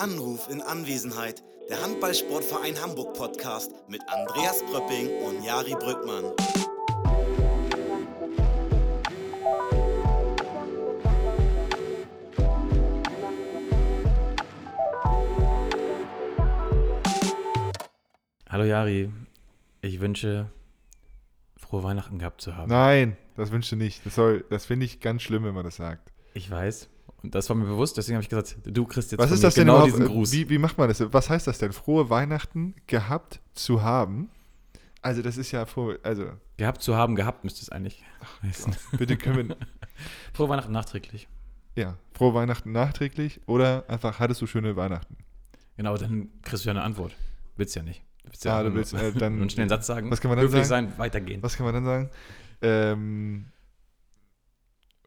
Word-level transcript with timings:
Anruf 0.00 0.48
in 0.48 0.62
Anwesenheit. 0.62 1.42
Der 1.68 1.82
Handballsportverein 1.82 2.80
Hamburg 2.80 3.12
Podcast 3.12 3.70
mit 3.88 4.00
Andreas 4.08 4.62
Pröpping 4.70 5.08
und 5.22 5.44
Jari 5.44 5.74
Brückmann. 5.74 6.32
Hallo 18.48 18.64
Jari, 18.64 19.10
ich 19.80 20.00
wünsche 20.00 20.50
frohe 21.56 21.82
Weihnachten 21.84 22.18
gehabt 22.18 22.40
zu 22.40 22.56
haben. 22.56 22.68
Nein, 22.68 23.16
das 23.36 23.52
wünsche 23.52 23.76
ich 23.76 23.80
nicht. 23.80 24.06
Das, 24.06 24.14
soll- 24.16 24.44
das 24.50 24.64
finde 24.66 24.86
ich 24.86 25.00
ganz 25.00 25.22
schlimm, 25.22 25.44
wenn 25.44 25.54
man 25.54 25.64
das 25.64 25.76
sagt. 25.76 26.12
Ich 26.34 26.50
weiß. 26.50 26.88
Und 27.22 27.34
das 27.34 27.48
war 27.48 27.56
mir 27.56 27.66
bewusst, 27.66 27.96
deswegen 27.96 28.16
habe 28.16 28.22
ich 28.22 28.28
gesagt, 28.30 28.56
du 28.64 28.86
kriegst 28.86 29.12
jetzt 29.12 29.20
Was 29.20 29.30
ist 29.30 29.44
das 29.44 29.54
denn 29.54 29.66
genau 29.66 29.84
diesen 29.84 30.06
Gruß. 30.06 30.32
Wie, 30.32 30.48
wie 30.48 30.58
macht 30.58 30.78
man 30.78 30.88
das? 30.88 31.02
Was 31.12 31.28
heißt 31.28 31.46
das 31.46 31.58
denn? 31.58 31.72
Frohe 31.72 32.08
Weihnachten 32.10 32.74
gehabt 32.86 33.40
zu 33.54 33.82
haben? 33.82 34.30
Also 35.02 35.22
das 35.22 35.36
ist 35.36 35.50
ja 35.52 35.64
froh, 35.66 35.94
also 36.02 36.26
Gehabt 36.58 36.82
zu 36.82 36.94
haben, 36.94 37.14
gehabt 37.16 37.42
müsste 37.44 37.62
es 37.62 37.70
eigentlich 37.70 38.02
heißen. 38.42 38.74
bitte 38.98 39.16
können 39.16 39.48
wir, 39.48 39.56
Frohe 40.34 40.48
Weihnachten 40.50 40.72
nachträglich. 40.72 41.26
ja, 41.74 41.96
frohe 42.12 42.34
Weihnachten 42.34 42.72
nachträglich 42.72 43.40
oder 43.46 43.84
einfach 43.88 44.18
hattest 44.18 44.42
du 44.42 44.46
schöne 44.46 44.76
Weihnachten? 44.76 45.16
Genau, 45.76 45.96
dann 45.96 46.28
kriegst 46.42 46.64
du 46.64 46.68
ja 46.68 46.72
eine 46.74 46.82
Antwort. 46.82 47.12
Willst 47.56 47.74
ja 47.76 47.82
nicht. 47.82 48.02
Du 48.24 48.28
willst 48.30 48.44
ja 48.44 48.52
Ah, 48.54 48.58
einfach 48.58 48.70
du 48.72 48.76
willst, 48.76 48.92
nur- 48.94 49.02
äh, 49.02 49.12
dann- 49.12 49.40
einen 49.40 49.48
schnellen 49.50 49.70
Satz 49.70 49.86
sagen. 49.86 50.10
was 50.10 50.20
kann 50.20 50.30
man 50.30 50.38
dann 50.38 50.48
sagen? 50.50 50.64
sein, 50.64 50.92
weitergehen. 50.98 51.42
Was 51.42 51.56
kann 51.56 51.64
man 51.64 51.74
dann 51.74 51.84
sagen? 51.86 52.10
Ähm, 52.62 53.46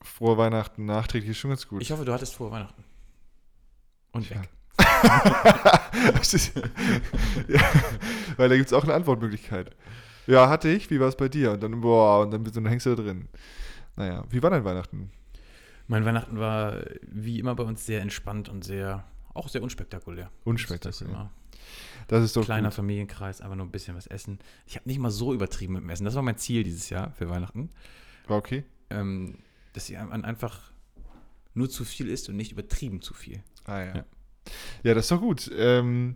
frohe 0.03 0.37
Weihnachten 0.37 0.85
nachträglich 0.85 1.31
ist 1.31 1.37
schon 1.37 1.49
ganz 1.51 1.67
gut. 1.67 1.81
Ich 1.81 1.91
hoffe, 1.91 2.05
du 2.05 2.13
hattest 2.13 2.35
frohe 2.35 2.51
Weihnachten. 2.51 2.83
Und 4.11 4.29
Ja. 4.29 4.41
weg. 4.41 4.49
Ja, 7.47 7.61
weil 8.37 8.49
da 8.49 8.55
gibt 8.55 8.67
es 8.67 8.73
auch 8.73 8.83
eine 8.83 8.93
Antwortmöglichkeit. 8.93 9.75
Ja, 10.27 10.49
hatte 10.49 10.69
ich. 10.69 10.89
Wie 10.89 10.99
war 10.99 11.07
es 11.07 11.15
bei 11.17 11.29
dir? 11.29 11.51
Und 11.51 11.63
dann, 11.63 11.81
boah, 11.81 12.21
und 12.21 12.31
dann, 12.31 12.43
bist 12.43 12.55
du- 12.55 12.61
dann 12.61 12.69
hängst 12.69 12.85
du 12.85 12.95
da 12.95 13.01
drin. 13.03 13.27
Naja, 13.95 14.23
wie 14.29 14.41
war 14.41 14.49
dein 14.49 14.63
Weihnachten? 14.63 15.11
Mein 15.87 16.05
Weihnachten 16.05 16.39
war 16.39 16.77
wie 17.03 17.39
immer 17.39 17.55
bei 17.55 17.63
uns 17.63 17.85
sehr 17.85 18.01
entspannt 18.01 18.49
und 18.49 18.63
sehr, 18.63 19.03
auch 19.33 19.49
sehr 19.49 19.61
unspektakulär. 19.61 20.31
Unspektakulär. 20.45 20.91
Das 20.91 21.01
ist 21.01 21.07
immer 21.07 21.31
Das 22.07 22.23
ist 22.23 22.35
doch 22.35 22.45
kleiner 22.45 22.69
gut. 22.69 22.75
Familienkreis, 22.75 23.41
einfach 23.41 23.55
nur 23.55 23.65
ein 23.65 23.71
bisschen 23.71 23.95
was 23.95 24.07
essen. 24.07 24.39
Ich 24.65 24.75
habe 24.75 24.87
nicht 24.87 24.99
mal 24.99 25.11
so 25.11 25.33
übertrieben 25.33 25.73
mit 25.73 25.83
dem 25.83 25.89
Essen. 25.89 26.05
Das 26.05 26.15
war 26.15 26.23
mein 26.23 26.37
Ziel 26.37 26.63
dieses 26.63 26.89
Jahr 26.89 27.11
für 27.11 27.29
Weihnachten. 27.29 27.69
War 28.27 28.37
okay? 28.37 28.63
Ähm, 28.89 29.35
dass 29.73 29.89
man 29.89 30.23
einfach 30.25 30.71
nur 31.53 31.69
zu 31.69 31.85
viel 31.85 32.07
isst 32.09 32.29
und 32.29 32.35
nicht 32.35 32.51
übertrieben 32.51 33.01
zu 33.01 33.13
viel. 33.13 33.43
Ah 33.65 33.79
ja. 33.79 33.95
Ja. 33.95 34.05
Ja, 34.83 34.93
das 34.93 35.05
ist 35.05 35.11
doch 35.11 35.21
gut. 35.21 35.49
Ähm, 35.55 36.15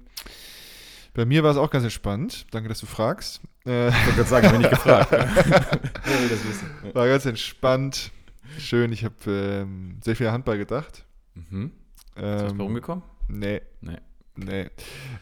bei 1.14 1.26
mir 1.26 1.44
war 1.44 1.52
es 1.52 1.58
auch 1.58 1.70
ganz 1.70 1.84
entspannt. 1.84 2.46
Danke, 2.52 2.70
dass 2.70 2.80
du 2.80 2.86
fragst. 2.86 3.42
Äh, 3.66 3.88
Ich 3.90 3.96
wollte 3.96 4.12
gerade 4.16 4.30
sagen, 4.30 4.52
bin 4.52 4.62
ich 4.62 4.70
gefragt. 4.70 5.12
Wer 5.12 5.22
will 6.22 6.30
das 6.30 6.48
wissen? 6.48 6.70
war 6.94 7.08
ganz 7.08 7.26
entspannt. 7.26 8.12
Schön. 8.60 8.92
Ich 8.92 9.04
habe 9.04 9.16
ähm, 9.28 9.98
sehr 10.04 10.16
viel 10.16 10.28
an 10.28 10.34
Handball 10.34 10.58
gedacht. 10.58 11.06
Mhm. 11.36 11.72
Ist 12.16 12.24
das 12.24 12.52
Ähm, 12.52 12.60
warum 12.60 12.74
gekommen? 12.74 13.04
Nee. 13.28 13.62
Nee. 13.82 13.98
Nee. 14.36 14.70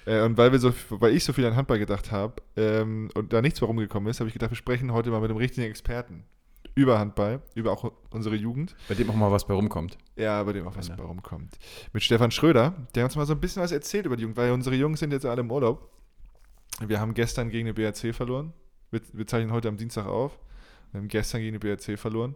Äh, 0.05 0.21
und 0.23 0.37
weil, 0.37 0.51
wir 0.51 0.59
so, 0.59 0.73
weil 0.89 1.13
ich 1.15 1.23
so 1.23 1.31
viel 1.31 1.45
an 1.45 1.55
Handball 1.55 1.79
gedacht 1.79 2.11
habe 2.11 2.41
ähm, 2.57 3.09
und 3.13 3.31
da 3.31 3.41
nichts 3.41 3.61
warum 3.61 3.77
gekommen 3.77 4.07
ist, 4.07 4.19
habe 4.19 4.27
ich 4.27 4.33
gedacht, 4.33 4.51
wir 4.51 4.57
sprechen 4.57 4.91
heute 4.91 5.09
mal 5.11 5.21
mit 5.21 5.29
einem 5.29 5.37
richtigen 5.37 5.67
Experten 5.67 6.25
über 6.75 6.99
Handball, 6.99 7.41
über 7.55 7.71
auch 7.71 7.91
unsere 8.11 8.35
Jugend. 8.35 8.75
Bei 8.87 8.95
dem 8.95 9.09
auch 9.09 9.15
mal 9.15 9.31
was 9.31 9.47
bei 9.47 9.53
rumkommt. 9.53 9.97
Ja, 10.17 10.43
bei 10.43 10.53
dem 10.53 10.67
auch 10.67 10.75
was 10.75 10.89
Ja. 10.89 10.97
warum 10.97 11.23
kommt. 11.23 11.57
Mit 11.93 12.03
Stefan 12.03 12.31
Schröder, 12.31 12.87
der 12.95 13.05
uns 13.05 13.15
mal 13.15 13.25
so 13.25 13.33
ein 13.33 13.39
bisschen 13.39 13.63
was 13.63 13.71
erzählt 13.71 14.05
über 14.05 14.17
die 14.17 14.23
Jugend, 14.23 14.37
weil 14.37 14.51
unsere 14.51 14.75
Jungs 14.75 14.99
sind 14.99 15.11
jetzt 15.11 15.25
alle 15.25 15.41
im 15.41 15.51
Urlaub. 15.51 15.89
Wir 16.85 16.99
haben 16.99 17.13
gestern 17.13 17.49
gegen 17.49 17.65
den 17.65 17.75
BRC 17.75 18.13
verloren. 18.13 18.53
Wir, 18.91 19.01
wir 19.13 19.25
zeichnen 19.25 19.51
heute 19.53 19.69
am 19.69 19.77
Dienstag 19.77 20.05
auf. 20.05 20.37
Wir 20.91 20.99
haben 20.99 21.07
gestern 21.07 21.41
gegen 21.41 21.57
den 21.57 21.61
BRC 21.61 21.97
verloren. 21.97 22.35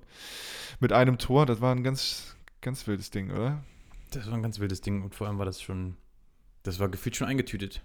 Mit 0.79 0.93
einem 0.93 1.17
Tor, 1.17 1.45
das 1.45 1.59
war 1.61 1.75
ein 1.75 1.83
ganz, 1.83 2.35
ganz 2.61 2.87
wildes 2.87 3.09
Ding, 3.11 3.31
oder? 3.31 3.63
Das 4.11 4.27
war 4.27 4.33
ein 4.33 4.41
ganz 4.41 4.59
wildes 4.59 4.81
Ding 4.81 5.03
und 5.03 5.13
vor 5.15 5.27
allem 5.27 5.37
war 5.37 5.45
das 5.45 5.61
schon, 5.61 5.97
das 6.63 6.79
war 6.79 6.87
gefühlt 6.89 7.15
schon 7.15 7.27
eingetütet. 7.27 7.81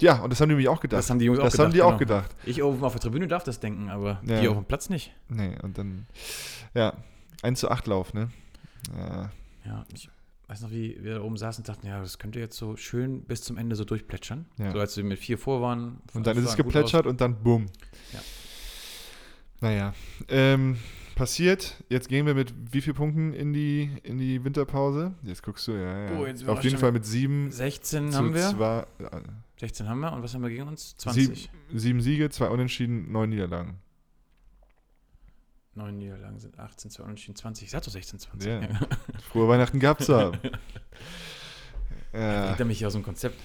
Ja, 0.00 0.20
und 0.20 0.30
das 0.30 0.40
haben 0.40 0.48
die 0.48 0.54
nämlich 0.54 0.68
auch 0.68 0.80
gedacht. 0.80 0.98
Das 0.98 1.10
haben 1.10 1.18
die 1.18 1.24
Jungs 1.24 1.38
auch 1.40 1.44
das 1.44 1.52
gedacht. 1.54 1.64
haben 1.66 1.72
die 1.74 1.82
auch 1.82 1.98
genau. 1.98 2.20
gedacht. 2.20 2.36
Ich 2.46 2.62
oben 2.62 2.84
auf 2.84 2.92
der 2.92 3.00
Tribüne 3.00 3.26
darf 3.26 3.42
das 3.44 3.58
denken, 3.60 3.90
aber 3.90 4.20
Ja. 4.24 4.40
die 4.40 4.48
auf 4.48 4.56
dem 4.56 4.64
Platz 4.64 4.88
nicht. 4.90 5.12
Nee, 5.28 5.56
und 5.62 5.76
dann, 5.78 6.06
ja, 6.74 6.94
1 7.42 7.58
zu 7.60 7.70
8 7.70 7.86
Lauf, 7.88 8.14
ne? 8.14 8.30
Ja, 8.96 9.30
Ja, 9.64 9.84
ich 9.92 10.08
weiß 10.46 10.60
noch, 10.62 10.70
wie 10.70 10.96
wir 11.02 11.16
da 11.16 11.20
oben 11.22 11.36
saßen 11.36 11.62
und 11.62 11.68
dachten, 11.68 11.86
ja, 11.86 12.00
das 12.00 12.18
könnte 12.18 12.38
jetzt 12.38 12.56
so 12.56 12.76
schön 12.76 13.22
bis 13.24 13.42
zum 13.42 13.58
Ende 13.58 13.74
so 13.76 13.84
durchplätschern. 13.84 14.46
Ja. 14.56 14.70
So 14.72 14.78
als 14.80 14.96
wir 14.96 15.04
mit 15.04 15.18
vier 15.18 15.36
vor 15.36 15.60
waren. 15.60 16.00
und 16.14 16.26
dann 16.26 16.36
ist 16.38 16.44
es 16.48 16.56
geplätschert 16.56 17.06
und 17.06 17.20
dann 17.20 17.42
bumm. 17.42 17.66
Ja. 18.12 18.20
Naja, 19.60 19.92
ähm, 20.28 20.78
passiert. 21.16 21.82
Jetzt 21.88 22.08
gehen 22.08 22.24
wir 22.26 22.34
mit 22.34 22.54
wie 22.72 22.80
vielen 22.80 22.94
Punkten 22.96 23.32
in 23.34 23.52
die, 23.52 23.90
in 24.04 24.18
die 24.18 24.44
Winterpause? 24.44 25.12
Jetzt 25.24 25.42
guckst 25.42 25.66
du, 25.66 25.72
ja, 25.72 26.10
ja. 26.12 26.18
Oh, 26.46 26.50
Auf 26.52 26.62
jeden 26.62 26.78
Fall 26.78 26.92
mit 26.92 27.04
sieben 27.04 27.48
aus. 27.48 27.56
16 27.56 28.12
zu 28.12 28.18
haben 28.18 28.34
wir. 28.34 28.48
zwei, 28.50 28.86
16 29.58 29.88
haben 29.88 30.00
wir. 30.00 30.12
Und 30.12 30.22
was 30.22 30.34
haben 30.34 30.42
wir 30.42 30.50
gegen 30.50 30.68
uns? 30.68 30.94
sieben, 30.98 31.34
20. 31.34 31.50
sieben 31.74 32.00
Siege, 32.00 32.30
zwei 32.30 32.48
Unentschieden, 32.48 33.10
neun 33.10 33.30
Niederlagen. 33.30 33.80
Neun 35.74 35.98
Niederlagen 35.98 36.38
sind 36.40 36.58
18, 36.58 36.90
2 36.90 37.02
Unentschieden, 37.04 37.36
20. 37.36 37.64
Ich 37.64 37.70
sag 37.70 37.82
doch 37.84 37.92
16, 37.92 38.18
20. 38.18 38.48
Ja. 38.48 38.60
Ja. 38.62 38.68
Frohe 39.30 39.48
Weihnachten 39.48 39.78
gehabt 39.78 40.02
zu 40.02 40.16
haben. 40.16 40.38
ja, 42.12 42.46
Bringt 42.46 42.60
er 42.60 42.64
mich 42.64 42.84
aus 42.84 42.94
dem 42.94 43.04
Konzept. 43.04 43.40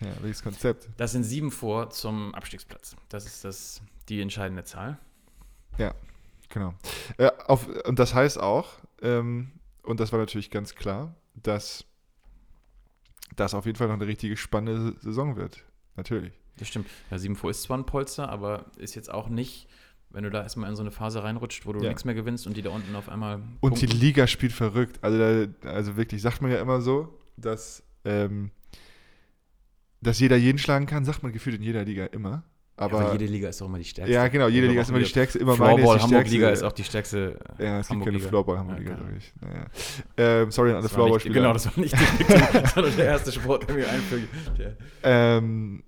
ja, 0.00 0.12
welches 0.22 0.42
Konzept? 0.42 0.88
Das 0.96 1.12
sind 1.12 1.24
sieben 1.24 1.50
vor 1.50 1.90
zum 1.90 2.34
Abstiegsplatz. 2.34 2.94
Das 3.08 3.26
ist 3.26 3.44
das, 3.44 3.82
die 4.08 4.20
entscheidende 4.20 4.62
Zahl. 4.64 4.98
Genau. 6.54 6.72
Äh, 7.16 7.30
auf, 7.46 7.66
und 7.84 7.98
das 7.98 8.14
heißt 8.14 8.38
auch, 8.38 8.68
ähm, 9.02 9.50
und 9.82 9.98
das 9.98 10.12
war 10.12 10.20
natürlich 10.20 10.50
ganz 10.52 10.76
klar, 10.76 11.16
dass 11.34 11.84
das 13.36 13.54
auf 13.54 13.66
jeden 13.66 13.76
Fall 13.76 13.88
noch 13.88 13.94
eine 13.94 14.06
richtige 14.06 14.36
spannende 14.36 14.94
Saison 15.00 15.36
wird. 15.36 15.64
Natürlich. 15.96 16.32
Das 16.56 16.68
stimmt. 16.68 16.86
Ja, 17.10 17.18
sieben 17.18 17.36
vor 17.36 17.50
ist 17.50 17.62
zwar 17.62 17.78
ein 17.78 17.86
Polster, 17.86 18.28
aber 18.28 18.66
ist 18.76 18.94
jetzt 18.94 19.12
auch 19.12 19.28
nicht, 19.28 19.68
wenn 20.10 20.22
du 20.24 20.30
da 20.30 20.42
erstmal 20.42 20.70
in 20.70 20.76
so 20.76 20.82
eine 20.82 20.90
Phase 20.92 21.22
reinrutscht, 21.24 21.66
wo 21.66 21.72
du 21.72 21.80
Ja. 21.82 21.88
nichts 21.88 22.04
mehr 22.04 22.14
gewinnst 22.14 22.46
und 22.46 22.56
die 22.56 22.62
da 22.62 22.70
unten 22.70 22.94
auf 22.94 23.08
einmal. 23.08 23.36
Und 23.60 23.80
die 23.80 23.86
punkten. 23.86 24.00
Liga 24.00 24.26
spielt 24.26 24.52
verrückt. 24.52 24.98
Also, 25.02 25.46
da, 25.46 25.68
also 25.68 25.96
wirklich, 25.96 26.22
sagt 26.22 26.42
man 26.42 26.50
ja 26.52 26.60
immer 26.60 26.80
so, 26.80 27.18
dass, 27.36 27.82
ähm, 28.04 28.50
dass 30.00 30.20
jeder 30.20 30.36
jeden 30.36 30.58
schlagen 30.58 30.86
kann, 30.86 31.04
sagt 31.04 31.22
man 31.22 31.32
gefühlt 31.32 31.56
in 31.56 31.62
jeder 31.62 31.84
Liga 31.84 32.06
immer. 32.06 32.44
Aber, 32.76 33.00
ja, 33.02 33.06
ja, 33.06 33.12
jede 33.12 33.26
Liga 33.26 33.48
ist 33.50 33.62
auch 33.62 33.66
immer 33.66 33.78
die 33.78 33.84
stärkste. 33.84 34.30
genau, 34.30 34.48
jede 34.48 34.66
Liga 34.66 34.80
ist 34.82 34.88
immer 34.90 34.98
die 34.98 35.04
stärkste. 35.04 35.38
Immer 35.38 35.56
meine 35.56 35.76
Floorball, 35.78 35.96
ist 35.96 36.02
die 36.02 36.14
Hamburg-Liga 36.14 36.46
stärkste. 36.46 36.66
ist 36.66 36.72
auch 36.72 36.74
die 36.74 36.84
stärkste. 36.84 37.38
Ja, 37.58 37.78
es 37.78 37.88
gibt 37.88 38.04
keine. 38.04 38.18
Floorball 38.18 38.58
Hamburg-Liga, 38.58 38.90
Ja, 38.90 38.96
glaube 38.96 39.12
ich. 39.16 39.32
Naja. 39.40 39.66
Ähm, 40.16 40.50
sorry 40.50 40.70
an 40.70 40.76
alle 40.78 40.88
Floorball-Spieler. 40.88 41.34
genau, 41.34 41.52
das 41.52 41.66
war 41.66 41.72
nicht 41.76 41.94
die 41.94 42.68
sondern 42.74 42.96
der 42.96 43.04
erste 43.06 43.30
Sport, 43.30 43.68
der 43.68 43.76
mir 43.76 43.88
einfällt. 43.88 44.28
Ähm, 45.04 45.84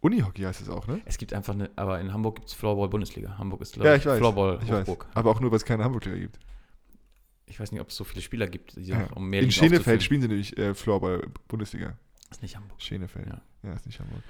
Unihockey 0.00 0.42
heißt 0.42 0.62
es 0.62 0.68
auch, 0.70 0.86
ne? 0.86 1.00
Es 1.04 1.18
gibt 1.18 1.32
einfach 1.34 1.52
eine, 1.52 1.70
aber 1.76 2.00
in 2.00 2.12
Hamburg 2.12 2.36
gibt 2.36 2.48
es 2.48 2.54
Floorball-Bundesliga. 2.54 3.36
Hamburg 3.38 3.60
ist, 3.60 3.74
glaube 3.74 3.88
Ja, 3.90 3.96
ich 3.96 4.06
weiß. 4.06 4.16
Floorball 4.18 4.58
Ich 4.62 4.70
weiß. 4.70 4.80
Hochburg. 4.88 5.06
Aber 5.14 5.30
auch 5.30 5.40
nur, 5.40 5.50
weil 5.50 5.56
es 5.58 5.64
keine 5.64 5.84
Hamburg-Liga 5.84 6.16
gibt. 6.18 6.38
Ich 7.46 7.60
weiß 7.60 7.72
nicht, 7.72 7.80
ob 7.82 7.90
es 7.90 7.96
so 7.96 8.04
viele 8.04 8.22
Spieler 8.22 8.46
gibt, 8.46 8.76
die 8.76 8.84
Ja. 8.84 9.06
auch 9.10 9.16
um 9.16 9.28
mehr 9.28 9.42
In 9.42 9.50
Schenefeld 9.52 10.02
spielen 10.02 10.22
sie 10.22 10.28
nämlich 10.28 10.56
äh, 10.56 10.74
Floorball-Bundesliga. 10.74 11.98
Das 12.28 12.38
ist 12.38 12.42
nicht 12.42 12.56
Hamburg. 12.56 12.80
Schenefeld. 12.80 13.26
Ja. 13.28 13.42
Ja. 13.62 13.72
ist 13.74 13.86
nicht 13.86 14.00
Hamburg. 14.00 14.22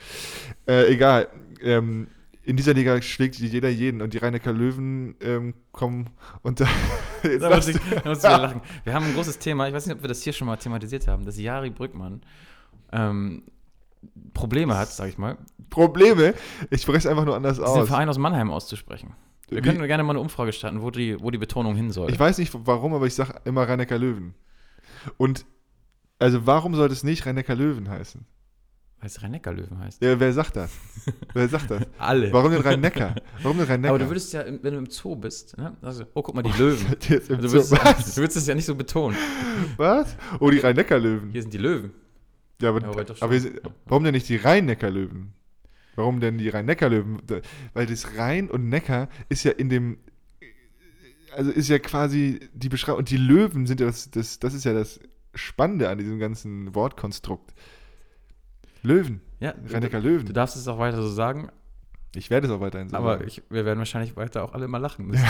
Äh, 0.67 0.93
egal. 0.93 1.29
Ähm, 1.63 2.09
in 2.45 2.57
dieser 2.57 2.75
Liga 2.75 3.01
schlägt 3.03 3.37
jeder 3.37 3.69
jeden 3.69 4.03
und 4.03 4.15
die 4.15 4.19
Rhein-Neckar 4.19 4.53
Löwen 4.53 5.15
ähm, 5.21 5.55
kommen 5.71 6.11
und 6.43 6.61
da. 6.61 6.65
Muss 7.23 7.33
ich, 7.33 7.39
da 7.41 7.51
muss 7.57 7.69
ich 7.69 7.75
wieder 7.77 8.39
lachen. 8.39 8.61
Wir 8.83 8.95
haben 8.95 9.07
ein 9.07 9.15
großes 9.15 9.39
Thema, 9.39 9.69
ich 9.69 9.75
weiß 9.75 9.87
nicht, 9.87 9.95
ob 9.97 10.03
wir 10.03 10.09
das 10.09 10.23
hier 10.23 10.33
schon 10.33 10.49
mal 10.49 10.57
thematisiert 10.57 11.07
haben, 11.07 11.25
dass 11.25 11.39
Jari 11.39 11.71
Brückmann 11.71 12.23
ähm, 12.91 13.45
Probleme 14.35 14.77
hat, 14.77 14.89
sag 14.89 15.09
ich 15.09 15.19
mal, 15.19 15.39
Probleme. 15.71 16.35
Ich 16.71 16.83
spreche 16.83 16.99
es 16.99 17.07
einfach 17.07 17.25
nur 17.25 17.37
anders 17.37 17.61
aus. 17.61 17.87
Verein 17.87 18.09
aus 18.09 18.19
Mannheim 18.19 18.51
auszusprechen. 18.51 19.15
Wir 19.49 19.59
Wie- 19.59 19.69
können 19.69 19.87
gerne 19.87 20.03
mal 20.03 20.11
eine 20.11 20.21
Umfrage 20.21 20.53
starten, 20.53 20.83
wo 20.83 20.91
die, 20.91 21.21
wo 21.21 21.31
die 21.31 21.39
Betonung 21.39 21.77
hin 21.77 21.91
soll. 21.93 22.11
Ich 22.11 22.19
weiß 22.19 22.39
nicht 22.39 22.53
warum, 22.65 22.93
aber 22.95 23.07
ich 23.07 23.15
sage 23.15 23.35
immer 23.45 23.69
Rhein-Neckar 23.69 23.99
Löwen. 23.99 24.35
Und 25.17 25.47
also 26.19 26.45
warum 26.47 26.75
sollte 26.75 26.93
es 26.93 27.05
nicht 27.05 27.25
Rhein-Neckar 27.25 27.55
Löwen 27.55 27.89
heißen? 27.89 28.25
Weil 29.03 29.09
es 29.09 29.21
Rhein-Neckar-Löwen 29.21 29.81
heißt. 29.81 30.01
Ja, 30.01 30.21
wer 30.21 30.33
sagt 30.33 30.55
das? 30.55 30.71
wer 31.35 31.49
sagt 31.49 31.73
das? 31.73 31.83
Alle. 31.99 32.33
Warum 32.33 32.53
denn 32.53 32.61
Rhein-Neckar? 32.61 33.17
Warum 33.43 33.59
denn 33.59 33.67
Rhein-Neckar? 33.67 33.97
Aber 33.97 34.05
du 34.05 34.09
würdest 34.09 34.33
ja, 34.33 34.45
wenn 34.47 34.75
du 34.75 34.79
im 34.79 34.87
Zoo 34.89 35.17
bist, 35.17 35.59
ne? 35.59 35.77
also, 35.83 36.05
oh, 36.15 36.23
guck 36.23 36.37
mal, 36.37 36.43
die 36.43 36.53
Löwen. 36.57 36.87
Jetzt 37.09 37.29
im 37.29 37.39
Du 37.41 37.51
würdest, 37.51 37.73
du 37.73 38.21
würdest 38.21 38.37
es 38.37 38.47
ja 38.47 38.55
nicht 38.55 38.65
so 38.65 38.77
betonen. 38.77 39.17
Was? 39.77 40.17
Oh, 40.39 40.51
die 40.51 40.59
Rhein-Neckar-Löwen. 40.59 41.31
Hier 41.33 41.43
sind 41.43 41.53
die 41.53 41.59
Löwen. 41.59 41.91
Ja, 42.61 42.69
aber, 42.69 42.81
Ja, 42.81 42.91
aber 42.91 43.05
aber 43.19 43.41
sind- 43.41 43.61
warum 43.87 44.05
denn 44.05 44.15
nicht 44.15 44.29
die 44.29 44.37
Rhein-Neckar-Löwen? 44.37 45.33
Warum 45.97 46.21
denn 46.21 46.39
die 46.39 46.49
Rhein-Neckar-Löwen? 46.49 47.23
Weil 47.75 47.87
das 47.87 48.17
Rhein 48.17 48.49
und 48.49 48.69
Neckar 48.69 49.09
ist 49.29 49.43
ja 49.43 49.51
in 49.51 49.69
dem, 49.69 49.99
also 51.35 51.51
ist 51.51 51.69
ja 51.69 51.81
quasi 51.81 52.39
die 52.55 52.69
Beschreibung, 52.69 53.01
und 53.01 53.11
die 53.11 53.17
Löwen 53.17 53.67
sind 53.67 53.81
ja 53.81 53.87
das, 53.87 54.13
das, 54.13 54.39
das 54.39 54.55
ist 54.55 54.63
ja 54.65 54.75
das, 54.75 55.01
Spannende 55.35 55.89
an 55.89 55.99
diesem 55.99 56.19
ganzen 56.19 56.75
Wortkonstrukt. 56.75 57.55
Löwen. 58.83 59.21
Ja, 59.41 59.53
du, 59.53 59.99
Löwen. 59.99 60.27
du 60.27 60.33
darfst 60.33 60.57
es 60.57 60.69
auch 60.69 60.79
weiter 60.79 61.01
so 61.03 61.09
sagen, 61.09 61.51
Ich 62.15 62.31
werde 62.31 62.47
es 62.47 62.53
auch 62.53 62.61
weiterhin 62.61 62.89
so 62.89 62.97
aber 62.97 63.15
sagen. 63.19 63.25
ich, 63.29 63.43
wir 63.51 63.65
werden 63.65 63.79
wahrscheinlich 63.79 64.17
weiter 64.17 64.45
auch 64.45 64.53
alle 64.53 64.69
mal 64.69 64.79
lachen 64.79 65.07
müssen. 65.09 65.25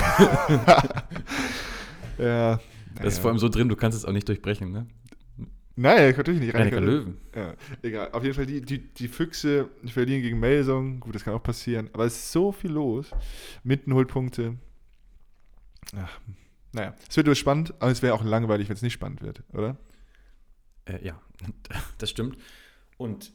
ja. 2.18 2.60
Das 2.96 3.14
ist 3.14 3.18
vor 3.20 3.30
allem 3.30 3.38
so 3.38 3.48
drin, 3.48 3.68
du 3.68 3.76
kannst 3.76 3.96
es 3.96 4.04
auch 4.04 4.12
nicht 4.12 4.28
durchbrechen, 4.28 4.70
ne? 4.70 4.86
Nein, 5.74 6.14
natürlich 6.14 6.40
nicht. 6.40 6.54
Rhein-Neckar 6.54 6.82
Löwen. 6.82 7.16
Ja, 7.34 7.54
egal. 7.82 8.10
Auf 8.12 8.22
jeden 8.22 8.34
Fall, 8.34 8.44
die, 8.44 8.60
die, 8.60 8.92
die 8.92 9.08
Füchse 9.08 9.70
verlieren 9.86 10.20
gegen 10.20 10.38
Melsung. 10.38 11.00
Gut, 11.00 11.14
das 11.14 11.24
kann 11.24 11.32
auch 11.32 11.42
passieren. 11.42 11.88
Aber 11.94 12.04
es 12.04 12.14
ist 12.14 12.32
so 12.32 12.52
viel 12.52 12.72
los. 12.72 13.10
Mitten 13.64 13.94
holt 13.94 14.08
Punkte. 14.08 14.58
Ach, 15.96 16.20
naja, 16.72 16.94
es 17.08 17.16
wird 17.16 17.36
spannend, 17.38 17.72
aber 17.80 17.90
es 17.90 18.02
wäre 18.02 18.12
auch 18.14 18.22
langweilig, 18.24 18.68
wenn 18.68 18.76
es 18.76 18.82
nicht 18.82 18.92
spannend 18.92 19.22
wird, 19.22 19.42
oder? 19.52 19.78
Äh, 20.84 21.04
ja, 21.06 21.20
das 21.98 22.10
stimmt. 22.10 22.36
Und 22.98 23.32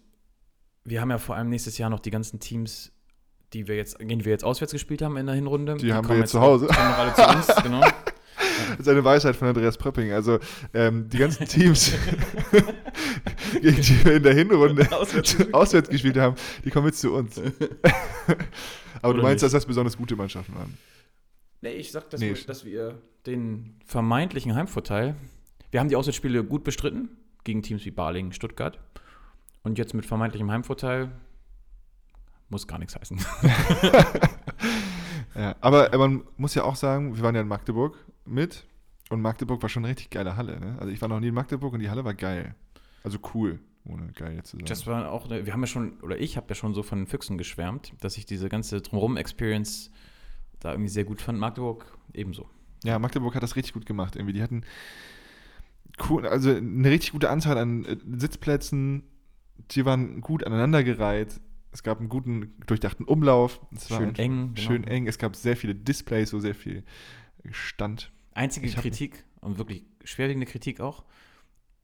wir 0.88 1.02
haben 1.02 1.10
ja 1.12 1.18
vor 1.18 1.36
allem 1.36 1.50
nächstes 1.50 1.78
Jahr 1.78 1.90
noch 1.90 2.00
die 2.00 2.12
ganzen 2.12 2.40
Teams, 2.40 2.94
die 3.54 3.68
wir 3.68 3.76
jetzt, 3.76 4.00
gegen 4.00 4.20
die 4.20 4.26
wir 4.26 4.32
jetzt 4.32 4.46
auswärts 4.46 4.72
gespielt 4.72 5.02
haben 5.02 5.18
in 5.18 5.26
der 5.26 5.36
Hinrunde. 5.36 5.76
Die 5.76 5.92
haben 5.92 6.06
wir 6.06 6.08
kommen 6.08 6.20
jetzt 6.22 6.32
zu 6.32 6.40
Hause. 6.40 6.68
Kommen 6.68 6.90
noch 6.90 6.98
alle 6.98 7.14
zu 7.14 7.28
uns, 7.28 7.48
genau. 7.64 7.82
Das 7.82 8.80
ist 8.80 8.88
eine 8.88 9.04
Weisheit 9.04 9.36
von 9.36 9.50
Andreas 9.50 9.78
Pröpping. 9.78 10.14
Also, 10.14 10.40
ähm, 10.74 11.10
die 11.10 11.18
ganzen 11.18 11.46
Teams, 11.46 11.92
gegen 13.62 13.82
die 13.82 14.06
wir 14.06 14.16
in 14.16 14.24
der 14.24 14.34
Hinrunde 14.34 14.88
Auswärts 15.52 15.90
gespielt 15.90 16.18
haben, 16.18 16.36
die 16.64 16.70
kommen 16.70 16.88
jetzt 16.88 17.02
zu 17.02 17.14
uns. 17.14 17.38
aber 17.38 17.54
du 19.02 19.10
Oder 19.10 19.24
meinst, 19.24 19.36
nicht. 19.36 19.44
dass 19.44 19.52
das 19.52 19.66
besonders 19.66 19.98
gute 19.98 20.16
Mannschaften 20.16 20.56
waren? 20.56 20.78
Nee, 21.62 21.74
ich 21.74 21.92
sag, 21.92 22.10
dass, 22.10 22.22
Nee, 22.22 22.34
wir, 22.34 22.44
dass 22.46 22.64
wir 22.64 23.02
den 23.26 23.76
vermeintlichen 23.86 24.56
Heimvorteil, 24.56 25.16
wir 25.72 25.82
haben 25.82 25.90
die 25.90 25.98
Auswärtsspiele 25.98 26.44
gut 26.46 26.64
bestritten, 26.64 27.10
gegen 27.44 27.62
Teams 27.62 27.84
wie 27.84 27.92
Balingen, 27.92 28.32
Stuttgart. 28.32 28.80
Und 29.64 29.78
jetzt 29.78 29.94
mit 29.94 30.06
vermeintlichem 30.06 30.50
Heimvorteil 30.50 31.12
muss 32.50 32.68
gar 32.68 32.80
nichts 32.80 32.96
heißen. 32.96 33.20
Ja, 35.38 35.56
aber 35.62 35.94
äh, 35.94 35.98
man 35.98 36.24
muss 36.38 36.56
ja 36.56 36.64
auch 36.64 36.76
sagen, 36.76 37.16
wir 37.16 37.24
waren 37.24 37.36
ja 37.36 37.42
in 37.42 37.48
Magdeburg 37.48 37.96
mit 38.26 38.66
und 39.10 39.22
Magdeburg 39.22 39.62
war 39.62 39.70
schon 39.70 39.84
eine 39.84 39.92
richtig 39.92 40.10
geile 40.10 40.36
Halle. 40.36 40.60
Ne? 40.60 40.78
Also 40.80 40.92
ich 40.92 41.00
war 41.00 41.08
noch 41.08 41.20
nie 41.20 41.28
in 41.28 41.34
Magdeburg 41.34 41.74
und 41.74 41.80
die 41.80 41.90
Halle 41.90 42.04
war 42.04 42.16
geil. 42.16 42.56
Also 43.04 43.20
cool, 43.34 43.60
ohne 43.86 44.12
geil 44.14 44.42
zu 44.44 44.58
sagen. 44.58 44.66
Das 44.66 44.88
war 44.88 45.12
auch, 45.12 45.30
wir 45.30 45.54
haben 45.54 45.62
ja 45.62 45.68
schon, 45.68 46.00
oder 46.02 46.20
ich 46.20 46.38
habe 46.38 46.48
ja 46.50 46.56
schon 46.56 46.74
so 46.74 46.82
von 46.82 47.00
den 47.00 47.08
Füchsen 47.08 47.38
geschwärmt, 47.38 47.94
dass 48.02 48.18
ich 48.18 48.26
diese 48.26 48.50
ganze 48.50 48.82
Drumherum-Experience 48.82 49.92
da 50.60 50.72
irgendwie 50.72 50.90
sehr 50.90 51.06
gut 51.06 51.22
fand. 51.22 51.40
Magdeburg 51.40 51.86
ebenso. 52.14 52.50
ja, 52.84 52.98
Magdeburg 52.98 53.36
hat 53.36 53.44
das 53.44 53.56
richtig 53.56 53.74
gut 53.74 53.86
gemacht. 53.86 54.16
Irgendwie. 54.16 54.34
Die 54.34 54.42
hatten 54.42 54.64
cool, 56.10 56.26
also 56.26 56.50
eine 56.50 56.90
richtig 56.90 57.12
gute 57.12 57.30
Anzahl 57.30 57.60
an 57.60 57.86
äh, 57.86 57.98
Sitzplätzen. 58.18 59.04
Die 59.72 59.86
waren 59.86 60.22
gut 60.22 60.44
aneinandergereiht. 60.44 61.40
Es 61.72 61.84
gab 61.84 62.00
einen 62.00 62.10
guten, 62.10 62.56
durchdachten 62.66 63.06
Umlauf. 63.06 63.60
Es 63.76 63.92
war 63.92 63.98
Schön 63.98 64.10
einfach 64.10 64.24
eng, 64.24 64.54
genau. 64.56 64.68
Schön 64.68 64.84
eng. 64.86 65.08
Es 65.08 65.18
gab 65.18 65.36
sehr 65.36 65.56
viele 65.56 65.76
Displays, 65.76 66.34
wo 66.34 66.40
sehr 66.40 66.56
viel 66.56 66.84
stand. 67.52 68.12
Einzige 68.34 68.68
Ich 68.68 68.76
Kritik 68.76 69.26
und 69.42 69.58
wirklich 69.58 69.84
schwerwiegende 70.04 70.48
Kritik 70.48 70.80
auch. 70.80 71.04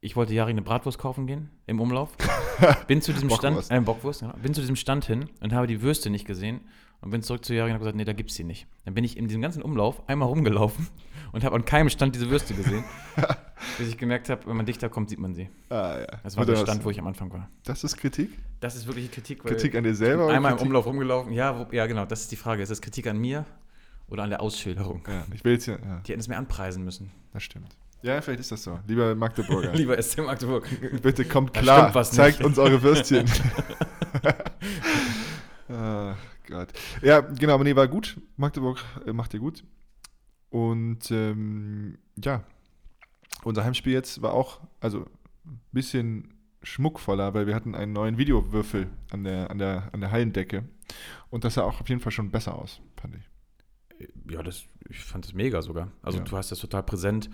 Ich 0.00 0.16
wollte 0.16 0.34
Jari 0.34 0.50
eine 0.50 0.62
Bratwurst 0.62 0.98
kaufen 0.98 1.26
gehen 1.26 1.50
im 1.66 1.80
Umlauf. 1.80 2.16
Bin 2.86 3.00
zu 3.00 3.12
diesem. 3.12 3.30
Stand, 3.30 3.70
äh, 3.70 3.80
Bockwurst, 3.80 4.20
genau. 4.20 4.34
Bin 4.34 4.52
zu 4.52 4.60
diesem 4.60 4.76
Stand 4.76 5.06
hin 5.06 5.30
und 5.40 5.52
habe 5.52 5.66
die 5.66 5.80
Würste 5.80 6.10
nicht 6.10 6.26
gesehen 6.26 6.60
und 7.04 7.10
bin 7.10 7.22
zurück 7.22 7.44
zu 7.44 7.54
Jari 7.54 7.68
und 7.70 7.74
habe 7.74 7.80
gesagt, 7.84 7.96
nee, 7.96 8.04
da 8.04 8.12
gibt's 8.14 8.34
sie 8.34 8.44
nicht. 8.44 8.66
Dann 8.84 8.94
bin 8.94 9.04
ich 9.04 9.16
in 9.16 9.28
diesem 9.28 9.42
ganzen 9.42 9.62
Umlauf 9.62 10.08
einmal 10.08 10.28
rumgelaufen 10.28 10.88
und 11.32 11.44
habe 11.44 11.54
an 11.54 11.64
keinem 11.64 11.90
Stand 11.90 12.14
diese 12.14 12.30
Würste 12.30 12.54
gesehen, 12.54 12.82
bis 13.78 13.88
ich 13.88 13.98
gemerkt 13.98 14.30
habe, 14.30 14.46
wenn 14.46 14.56
man 14.56 14.64
dichter 14.66 14.88
kommt, 14.88 15.10
sieht 15.10 15.18
man 15.20 15.34
sie. 15.34 15.48
Ah, 15.68 15.98
ja. 16.00 16.06
Das 16.22 16.36
war 16.36 16.46
der 16.46 16.56
Stand, 16.56 16.78
hast- 16.80 16.84
wo 16.84 16.90
ich 16.90 16.98
am 16.98 17.06
Anfang 17.06 17.30
war. 17.32 17.48
Das 17.64 17.84
ist 17.84 17.96
Kritik? 17.96 18.30
Das 18.60 18.74
ist 18.74 18.86
wirklich 18.86 19.10
Kritik, 19.12 19.44
weil 19.44 19.52
Kritik 19.52 19.74
an 19.74 19.84
dir 19.84 19.94
selber? 19.94 20.24
oder 20.26 20.34
einmal 20.34 20.52
im 20.52 20.56
Kritik- 20.56 20.68
Umlauf 20.68 20.86
rumgelaufen. 20.86 21.32
Ja, 21.32 21.58
wo, 21.58 21.72
ja, 21.74 21.86
genau, 21.86 22.06
das 22.06 22.22
ist 22.22 22.32
die 22.32 22.36
Frage. 22.36 22.62
Ist 22.62 22.70
das 22.70 22.80
Kritik 22.80 23.06
an 23.06 23.18
mir 23.18 23.44
oder 24.08 24.22
an 24.22 24.30
der 24.30 24.40
Ausschilderung? 24.40 25.02
Ja, 25.06 25.24
ich 25.34 25.44
will 25.44 25.52
jetzt 25.52 25.66
hier. 25.66 25.78
Ja, 25.84 26.00
Die 26.06 26.12
hätten 26.12 26.20
es 26.20 26.28
mir 26.28 26.36
anpreisen 26.38 26.84
müssen. 26.84 27.10
das 27.32 27.42
stimmt. 27.42 27.76
Ja, 28.02 28.20
vielleicht 28.20 28.40
ist 28.40 28.52
das 28.52 28.62
so. 28.62 28.78
Lieber 28.86 29.14
Magdeburger. 29.14 29.72
Lieber 29.74 30.00
SC 30.00 30.18
Magdeburg. 30.18 30.66
Bitte 31.02 31.24
kommt 31.24 31.54
klar. 31.54 31.90
Zeigt 32.04 32.42
uns 32.44 32.58
eure 32.58 32.82
Würstchen. 32.82 33.24
Ach 35.70 36.16
Gott. 36.46 36.68
Ja, 37.02 37.20
genau, 37.20 37.54
aber 37.54 37.64
nee, 37.64 37.76
war 37.76 37.88
gut. 37.88 38.20
Magdeburg 38.36 38.78
äh, 39.06 39.12
macht 39.12 39.34
ihr 39.34 39.40
gut. 39.40 39.64
Und 40.50 41.10
ähm, 41.10 41.98
ja, 42.22 42.44
unser 43.42 43.64
Heimspiel 43.64 43.92
jetzt 43.92 44.22
war 44.22 44.32
auch, 44.34 44.60
also 44.80 45.06
ein 45.46 45.60
bisschen 45.72 46.34
schmuckvoller, 46.62 47.34
weil 47.34 47.46
wir 47.46 47.54
hatten 47.54 47.74
einen 47.74 47.92
neuen 47.92 48.16
Videowürfel 48.18 48.86
an 49.10 49.24
der, 49.24 49.50
an 49.50 49.58
der, 49.58 49.90
an 49.92 50.00
der 50.00 50.10
Hallendecke. 50.10 50.64
Und 51.30 51.44
das 51.44 51.54
sah 51.54 51.62
auch 51.62 51.80
auf 51.80 51.88
jeden 51.88 52.00
Fall 52.00 52.12
schon 52.12 52.30
besser 52.30 52.54
aus, 52.56 52.80
fand 52.96 53.16
ich. 53.16 53.28
Ja, 54.30 54.42
das, 54.42 54.64
ich 54.88 54.98
fand 55.00 55.24
das 55.24 55.34
mega 55.34 55.60
sogar. 55.62 55.90
Also 56.02 56.18
Ja. 56.18 56.24
du 56.24 56.36
hast 56.36 56.50
das 56.52 56.58
total 56.60 56.82
präsent. 56.82 57.28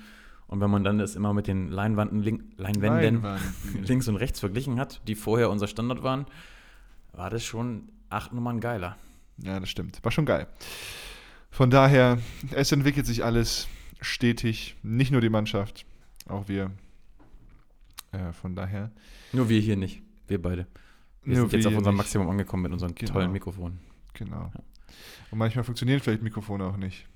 Und 0.47 0.61
wenn 0.61 0.71
man 0.71 0.83
dann 0.83 0.99
das 0.99 1.15
immer 1.15 1.33
mit 1.33 1.47
den 1.47 1.69
Leinwanden, 1.69 2.23
Leinwänden 2.57 3.23
Leinwand. 3.23 3.41
links 3.89 4.09
und 4.09 4.17
rechts 4.17 4.41
verglichen 4.41 4.81
hat, 4.81 5.01
die 5.07 5.15
vorher 5.15 5.49
unser 5.49 5.69
Standard 5.69 6.03
waren, 6.03 6.27
war 7.13 7.31
das 7.31 7.45
schon 7.45 7.89
acht 8.11 8.33
Nummern 8.33 8.61
geiler. 8.61 8.97
Ja, 9.39 9.59
das 9.61 9.71
stimmt. 9.71 10.03
War 10.05 10.13
schon 10.13 10.27
geil. 10.27 10.47
Von 11.51 11.71
daher, 11.71 12.19
es 12.53 12.71
entwickelt 12.73 13.07
sich 13.07 13.25
alles 13.25 13.67
stetig. 14.01 14.77
Nicht 14.83 15.11
nur 15.13 15.21
die 15.21 15.29
Mannschaft, 15.31 15.85
auch 16.29 16.49
wir. 16.49 16.71
Äh, 18.13 18.33
von 18.33 18.55
daher. 18.55 18.91
Nur 19.33 19.49
wir 19.49 19.61
hier 19.61 19.77
nicht. 19.77 20.03
Wir 20.27 20.41
beide. 20.41 20.67
Wir 21.23 21.37
Nur 21.39 21.49
sind 21.49 21.53
jetzt 21.59 21.67
auf 21.67 21.73
wir 21.73 21.79
unserem 21.79 21.95
nicht. 21.97 22.05
Maximum 22.05 22.29
angekommen 22.31 22.65
mit 22.65 22.73
unseren 22.73 22.95
Genau. 22.95 23.13
tollen 23.13 23.33
Mikrofonen. 23.33 23.81
Genau. 24.15 24.53
Und 25.31 25.39
manchmal 25.39 25.65
funktionieren 25.65 26.01
vielleicht 26.01 26.23
Mikrofone 26.23 26.65
auch 26.65 26.77
nicht. 26.77 27.07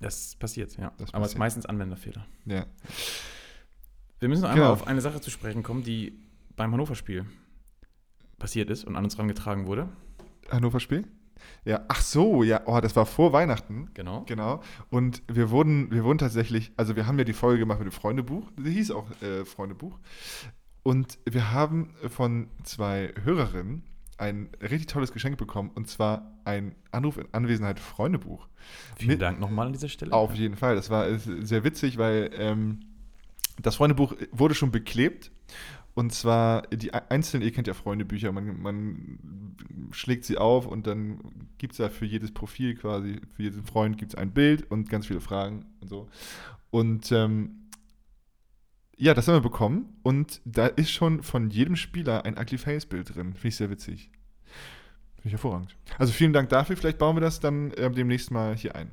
Das 0.00 0.36
passiert, 0.36 0.76
ja. 0.76 0.92
Das 0.98 1.12
Aber 1.14 1.24
es 1.24 1.32
ist 1.32 1.38
meistens 1.38 1.66
Anwenderfehler. 1.66 2.26
Ja. 2.44 2.66
Wir 4.20 4.28
müssen 4.28 4.42
noch 4.42 4.50
einmal 4.50 4.64
Genau. 4.68 4.72
auf 4.72 4.86
eine 4.86 5.00
Sache 5.00 5.20
zu 5.20 5.30
sprechen 5.30 5.62
kommen, 5.62 5.82
die 5.82 6.18
beim 6.54 6.72
Hannover-Spiel 6.72 7.24
passiert 8.38 8.70
ist 8.70 8.84
und 8.84 8.96
an 8.96 9.04
uns 9.04 9.16
herangetragen 9.16 9.66
wurde. 9.66 9.88
Hannover 10.50 10.80
Spiel? 10.80 11.06
Ja, 11.64 11.84
ach 11.88 12.00
so, 12.00 12.42
ja, 12.42 12.62
oh, 12.66 12.80
das 12.80 12.96
war 12.96 13.06
vor 13.06 13.32
Weihnachten. 13.32 13.90
Genau. 13.94 14.22
Genau. 14.26 14.62
Und 14.90 15.22
wir 15.28 15.50
wurden, 15.50 15.90
wir 15.90 16.02
wurden 16.04 16.18
tatsächlich, 16.18 16.72
also 16.76 16.96
wir 16.96 17.06
haben 17.06 17.18
ja 17.18 17.24
die 17.24 17.32
Folge 17.34 17.58
gemacht 17.60 17.78
mit 17.78 17.86
dem 17.86 17.92
Freundebuch. 17.92 18.50
Die 18.58 18.70
hieß 18.70 18.90
auch 18.90 19.06
äh, 19.22 19.44
Freundebuch. 19.44 19.98
Und 20.82 21.18
wir 21.24 21.52
haben 21.52 21.94
von 22.08 22.48
zwei 22.62 23.12
Hörerinnen 23.22 23.82
ein 24.18 24.48
richtig 24.62 24.86
tolles 24.86 25.12
Geschenk 25.12 25.36
bekommen. 25.36 25.70
Und 25.74 25.88
zwar 25.88 26.32
ein 26.44 26.74
Anruf 26.90 27.18
in 27.18 27.26
Anwesenheit 27.32 27.78
Freundebuch. 27.78 28.48
Vielen 28.96 29.10
Mit- 29.10 29.22
Dank 29.22 29.38
nochmal 29.40 29.66
an 29.66 29.72
dieser 29.72 29.88
Stelle. 29.88 30.12
Auf 30.12 30.34
jeden 30.34 30.56
Fall. 30.56 30.74
Das 30.74 30.88
war 30.90 31.06
sehr 31.18 31.64
witzig, 31.64 31.98
weil 31.98 32.30
ähm, 32.34 32.80
das 33.60 33.76
Freundebuch 33.76 34.14
wurde 34.32 34.54
schon 34.54 34.70
beklebt. 34.70 35.30
Und 35.96 36.12
zwar 36.12 36.66
die 36.68 36.92
ei- 36.92 37.08
einzelnen, 37.08 37.42
ihr 37.42 37.52
kennt 37.52 37.66
ja 37.66 37.72
Freundebücher, 37.72 38.30
man, 38.30 38.60
man 38.60 39.18
schlägt 39.92 40.26
sie 40.26 40.36
auf 40.36 40.66
und 40.66 40.86
dann 40.86 41.48
gibt 41.56 41.72
es 41.72 41.78
da 41.78 41.88
für 41.88 42.04
jedes 42.04 42.32
Profil 42.34 42.74
quasi, 42.74 43.18
für 43.34 43.44
jeden 43.44 43.64
Freund 43.64 43.96
gibt 43.96 44.12
es 44.12 44.14
ein 44.18 44.30
Bild 44.32 44.70
und 44.70 44.90
ganz 44.90 45.06
viele 45.06 45.22
Fragen 45.22 45.64
und 45.80 45.88
so. 45.88 46.06
Und 46.70 47.10
ähm, 47.12 47.70
ja, 48.98 49.14
das 49.14 49.26
haben 49.26 49.36
wir 49.36 49.40
bekommen 49.40 49.96
und 50.02 50.42
da 50.44 50.66
ist 50.66 50.90
schon 50.90 51.22
von 51.22 51.48
jedem 51.48 51.76
Spieler 51.76 52.26
ein 52.26 52.36
Ugly 52.38 52.58
Face 52.58 52.84
Bild 52.84 53.14
drin. 53.14 53.32
Finde 53.32 53.48
ich 53.48 53.56
sehr 53.56 53.70
witzig. 53.70 54.10
Finde 55.14 55.28
ich 55.28 55.32
hervorragend. 55.32 55.78
Also 55.96 56.12
vielen 56.12 56.34
Dank 56.34 56.50
dafür. 56.50 56.76
Vielleicht 56.76 56.98
bauen 56.98 57.16
wir 57.16 57.22
das 57.22 57.40
dann 57.40 57.70
äh, 57.70 57.90
demnächst 57.90 58.30
mal 58.30 58.54
hier 58.54 58.76
ein. 58.76 58.90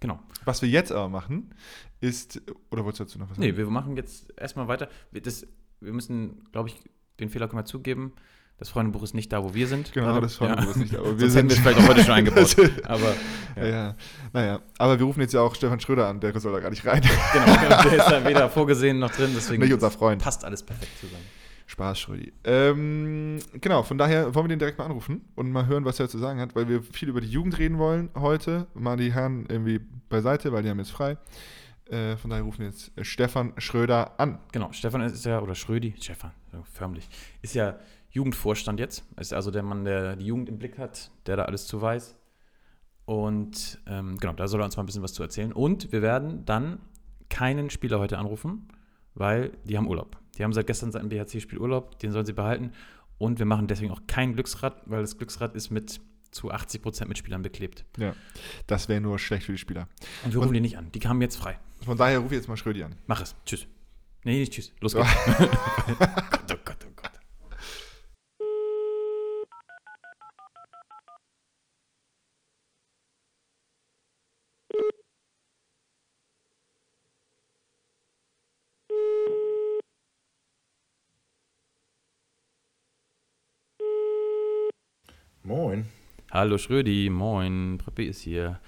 Genau. 0.00 0.20
Was 0.44 0.60
wir 0.60 0.68
jetzt 0.68 0.92
aber 0.92 1.08
machen, 1.08 1.54
ist, 2.00 2.42
oder 2.70 2.84
wolltest 2.84 3.00
du 3.00 3.04
dazu 3.04 3.18
noch 3.18 3.30
was 3.30 3.36
sagen? 3.38 3.48
Nee, 3.48 3.56
wir 3.56 3.64
machen 3.70 3.96
jetzt 3.96 4.38
erstmal 4.38 4.68
weiter. 4.68 4.90
Das, 5.12 5.46
wir 5.86 5.92
müssen, 5.94 6.44
glaube 6.52 6.68
ich, 6.68 6.76
den 7.20 7.30
Fehler 7.30 7.48
können 7.48 7.60
wir 7.60 7.64
zugeben. 7.64 8.12
Das 8.58 8.70
Freundebuch 8.70 9.02
ist 9.02 9.12
nicht 9.14 9.30
da, 9.32 9.44
wo 9.44 9.52
wir 9.54 9.66
sind. 9.66 9.92
Genau, 9.92 10.18
das 10.20 10.36
Freundebuch 10.36 10.70
ist 10.70 10.76
nicht 10.76 10.94
da, 10.94 10.98
aber 11.00 11.12
wir 11.18 11.30
Sonst 11.30 11.36
hätten 11.36 11.48
sind- 11.50 11.64
wir 11.64 11.72
vielleicht 11.72 11.78
auch 11.86 11.88
heute 11.90 12.04
schon 12.04 12.14
eingebaut. 12.14 12.56
Das- 12.58 12.84
Aber 12.84 13.14
ja. 13.56 13.66
ja, 13.66 13.96
naja. 14.32 14.60
Aber 14.78 14.98
wir 14.98 15.04
rufen 15.06 15.20
jetzt 15.20 15.34
ja 15.34 15.40
auch 15.42 15.54
Stefan 15.54 15.78
Schröder 15.80 16.08
an, 16.08 16.20
der 16.20 16.38
soll 16.40 16.52
da 16.52 16.60
gar 16.60 16.70
nicht 16.70 16.86
rein. 16.86 17.02
genau, 17.32 17.82
der 17.82 17.92
ist 17.96 18.06
da 18.10 18.24
weder 18.26 18.48
vorgesehen 18.48 18.98
noch 18.98 19.10
drin. 19.10 19.30
Deswegen 19.34 19.62
nicht 19.62 19.72
unser 19.74 19.90
Freund. 19.90 20.22
passt 20.22 20.44
alles 20.44 20.62
perfekt 20.62 20.92
zusammen. 21.00 21.22
Spaß, 21.68 21.98
Schrödi. 21.98 22.32
Ähm, 22.44 23.40
genau, 23.60 23.82
von 23.82 23.98
daher 23.98 24.34
wollen 24.34 24.44
wir 24.46 24.50
den 24.50 24.60
direkt 24.60 24.78
mal 24.78 24.84
anrufen 24.86 25.22
und 25.34 25.50
mal 25.50 25.66
hören, 25.66 25.84
was 25.84 25.98
er 26.00 26.08
zu 26.08 26.16
sagen 26.16 26.40
hat, 26.40 26.54
weil 26.54 26.68
wir 26.68 26.80
viel 26.82 27.08
über 27.08 27.20
die 27.20 27.28
Jugend 27.28 27.58
reden 27.58 27.76
wollen 27.78 28.08
heute. 28.14 28.68
Mal 28.74 28.96
die 28.96 29.12
Herren 29.12 29.46
irgendwie 29.48 29.80
beiseite, 30.08 30.52
weil 30.52 30.62
die 30.62 30.70
haben 30.70 30.78
jetzt 30.78 30.92
frei. 30.92 31.18
Äh, 31.90 32.16
von 32.16 32.30
daher 32.30 32.44
rufen 32.44 32.60
wir 32.60 32.66
jetzt 32.66 32.92
Stefan 33.02 33.52
Schröder 33.58 34.18
an. 34.18 34.38
Genau, 34.52 34.72
Stefan 34.72 35.02
ist 35.02 35.24
ja, 35.24 35.40
oder 35.40 35.54
Schrödi, 35.54 35.94
Stefan, 36.00 36.32
förmlich, 36.72 37.08
ist 37.42 37.54
ja 37.54 37.78
Jugendvorstand 38.10 38.80
jetzt. 38.80 39.04
Ist 39.20 39.32
also 39.32 39.50
der 39.50 39.62
Mann, 39.62 39.84
der 39.84 40.16
die 40.16 40.26
Jugend 40.26 40.48
im 40.48 40.58
Blick 40.58 40.78
hat, 40.78 41.10
der 41.26 41.36
da 41.36 41.44
alles 41.44 41.66
zu 41.66 41.80
weiß. 41.80 42.16
Und 43.04 43.78
ähm, 43.86 44.16
genau, 44.18 44.32
da 44.32 44.48
soll 44.48 44.60
er 44.60 44.64
uns 44.64 44.76
mal 44.76 44.82
ein 44.82 44.86
bisschen 44.86 45.02
was 45.02 45.12
zu 45.12 45.22
erzählen. 45.22 45.52
Und 45.52 45.92
wir 45.92 46.02
werden 46.02 46.44
dann 46.44 46.80
keinen 47.28 47.70
Spieler 47.70 47.98
heute 48.00 48.18
anrufen, 48.18 48.68
weil 49.14 49.52
die 49.64 49.76
haben 49.76 49.86
Urlaub. 49.86 50.16
Die 50.36 50.44
haben 50.44 50.52
seit 50.52 50.66
gestern 50.66 50.92
seit 50.92 51.02
dem 51.02 51.08
BHC-Spiel 51.08 51.58
Urlaub, 51.58 51.98
den 52.00 52.10
sollen 52.10 52.26
sie 52.26 52.32
behalten. 52.32 52.72
Und 53.18 53.38
wir 53.38 53.46
machen 53.46 53.66
deswegen 53.68 53.92
auch 53.92 54.02
kein 54.06 54.34
Glücksrad, 54.34 54.82
weil 54.86 55.00
das 55.02 55.16
Glücksrad 55.16 55.54
ist 55.54 55.70
mit 55.70 56.00
zu 56.30 56.50
80 56.50 56.82
Prozent 56.82 57.08
mit 57.08 57.16
Spielern 57.16 57.42
beklebt. 57.42 57.84
Ja, 57.96 58.14
das 58.66 58.88
wäre 58.88 59.00
nur 59.00 59.18
schlecht 59.18 59.46
für 59.46 59.52
die 59.52 59.58
Spieler. 59.58 59.88
Und 60.24 60.34
wir 60.34 60.40
rufen 60.40 60.52
die 60.52 60.60
nicht 60.60 60.76
an. 60.76 60.90
Die 60.92 60.98
kamen 60.98 61.22
jetzt 61.22 61.36
frei. 61.36 61.58
Von 61.86 61.96
daher 61.96 62.18
rufe 62.18 62.34
ich 62.34 62.40
jetzt 62.40 62.48
mal 62.48 62.56
Schrödi 62.56 62.82
an. 62.82 62.96
Mach 63.06 63.22
es. 63.22 63.36
Tschüss. 63.44 63.68
Nee, 64.24 64.40
nicht 64.40 64.52
tschüss. 64.52 64.72
Los 64.80 64.92
geht's. 64.92 65.08
oh 65.08 65.94
Gott, 66.00 66.52
oh 66.52 66.56
Gott, 66.64 66.84
oh 66.84 66.92
Gott. 66.96 67.12
Moin. 85.44 85.86
Hallo 86.32 86.58
Schrödi, 86.58 87.10
moin. 87.10 87.78
Preppi 87.78 88.06
ist 88.06 88.22
hier. 88.22 88.60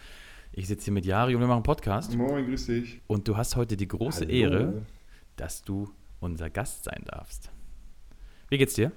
Ich 0.52 0.67
sitze 0.67 0.87
hier 0.87 0.93
mit 0.93 1.07
Jari 1.07 1.35
und 1.35 1.40
wir 1.40 1.47
machen 1.47 1.59
einen 1.59 1.62
Podcast. 1.62 2.14
Moin, 2.17 2.47
grüß 2.47 2.67
dich. 2.67 3.00
Und 3.07 3.28
du 3.28 3.37
hast 3.37 3.57
heute 3.57 3.76
die 3.76 3.87
große 3.88 4.23
Hallo. 4.25 4.33
Ehre, 4.33 4.83
dass 5.37 5.62
du 5.62 5.90
unser 6.21 6.50
Gast 6.50 6.85
sein 6.85 7.02
darfst. 7.07 7.50
Wie 8.49 8.59
geht's 8.59 8.75
dir? 8.75 8.90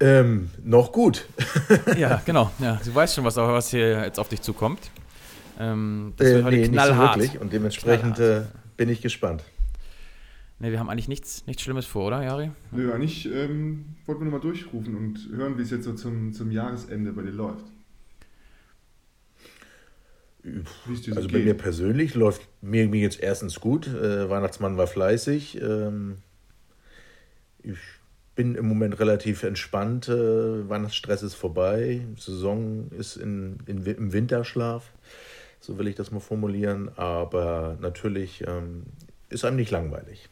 Ähm, 0.00 0.50
noch 0.64 0.92
gut. 0.92 1.26
ja, 1.96 2.20
genau. 2.26 2.50
Ja, 2.58 2.80
du 2.84 2.94
weißt 2.94 3.14
schon, 3.16 3.24
was, 3.24 3.36
was 3.36 3.70
hier 3.70 4.02
jetzt 4.04 4.18
auf 4.18 4.28
dich 4.28 4.40
zukommt. 4.40 4.90
Ähm, 5.58 6.14
das 6.16 6.28
Äh, 6.28 6.34
wird 6.34 6.44
heute 6.44 6.56
nee, 6.56 6.60
nicht 6.62 6.68
so 6.68 6.72
knallhart. 6.72 7.16
wirklich. 7.18 7.40
Und 7.40 7.52
dementsprechend 7.52 8.18
äh, 8.18 8.42
bin 8.76 8.88
ich 8.88 9.00
gespannt. 9.02 9.44
Nee, 10.60 10.72
wir 10.72 10.80
haben 10.80 10.88
eigentlich 10.90 11.08
nichts, 11.08 11.46
nichts 11.46 11.62
Schlimmes 11.62 11.86
vor, 11.86 12.06
oder, 12.08 12.22
Jari? 12.24 12.50
Nö, 12.72 12.92
eigentlich 12.92 13.26
ähm, 13.32 13.94
wollten 14.06 14.22
wir 14.22 14.24
nochmal 14.24 14.40
durchrufen 14.40 14.96
und 14.96 15.28
hören, 15.32 15.56
wie 15.58 15.62
es 15.62 15.70
jetzt 15.70 15.84
so 15.84 15.92
zum, 15.94 16.32
zum 16.32 16.50
Jahresende 16.50 17.12
bei 17.12 17.22
dir 17.22 17.30
läuft. 17.30 17.64
Wie 17.66 17.66
es 19.44 20.06
dir 20.08 20.18
so 20.18 20.27
Also 21.14 21.28
bei 21.28 21.38
mir 21.38 21.54
persönlich 21.54 22.14
läuft 22.14 22.42
mir, 22.62 22.88
mir 22.88 23.00
jetzt 23.00 23.20
erstens 23.20 23.60
gut. 23.60 23.86
Äh, 23.86 24.30
Weihnachtsmann 24.30 24.76
war 24.76 24.86
fleißig. 24.86 25.60
Ähm, 25.60 26.18
ich 27.62 27.78
bin 28.34 28.54
im 28.54 28.68
Moment 28.68 29.00
relativ 29.00 29.42
entspannt. 29.42 30.08
Äh, 30.08 30.68
Weihnachtsstress 30.68 31.22
ist 31.22 31.34
vorbei. 31.34 32.06
Saison 32.16 32.90
ist 32.96 33.16
in, 33.16 33.58
in, 33.66 33.84
im 33.84 34.12
Winterschlaf. 34.12 34.92
So 35.60 35.76
will 35.76 35.88
ich 35.88 35.96
das 35.96 36.12
mal 36.12 36.20
formulieren. 36.20 36.90
Aber 36.96 37.76
natürlich 37.80 38.44
ähm, 38.46 38.84
ist 39.28 39.44
einem 39.44 39.56
nicht 39.56 39.70
langweilig. 39.70 40.28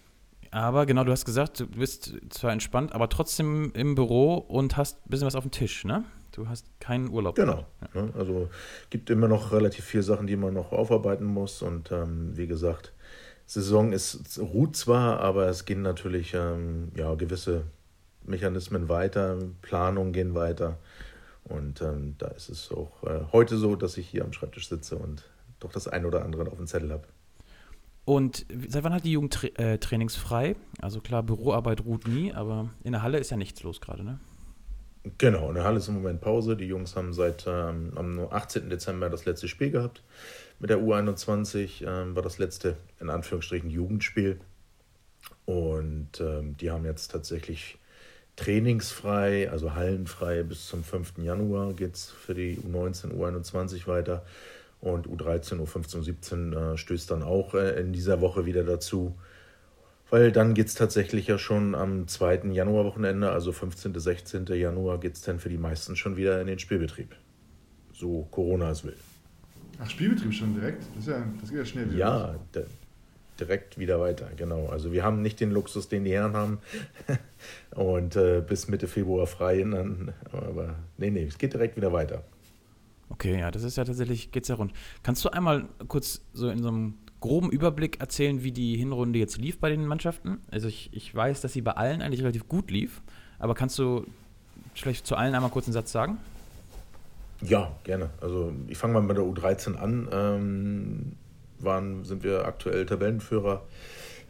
Aber 0.52 0.86
genau, 0.86 1.04
du 1.04 1.12
hast 1.12 1.24
gesagt, 1.24 1.60
du 1.60 1.66
bist 1.66 2.14
zwar 2.30 2.52
entspannt, 2.52 2.94
aber 2.94 3.08
trotzdem 3.08 3.72
im 3.74 3.94
Büro 3.94 4.36
und 4.36 4.76
hast 4.76 5.04
ein 5.04 5.10
bisschen 5.10 5.26
was 5.26 5.34
auf 5.34 5.44
dem 5.44 5.50
Tisch, 5.50 5.84
ne? 5.84 6.04
Du 6.36 6.46
hast 6.50 6.66
keinen 6.80 7.08
Urlaub. 7.08 7.34
Genau. 7.34 7.64
Ja. 7.94 8.02
Ne? 8.02 8.12
Also 8.14 8.50
gibt 8.90 9.08
immer 9.08 9.26
noch 9.26 9.52
relativ 9.52 9.86
viele 9.86 10.02
Sachen, 10.02 10.26
die 10.26 10.36
man 10.36 10.52
noch 10.52 10.70
aufarbeiten 10.70 11.24
muss. 11.24 11.62
Und 11.62 11.90
ähm, 11.92 12.36
wie 12.36 12.46
gesagt, 12.46 12.92
Saison 13.46 13.92
ist 13.92 14.38
ruht 14.38 14.76
zwar, 14.76 15.20
aber 15.20 15.48
es 15.48 15.64
gehen 15.64 15.80
natürlich 15.80 16.34
ähm, 16.34 16.92
ja, 16.94 17.14
gewisse 17.14 17.62
Mechanismen 18.22 18.90
weiter, 18.90 19.38
Planungen 19.62 20.12
gehen 20.12 20.34
weiter. 20.34 20.76
Und 21.44 21.80
ähm, 21.80 22.16
da 22.18 22.26
ist 22.28 22.50
es 22.50 22.70
auch 22.70 23.02
äh, 23.04 23.20
heute 23.32 23.56
so, 23.56 23.74
dass 23.74 23.96
ich 23.96 24.06
hier 24.06 24.22
am 24.22 24.34
Schreibtisch 24.34 24.68
sitze 24.68 24.96
und 24.96 25.24
doch 25.58 25.72
das 25.72 25.88
ein 25.88 26.04
oder 26.04 26.22
andere 26.22 26.50
auf 26.50 26.58
dem 26.58 26.66
Zettel 26.66 26.92
habe. 26.92 27.04
Und 28.04 28.44
seit 28.68 28.84
wann 28.84 28.92
hat 28.92 29.04
die 29.04 29.12
Jugend 29.12 29.32
tra 29.32 29.46
äh, 29.54 29.78
trainingsfrei? 29.78 30.54
Also 30.82 31.00
klar, 31.00 31.22
Büroarbeit 31.22 31.82
ruht 31.86 32.06
nie, 32.06 32.34
aber 32.34 32.68
in 32.84 32.92
der 32.92 33.02
Halle 33.02 33.18
ist 33.18 33.30
ja 33.30 33.38
nichts 33.38 33.62
los 33.62 33.80
gerade, 33.80 34.04
ne? 34.04 34.20
Genau, 35.18 35.48
in 35.48 35.54
der 35.54 35.64
Halle 35.64 35.78
ist 35.78 35.88
im 35.88 35.94
Moment 35.94 36.20
Pause. 36.20 36.56
Die 36.56 36.66
Jungs 36.66 36.96
haben 36.96 37.12
seit 37.12 37.46
ähm, 37.46 37.92
am 37.94 38.18
18. 38.18 38.68
Dezember 38.68 39.08
das 39.08 39.24
letzte 39.24 39.46
Spiel 39.46 39.70
gehabt. 39.70 40.02
Mit 40.58 40.70
der 40.70 40.78
U21 40.78 41.86
ähm, 41.86 42.16
war 42.16 42.22
das 42.22 42.38
letzte, 42.38 42.76
in 42.98 43.10
Anführungsstrichen, 43.10 43.70
Jugendspiel. 43.70 44.40
Und 45.44 46.20
ähm, 46.20 46.56
die 46.56 46.70
haben 46.70 46.84
jetzt 46.84 47.12
tatsächlich 47.12 47.78
trainingsfrei, 48.36 49.50
also 49.50 49.74
hallenfrei 49.74 50.42
bis 50.42 50.66
zum 50.66 50.82
5. 50.82 51.18
Januar 51.18 51.72
geht 51.74 51.94
es 51.94 52.10
für 52.10 52.34
die 52.34 52.58
U19, 52.58 53.12
U21 53.12 53.86
weiter. 53.86 54.24
Und 54.80 55.06
U13, 55.06 55.60
U15, 55.60 56.02
U17 56.02 56.72
äh, 56.74 56.76
stößt 56.76 57.10
dann 57.10 57.22
auch 57.22 57.54
äh, 57.54 57.80
in 57.80 57.92
dieser 57.92 58.20
Woche 58.20 58.44
wieder 58.44 58.64
dazu. 58.64 59.14
Weil 60.08 60.30
dann 60.30 60.54
geht 60.54 60.68
es 60.68 60.74
tatsächlich 60.74 61.26
ja 61.26 61.36
schon 61.38 61.74
am 61.74 62.06
2. 62.06 62.52
Januarwochenende, 62.52 63.30
also 63.30 63.50
15. 63.52 63.98
16. 63.98 64.46
Januar, 64.46 64.98
geht 65.00 65.14
es 65.14 65.22
dann 65.22 65.40
für 65.40 65.48
die 65.48 65.58
meisten 65.58 65.96
schon 65.96 66.16
wieder 66.16 66.40
in 66.40 66.46
den 66.46 66.58
Spielbetrieb. 66.60 67.16
So 67.92 68.28
Corona 68.30 68.70
es 68.70 68.84
will. 68.84 68.96
Ach, 69.78 69.90
Spielbetrieb 69.90 70.32
schon 70.32 70.54
direkt? 70.54 70.84
Das, 70.94 71.06
ist 71.06 71.08
ja, 71.08 71.26
das 71.40 71.50
geht 71.50 71.58
ja 71.58 71.64
schnell 71.64 71.86
wieder. 71.90 71.98
Ja, 71.98 72.34
di- 72.54 72.60
direkt 73.40 73.78
wieder 73.78 74.00
weiter, 74.00 74.30
genau. 74.36 74.66
Also 74.68 74.92
wir 74.92 75.02
haben 75.02 75.22
nicht 75.22 75.40
den 75.40 75.50
Luxus, 75.50 75.88
den 75.88 76.04
die 76.04 76.12
Herren 76.12 76.34
haben. 76.34 76.58
Und 77.74 78.16
äh, 78.16 78.42
bis 78.46 78.68
Mitte 78.68 78.86
Februar 78.86 79.26
frei. 79.26 79.58
Dann, 79.58 80.12
aber 80.32 80.76
nee, 80.98 81.10
nee, 81.10 81.24
es 81.24 81.36
geht 81.36 81.52
direkt 81.52 81.76
wieder 81.76 81.92
weiter. 81.92 82.22
Okay, 83.08 83.38
ja, 83.38 83.50
das 83.50 83.62
ist 83.64 83.76
ja 83.76 83.84
tatsächlich, 83.84 84.30
geht's 84.30 84.48
ja 84.48 84.54
rund. 84.54 84.72
Kannst 85.02 85.24
du 85.24 85.28
einmal 85.30 85.68
kurz 85.88 86.22
so 86.32 86.48
in 86.48 86.62
so 86.62 86.68
einem 86.68 86.94
groben 87.26 87.50
Überblick 87.50 88.00
erzählen, 88.00 88.42
wie 88.42 88.52
die 88.52 88.76
Hinrunde 88.76 89.18
jetzt 89.18 89.38
lief 89.38 89.58
bei 89.58 89.68
den 89.68 89.86
Mannschaften? 89.86 90.38
Also 90.50 90.68
ich, 90.68 90.90
ich 90.92 91.14
weiß, 91.14 91.40
dass 91.40 91.52
sie 91.52 91.60
bei 91.60 91.72
allen 91.72 92.02
eigentlich 92.02 92.22
relativ 92.22 92.48
gut 92.48 92.70
lief, 92.70 93.02
aber 93.38 93.54
kannst 93.54 93.78
du 93.78 94.06
vielleicht 94.74 95.06
zu 95.06 95.16
allen 95.16 95.34
einmal 95.34 95.50
kurz 95.50 95.66
einen 95.66 95.74
Satz 95.74 95.90
sagen? 95.92 96.18
Ja, 97.42 97.72
gerne. 97.84 98.10
Also 98.20 98.52
ich 98.68 98.78
fange 98.78 98.94
mal 98.94 99.02
mit 99.02 99.16
der 99.16 99.24
U13 99.24 99.74
an. 99.74 100.08
Ähm, 100.12 101.12
waren, 101.58 102.04
sind 102.04 102.22
wir 102.22 102.44
aktuell 102.44 102.86
Tabellenführer. 102.86 103.62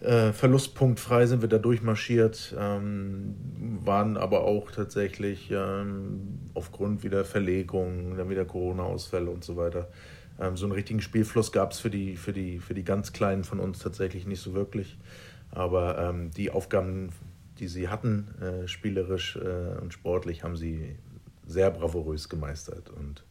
Äh, 0.01 0.33
verlustpunktfrei 0.33 1.27
sind 1.27 1.41
wir 1.41 1.49
da 1.49 1.59
durchmarschiert, 1.59 2.55
ähm, 2.59 3.35
waren 3.83 4.19
aber 4.19 4.45
auch 4.45 4.71
tatsächlich 4.71 5.51
ähm, 5.51 6.39
aufgrund 6.53 7.03
wieder 7.03 7.25
Verlegungen, 7.25 8.17
dann 8.17 8.29
wieder 8.29 8.45
Corona-Ausfälle 8.45 9.31
und 9.31 9.43
so 9.43 9.57
weiter. 9.57 9.89
Ähm, 10.41 10.57
so 10.57 10.67
einen 10.67 10.73
richtigen 10.73 11.01
Spielfluss 11.01 11.53
gab 11.53 11.73
es 11.73 11.81
für 11.81 11.91
die, 11.91 12.17
für, 12.17 12.33
die, 12.33 12.59
für 12.59 12.75
die 12.75 12.85
ganz 12.85 13.13
Kleinen 13.13 13.45
von 13.45 13.61
uns 13.61 13.79
tatsächlich 13.79 14.27
nicht 14.27 14.41
so 14.41 14.55
wirklich. 14.55 14.99
Aber 15.51 15.99
ähm, 15.99 16.31
die 16.31 16.51
Aufgaben, 16.51 17.11
die 17.59 17.69
sie 17.69 17.89
hatten, 17.89 18.35
äh, 18.41 18.69
spielerisch 18.69 19.37
äh, 19.37 19.81
und 19.81 19.93
sportlich, 19.93 20.43
haben 20.43 20.57
sie 20.57 20.97
sehr 21.47 21.71
bravourös 21.71 22.29
gemeistert. 22.29 22.91
Und 22.91 23.25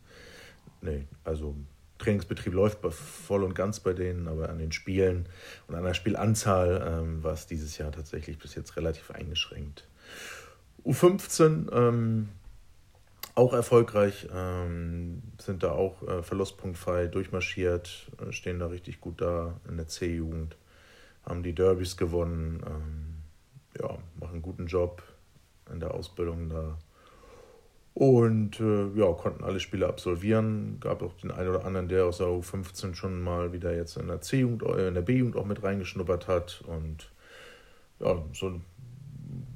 nee, 0.82 1.06
also 1.24 1.56
Trainingsbetrieb 1.98 2.54
läuft 2.54 2.80
voll 2.94 3.44
und 3.44 3.56
ganz 3.56 3.80
bei 3.80 3.94
denen, 3.94 4.28
aber 4.28 4.50
an 4.50 4.58
den 4.58 4.72
Spielen 4.72 5.28
und 5.68 5.76
an 5.76 5.84
der 5.84 5.94
Spielanzahl 5.94 7.02
ähm, 7.02 7.24
war 7.24 7.34
es 7.34 7.48
dieses 7.48 7.78
Jahr 7.78 7.92
tatsächlich 7.92 8.38
bis 8.38 8.56
jetzt 8.56 8.76
relativ 8.76 9.12
eingeschränkt. 9.12 9.88
U15 10.86 11.72
ähm, 11.72 12.30
auch 13.36 13.54
erfolgreich, 13.54 14.28
ähm, 14.34 15.22
sind 15.40 15.64
da 15.64 15.72
auch 15.72 16.02
äh, 16.04 16.24
verlustpunktfrei 16.24 17.08
durchmarschiert, 17.08 18.12
äh, 18.26 18.32
stehen 18.32 18.60
da 18.60 18.68
richtig 18.68 19.02
gut 19.02 19.22
da 19.22 19.60
in 19.68 19.76
der 19.76 19.88
C-Jugend, 19.88 20.58
haben 21.24 21.44
die 21.44 21.54
Derbys 21.54 21.98
gewonnen, 21.98 22.64
ähm, 22.66 23.16
ja, 23.80 23.98
machen 24.20 24.34
einen 24.34 24.42
guten 24.42 24.68
Job 24.68 25.04
in 25.72 25.82
der 25.82 25.94
Ausbildung 25.94 26.50
da. 26.50 26.78
Und 27.94 28.60
äh, 28.60 28.88
ja, 28.96 29.12
konnten 29.14 29.44
alle 29.44 29.62
Spiele 29.62 29.88
absolvieren. 29.88 30.78
Gab 30.82 31.02
auch 31.02 31.14
den 31.14 31.32
einen 31.32 31.50
oder 31.50 31.66
anderen, 31.66 31.88
der 31.88 32.06
aus 32.06 32.18
der 32.18 32.28
U15 32.28 32.94
schon 32.94 33.22
mal 33.22 33.54
wieder 33.54 33.74
jetzt 33.74 33.96
in 33.96 34.08
der 34.08 34.20
C-Jugend, 34.20 34.64
äh, 34.64 34.90
in 34.90 34.94
der 34.94 35.02
B-Jugend 35.02 35.38
auch 35.38 35.46
mit 35.46 35.64
reingeschnuppert 35.64 36.28
hat. 36.28 36.62
Und 36.68 37.10
ja, 38.00 38.22
so 38.34 38.60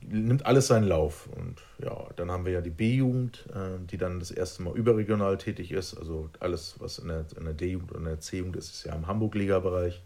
nimmt 0.09 0.45
alles 0.45 0.67
seinen 0.67 0.85
Lauf. 0.87 1.27
Und 1.35 1.61
ja, 1.83 2.07
dann 2.15 2.31
haben 2.31 2.45
wir 2.45 2.53
ja 2.53 2.61
die 2.61 2.69
B-Jugend, 2.69 3.45
äh, 3.53 3.79
die 3.85 3.97
dann 3.97 4.19
das 4.19 4.31
erste 4.31 4.63
Mal 4.63 4.75
überregional 4.75 5.37
tätig 5.37 5.71
ist. 5.71 5.97
Also 5.97 6.29
alles, 6.39 6.75
was 6.79 6.99
in 6.99 7.07
der, 7.07 7.25
in 7.37 7.45
der 7.45 7.53
D-Jugend 7.53 7.91
und 7.91 7.99
in 7.99 8.05
der 8.05 8.19
C-Jugend 8.19 8.55
ist, 8.55 8.71
ist 8.71 8.83
ja 8.85 8.95
im 8.95 9.07
Hamburg-Liga-Bereich. 9.07 10.03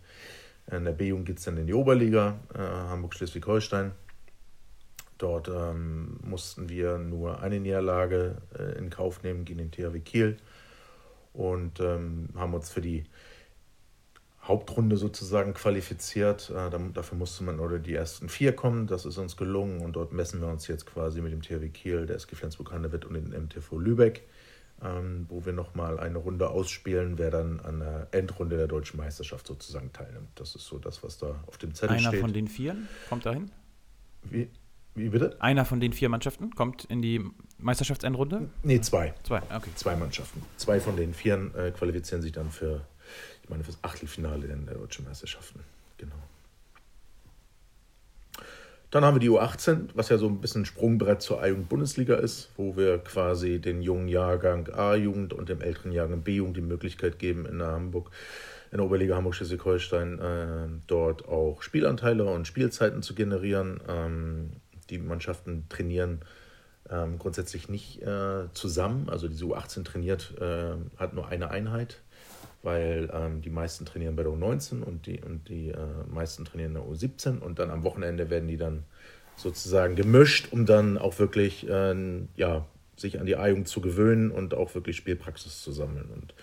In 0.71 0.85
der 0.85 0.93
B-Jugend 0.93 1.25
geht 1.25 1.39
es 1.39 1.45
dann 1.45 1.57
in 1.57 1.67
die 1.67 1.73
Oberliga, 1.73 2.39
äh, 2.53 2.59
Hamburg-Schleswig-Holstein. 2.59 3.91
Dort 5.17 5.47
ähm, 5.47 6.19
mussten 6.23 6.69
wir 6.69 6.97
nur 6.97 7.41
eine 7.41 7.59
Niederlage 7.59 8.37
äh, 8.57 8.77
in 8.77 8.89
Kauf 8.89 9.23
nehmen 9.23 9.45
gegen 9.45 9.59
den 9.59 9.71
THW 9.71 9.99
Kiel 9.99 10.37
und 11.33 11.79
ähm, 11.79 12.29
haben 12.35 12.53
uns 12.53 12.69
für 12.69 12.81
die 12.81 13.05
Hauptrunde 14.43 14.97
sozusagen 14.97 15.53
qualifiziert. 15.53 16.49
Äh, 16.49 16.69
dafür 16.93 17.17
musste 17.17 17.43
man 17.43 17.59
oder 17.59 17.79
die 17.79 17.93
ersten 17.93 18.29
vier 18.29 18.53
kommen. 18.53 18.87
Das 18.87 19.05
ist 19.05 19.17
uns 19.17 19.37
gelungen 19.37 19.81
und 19.81 19.95
dort 19.95 20.11
messen 20.11 20.41
wir 20.41 20.47
uns 20.47 20.67
jetzt 20.67 20.85
quasi 20.85 21.21
mit 21.21 21.31
dem 21.31 21.41
THW 21.41 21.69
Kiel, 21.69 22.05
der 22.05 22.17
SG 22.17 22.35
Flensburg-Handewitt 22.35 23.05
und 23.05 23.13
dem 23.13 23.29
MTV 23.29 23.77
Lübeck. 23.79 24.23
ähm, 24.83 25.27
wo 25.29 25.45
wir 25.45 25.53
nochmal 25.53 25.97
eine 25.99 26.17
Runde 26.17 26.49
ausspielen, 26.49 27.17
wer 27.17 27.31
dann 27.31 27.61
an 27.61 27.79
der 27.79 28.07
Endrunde 28.11 28.57
der 28.57 28.67
deutschen 28.67 28.97
Meisterschaft 28.97 29.47
sozusagen 29.47 29.93
teilnimmt. 29.93 30.27
Das 30.35 30.55
ist 30.55 30.65
so 30.65 30.77
das, 30.77 31.03
was 31.03 31.17
da 31.17 31.41
auf 31.47 31.57
dem 31.57 31.73
Zettel 31.73 31.95
Einer 31.97 32.09
steht. 32.09 32.19
von 32.19 32.33
den 32.33 32.47
Vieren 32.49 32.89
kommt 33.07 33.25
dahin? 33.25 33.49
Wie, 34.23 34.49
wie 34.95 35.07
bitte? 35.09 35.37
Einer 35.41 35.63
von 35.63 35.79
den 35.79 35.93
vier 35.93 36.09
Mannschaften 36.09 36.51
kommt 36.55 36.83
in 36.85 37.01
die 37.01 37.23
Meisterschaftsendrunde? 37.59 38.49
Nee, 38.63 38.81
zwei. 38.81 39.13
Zwei, 39.23 39.41
okay. 39.55 39.69
Zwei 39.75 39.95
Mannschaften. 39.95 40.41
Zwei 40.57 40.81
von 40.81 40.97
den 40.97 41.13
Vieren 41.13 41.53
äh, 41.55 41.71
qualifizieren 41.71 42.21
sich 42.21 42.33
dann 42.33 42.49
für, 42.51 42.81
ich 43.43 43.49
meine, 43.49 43.63
fürs 43.63 43.79
Achtelfinale 43.81 44.47
in 44.47 44.65
der 44.65 44.75
deutschen 44.75 45.05
Meisterschaften. 45.05 45.59
Genau. 45.97 46.15
Dann 48.93 49.03
haben 49.03 49.15
wir 49.15 49.19
die 49.19 49.29
U18, 49.31 49.89
was 49.95 50.09
ja 50.09 50.19
so 50.19 50.27
ein 50.27 50.39
bisschen 50.39 50.65
Sprungbrett 50.65 51.21
zur 51.21 51.41
A-Jugend-Bundesliga 51.41 52.13
ist, 52.13 52.51
wo 52.57 52.77
wir 52.77 52.99
quasi 52.99 53.59
den 53.59 53.81
jungen 53.81 54.07
Jahrgang 54.07 54.69
A-Jugend 54.71 55.33
und 55.33 55.49
dem 55.49 55.61
älteren 55.61 55.91
Jahrgang 55.91 56.21
B-Jugend 56.21 56.57
die 56.57 56.61
Möglichkeit 56.61 57.17
geben, 57.17 57.47
in 57.47 57.57
der 57.57 57.69
Hamburg, 57.69 58.11
in 58.71 58.77
der 58.77 58.85
Oberliga 58.85 59.15
Hamburg-Schleswig-Holstein 59.15 60.19
äh, 60.19 60.67
dort 60.85 61.27
auch 61.27 61.63
Spielanteile 61.63 62.25
und 62.25 62.45
Spielzeiten 62.45 63.01
zu 63.01 63.15
generieren. 63.15 63.81
Ähm, 63.87 64.51
die 64.91 64.99
Mannschaften 64.99 65.65
trainieren 65.69 66.21
ähm, 66.87 67.17
grundsätzlich 67.17 67.69
nicht 67.69 68.03
äh, 68.03 68.45
zusammen. 68.53 69.09
Also 69.09 69.27
diese 69.27 69.45
U18 69.45 69.83
trainiert, 69.85 70.35
äh, 70.39 70.75
hat 70.97 71.15
nur 71.15 71.27
eine 71.29 71.49
Einheit, 71.49 72.01
weil 72.63 73.09
ähm, 73.13 73.41
die 73.41 73.49
meisten 73.49 73.85
trainieren 73.85 74.15
bei 74.15 74.23
der 74.23 74.31
U19 74.31 74.81
und 74.81 75.05
die, 75.05 75.21
und 75.21 75.47
die 75.49 75.69
äh, 75.69 75.77
meisten 76.11 76.45
trainieren 76.45 76.75
in 76.75 76.81
der 76.81 76.83
U17 76.83 77.39
und 77.39 77.59
dann 77.59 77.69
am 77.69 77.83
Wochenende 77.83 78.29
werden 78.29 78.47
die 78.47 78.57
dann 78.57 78.83
sozusagen 79.35 79.95
gemischt, 79.95 80.47
um 80.51 80.65
dann 80.65 80.97
auch 80.97 81.19
wirklich 81.19 81.69
äh, 81.69 81.95
ja, 82.35 82.65
sich 82.95 83.19
an 83.19 83.25
die 83.25 83.35
A-Jugend 83.35 83.67
zu 83.67 83.81
gewöhnen 83.81 84.31
und 84.31 84.53
auch 84.53 84.73
wirklich 84.75 84.95
Spielpraxis 84.95 85.61
zu 85.61 85.71
sammeln. 85.71 86.09
Und 86.13 86.33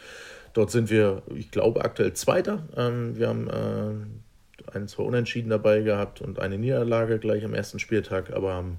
dort 0.52 0.70
sind 0.70 0.90
wir, 0.90 1.22
ich 1.34 1.50
glaube, 1.50 1.84
aktuell 1.84 2.12
Zweiter. 2.12 2.64
Ähm, 2.76 3.16
wir 3.16 3.28
haben 3.28 3.48
äh, 3.48 4.76
ein, 4.76 4.88
zwei 4.88 5.04
Unentschieden 5.04 5.50
dabei 5.50 5.80
gehabt 5.80 6.20
und 6.20 6.38
eine 6.38 6.58
Niederlage 6.58 7.18
gleich 7.18 7.44
am 7.44 7.54
ersten 7.54 7.78
Spieltag, 7.78 8.32
aber 8.32 8.54
haben 8.54 8.78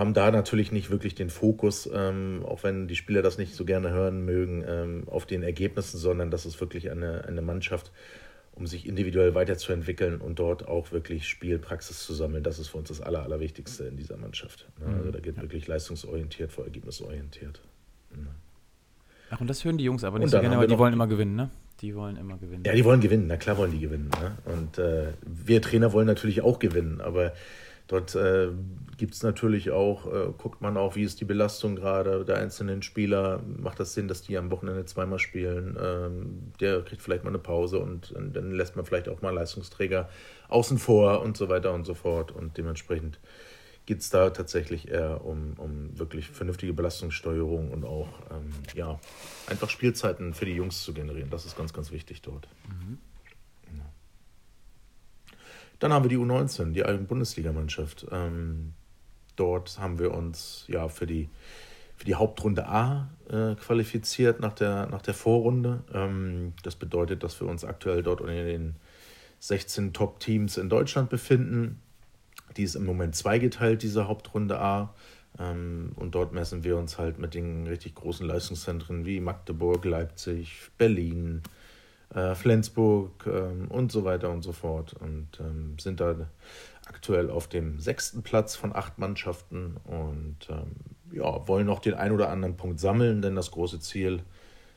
haben 0.00 0.14
da 0.14 0.30
natürlich 0.30 0.72
nicht 0.72 0.90
wirklich 0.90 1.14
den 1.14 1.28
Fokus, 1.28 1.88
ähm, 1.92 2.42
auch 2.46 2.62
wenn 2.62 2.88
die 2.88 2.96
Spieler 2.96 3.20
das 3.20 3.36
nicht 3.36 3.54
so 3.54 3.66
gerne 3.66 3.90
hören 3.90 4.24
mögen, 4.24 4.64
ähm, 4.66 5.02
auf 5.06 5.26
den 5.26 5.42
Ergebnissen, 5.42 5.98
sondern 5.98 6.30
das 6.30 6.46
ist 6.46 6.58
wirklich 6.58 6.90
eine, 6.90 7.26
eine 7.26 7.42
Mannschaft, 7.42 7.92
um 8.52 8.66
sich 8.66 8.86
individuell 8.86 9.34
weiterzuentwickeln 9.34 10.22
und 10.22 10.38
dort 10.38 10.66
auch 10.66 10.90
wirklich 10.90 11.28
Spielpraxis 11.28 12.02
zu 12.02 12.14
sammeln. 12.14 12.42
Das 12.42 12.58
ist 12.58 12.68
für 12.68 12.78
uns 12.78 12.88
das 12.88 13.02
Aller, 13.02 13.22
Allerwichtigste 13.24 13.84
in 13.84 13.98
dieser 13.98 14.16
Mannschaft. 14.16 14.70
Ne? 14.80 14.86
Also 14.96 15.10
da 15.10 15.20
geht 15.20 15.36
ja. 15.36 15.42
wirklich 15.42 15.66
leistungsorientiert 15.66 16.50
vor 16.50 16.64
ergebnisorientiert. 16.64 17.60
Ne? 18.16 18.28
Ach, 19.28 19.38
und 19.42 19.50
das 19.50 19.62
hören 19.66 19.76
die 19.76 19.84
Jungs 19.84 20.02
aber 20.02 20.18
nicht 20.18 20.30
so 20.30 20.40
gerne, 20.40 20.56
weil 20.56 20.66
die 20.66 20.78
wollen 20.78 20.94
immer 20.94 21.08
gewinnen, 21.08 21.36
ne? 21.36 21.50
Die 21.82 21.94
wollen 21.94 22.16
immer 22.16 22.38
gewinnen. 22.38 22.64
Ja, 22.64 22.72
die 22.72 22.84
wollen 22.86 23.02
gewinnen, 23.02 23.26
na 23.26 23.36
klar 23.36 23.58
wollen 23.58 23.72
die 23.72 23.80
gewinnen. 23.80 24.10
Ne? 24.20 24.52
Und 24.52 24.78
äh, 24.78 25.12
wir 25.26 25.60
Trainer 25.60 25.92
wollen 25.92 26.06
natürlich 26.06 26.40
auch 26.40 26.58
gewinnen, 26.58 27.02
aber 27.02 27.34
Dort 27.90 28.14
äh, 28.14 28.50
gibt 28.98 29.14
es 29.14 29.24
natürlich 29.24 29.72
auch, 29.72 30.06
äh, 30.06 30.32
guckt 30.38 30.60
man 30.60 30.76
auch, 30.76 30.94
wie 30.94 31.02
ist 31.02 31.20
die 31.20 31.24
Belastung 31.24 31.74
gerade 31.74 32.24
der 32.24 32.36
einzelnen 32.36 32.82
Spieler. 32.82 33.42
Macht 33.44 33.80
das 33.80 33.94
Sinn, 33.94 34.06
dass 34.06 34.22
die 34.22 34.38
am 34.38 34.52
Wochenende 34.52 34.84
zweimal 34.84 35.18
spielen? 35.18 35.76
Ähm, 35.82 36.52
der 36.60 36.82
kriegt 36.82 37.02
vielleicht 37.02 37.24
mal 37.24 37.30
eine 37.30 37.40
Pause 37.40 37.80
und, 37.80 38.12
und, 38.12 38.36
dann 38.36 38.52
lässt 38.52 38.76
man 38.76 38.84
vielleicht 38.84 39.08
auch 39.08 39.22
mal 39.22 39.34
Leistungsträger 39.34 40.08
außen 40.46 40.78
vor 40.78 41.20
und 41.22 41.36
so 41.36 41.48
weiter 41.48 41.72
und 41.72 41.84
so 41.84 41.94
fort. 41.94 42.30
Und 42.30 42.58
dementsprechend 42.58 43.18
geht 43.86 44.02
es 44.02 44.10
da 44.10 44.30
tatsächlich 44.30 44.88
eher 44.88 45.24
um, 45.24 45.54
um 45.56 45.98
wirklich 45.98 46.28
vernünftige 46.28 46.72
Belastungssteuerung 46.72 47.72
und 47.72 47.84
auch 47.84 48.20
ähm, 48.30 48.52
ja, 48.76 49.00
einfach 49.48 49.68
Spielzeiten 49.68 50.32
für 50.32 50.44
die 50.44 50.54
Jungs 50.54 50.84
zu 50.84 50.94
generieren. 50.94 51.30
Das 51.30 51.44
ist 51.44 51.56
ganz, 51.56 51.72
ganz 51.72 51.90
wichtig 51.90 52.22
dort. 52.22 52.46
Mhm. 52.68 52.98
Dann 55.80 55.92
haben 55.92 56.04
wir 56.04 56.10
die 56.10 56.18
U19, 56.18 56.72
die 56.72 56.82
Bundesligamannschaft. 57.04 58.06
Ähm, 58.12 58.74
dort 59.34 59.78
haben 59.78 59.98
wir 59.98 60.14
uns 60.14 60.64
ja 60.68 60.88
für 60.88 61.06
die, 61.06 61.30
für 61.96 62.04
die 62.04 62.14
Hauptrunde 62.14 62.68
A 62.68 63.10
äh, 63.28 63.54
qualifiziert 63.56 64.40
nach 64.40 64.52
der, 64.52 64.86
nach 64.86 65.02
der 65.02 65.14
Vorrunde. 65.14 65.82
Ähm, 65.92 66.52
das 66.62 66.76
bedeutet, 66.76 67.24
dass 67.24 67.40
wir 67.40 67.48
uns 67.48 67.64
aktuell 67.64 68.02
dort 68.02 68.20
unter 68.20 68.44
den 68.44 68.76
16 69.40 69.94
Top-Teams 69.94 70.58
in 70.58 70.68
Deutschland 70.68 71.08
befinden. 71.08 71.80
Die 72.58 72.62
ist 72.62 72.74
im 72.74 72.84
Moment 72.84 73.16
zweigeteilt, 73.16 73.82
diese 73.82 74.06
Hauptrunde 74.06 74.60
A. 74.60 74.94
Ähm, 75.38 75.92
und 75.96 76.14
dort 76.14 76.34
messen 76.34 76.62
wir 76.62 76.76
uns 76.76 76.98
halt 76.98 77.18
mit 77.18 77.32
den 77.32 77.66
richtig 77.66 77.94
großen 77.94 78.26
Leistungszentren 78.26 79.06
wie 79.06 79.20
Magdeburg, 79.20 79.86
Leipzig, 79.86 80.70
Berlin, 80.76 81.42
äh, 82.14 82.34
Flensburg 82.34 83.26
ähm, 83.26 83.68
und 83.68 83.92
so 83.92 84.04
weiter 84.04 84.30
und 84.30 84.42
so 84.42 84.52
fort. 84.52 84.94
Und 84.94 85.28
ähm, 85.40 85.78
sind 85.78 86.00
da 86.00 86.14
aktuell 86.86 87.30
auf 87.30 87.48
dem 87.48 87.78
sechsten 87.78 88.22
Platz 88.22 88.56
von 88.56 88.74
acht 88.74 88.98
Mannschaften 88.98 89.76
und 89.84 90.48
ähm, 90.48 90.72
ja, 91.12 91.46
wollen 91.46 91.66
noch 91.66 91.80
den 91.80 91.94
ein 91.94 92.12
oder 92.12 92.30
anderen 92.30 92.56
Punkt 92.56 92.80
sammeln, 92.80 93.22
denn 93.22 93.36
das 93.36 93.50
große 93.50 93.80
Ziel 93.80 94.22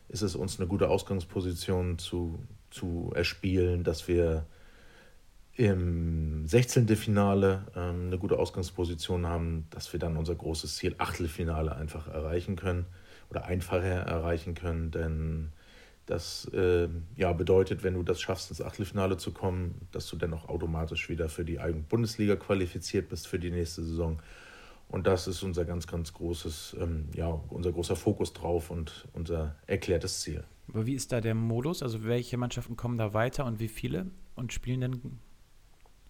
ist 0.10 0.22
es, 0.22 0.36
uns 0.36 0.60
eine 0.60 0.68
gute 0.68 0.90
Ausgangsposition 0.90 1.98
zu, 1.98 2.40
zu 2.70 3.12
erspielen, 3.16 3.84
dass 3.84 4.08
wir 4.08 4.46
im 5.56 6.48
16. 6.48 6.88
Finale 6.96 7.66
ähm, 7.76 8.08
eine 8.08 8.18
gute 8.18 8.40
Ausgangsposition 8.40 9.28
haben, 9.28 9.68
dass 9.70 9.92
wir 9.94 10.00
dann 10.00 10.18
unser 10.18 10.36
großes 10.36 10.76
Ziel 10.76 10.96
Achtelfinale 10.98 11.76
einfach 11.76 12.08
erreichen 12.08 12.56
können 12.56 12.86
oder 13.30 13.46
einfacher 13.46 13.88
erreichen 13.88 14.56
können, 14.56 14.92
denn 14.92 15.52
das 16.06 16.46
äh, 16.54 16.90
ja, 17.16 17.32
bedeutet, 17.34 17.84
wenn 17.84 17.94
du 17.94 18.04
das 18.04 18.22
schaffst, 18.22 18.50
ins 18.50 18.62
Achtelfinale 18.62 19.18
zu 19.18 19.32
kommen, 19.32 19.88
dass 19.92 20.08
du 20.08 20.18
dann 20.18 20.34
auch 20.34 20.50
automatisch 20.50 21.10
wieder 21.10 21.30
für 21.30 21.46
die 21.46 21.60
eigene 21.60 21.84
Bundesliga 21.84 22.36
qualifiziert 22.36 23.10
bist 23.10 23.28
für 23.28 23.40
die 23.40 23.52
nächste 23.52 23.84
Saison. 23.84 24.22
Und 24.90 25.08
das 25.08 25.28
ist 25.28 25.42
unser 25.44 25.66
ganz, 25.66 25.88
ganz 25.88 26.14
großes, 26.14 26.76
ähm, 26.80 27.10
ja, 27.16 27.28
unser 27.50 27.72
großer 27.72 27.96
Fokus 27.96 28.34
drauf 28.34 28.70
und 28.70 29.08
unser 29.14 29.56
erklärtes 29.66 30.22
Ziel. 30.22 30.44
Aber 30.68 30.86
wie 30.86 30.94
ist 30.94 31.12
da 31.12 31.22
der 31.22 31.36
Modus? 31.36 31.82
Also 31.82 32.04
welche 32.04 32.38
Mannschaften 32.38 32.76
kommen 32.76 32.98
da 32.98 33.14
weiter 33.14 33.46
und 33.46 33.60
wie 33.60 33.68
viele 33.68 34.08
und 34.36 34.54
spielen 34.54 34.82
denn 34.82 35.20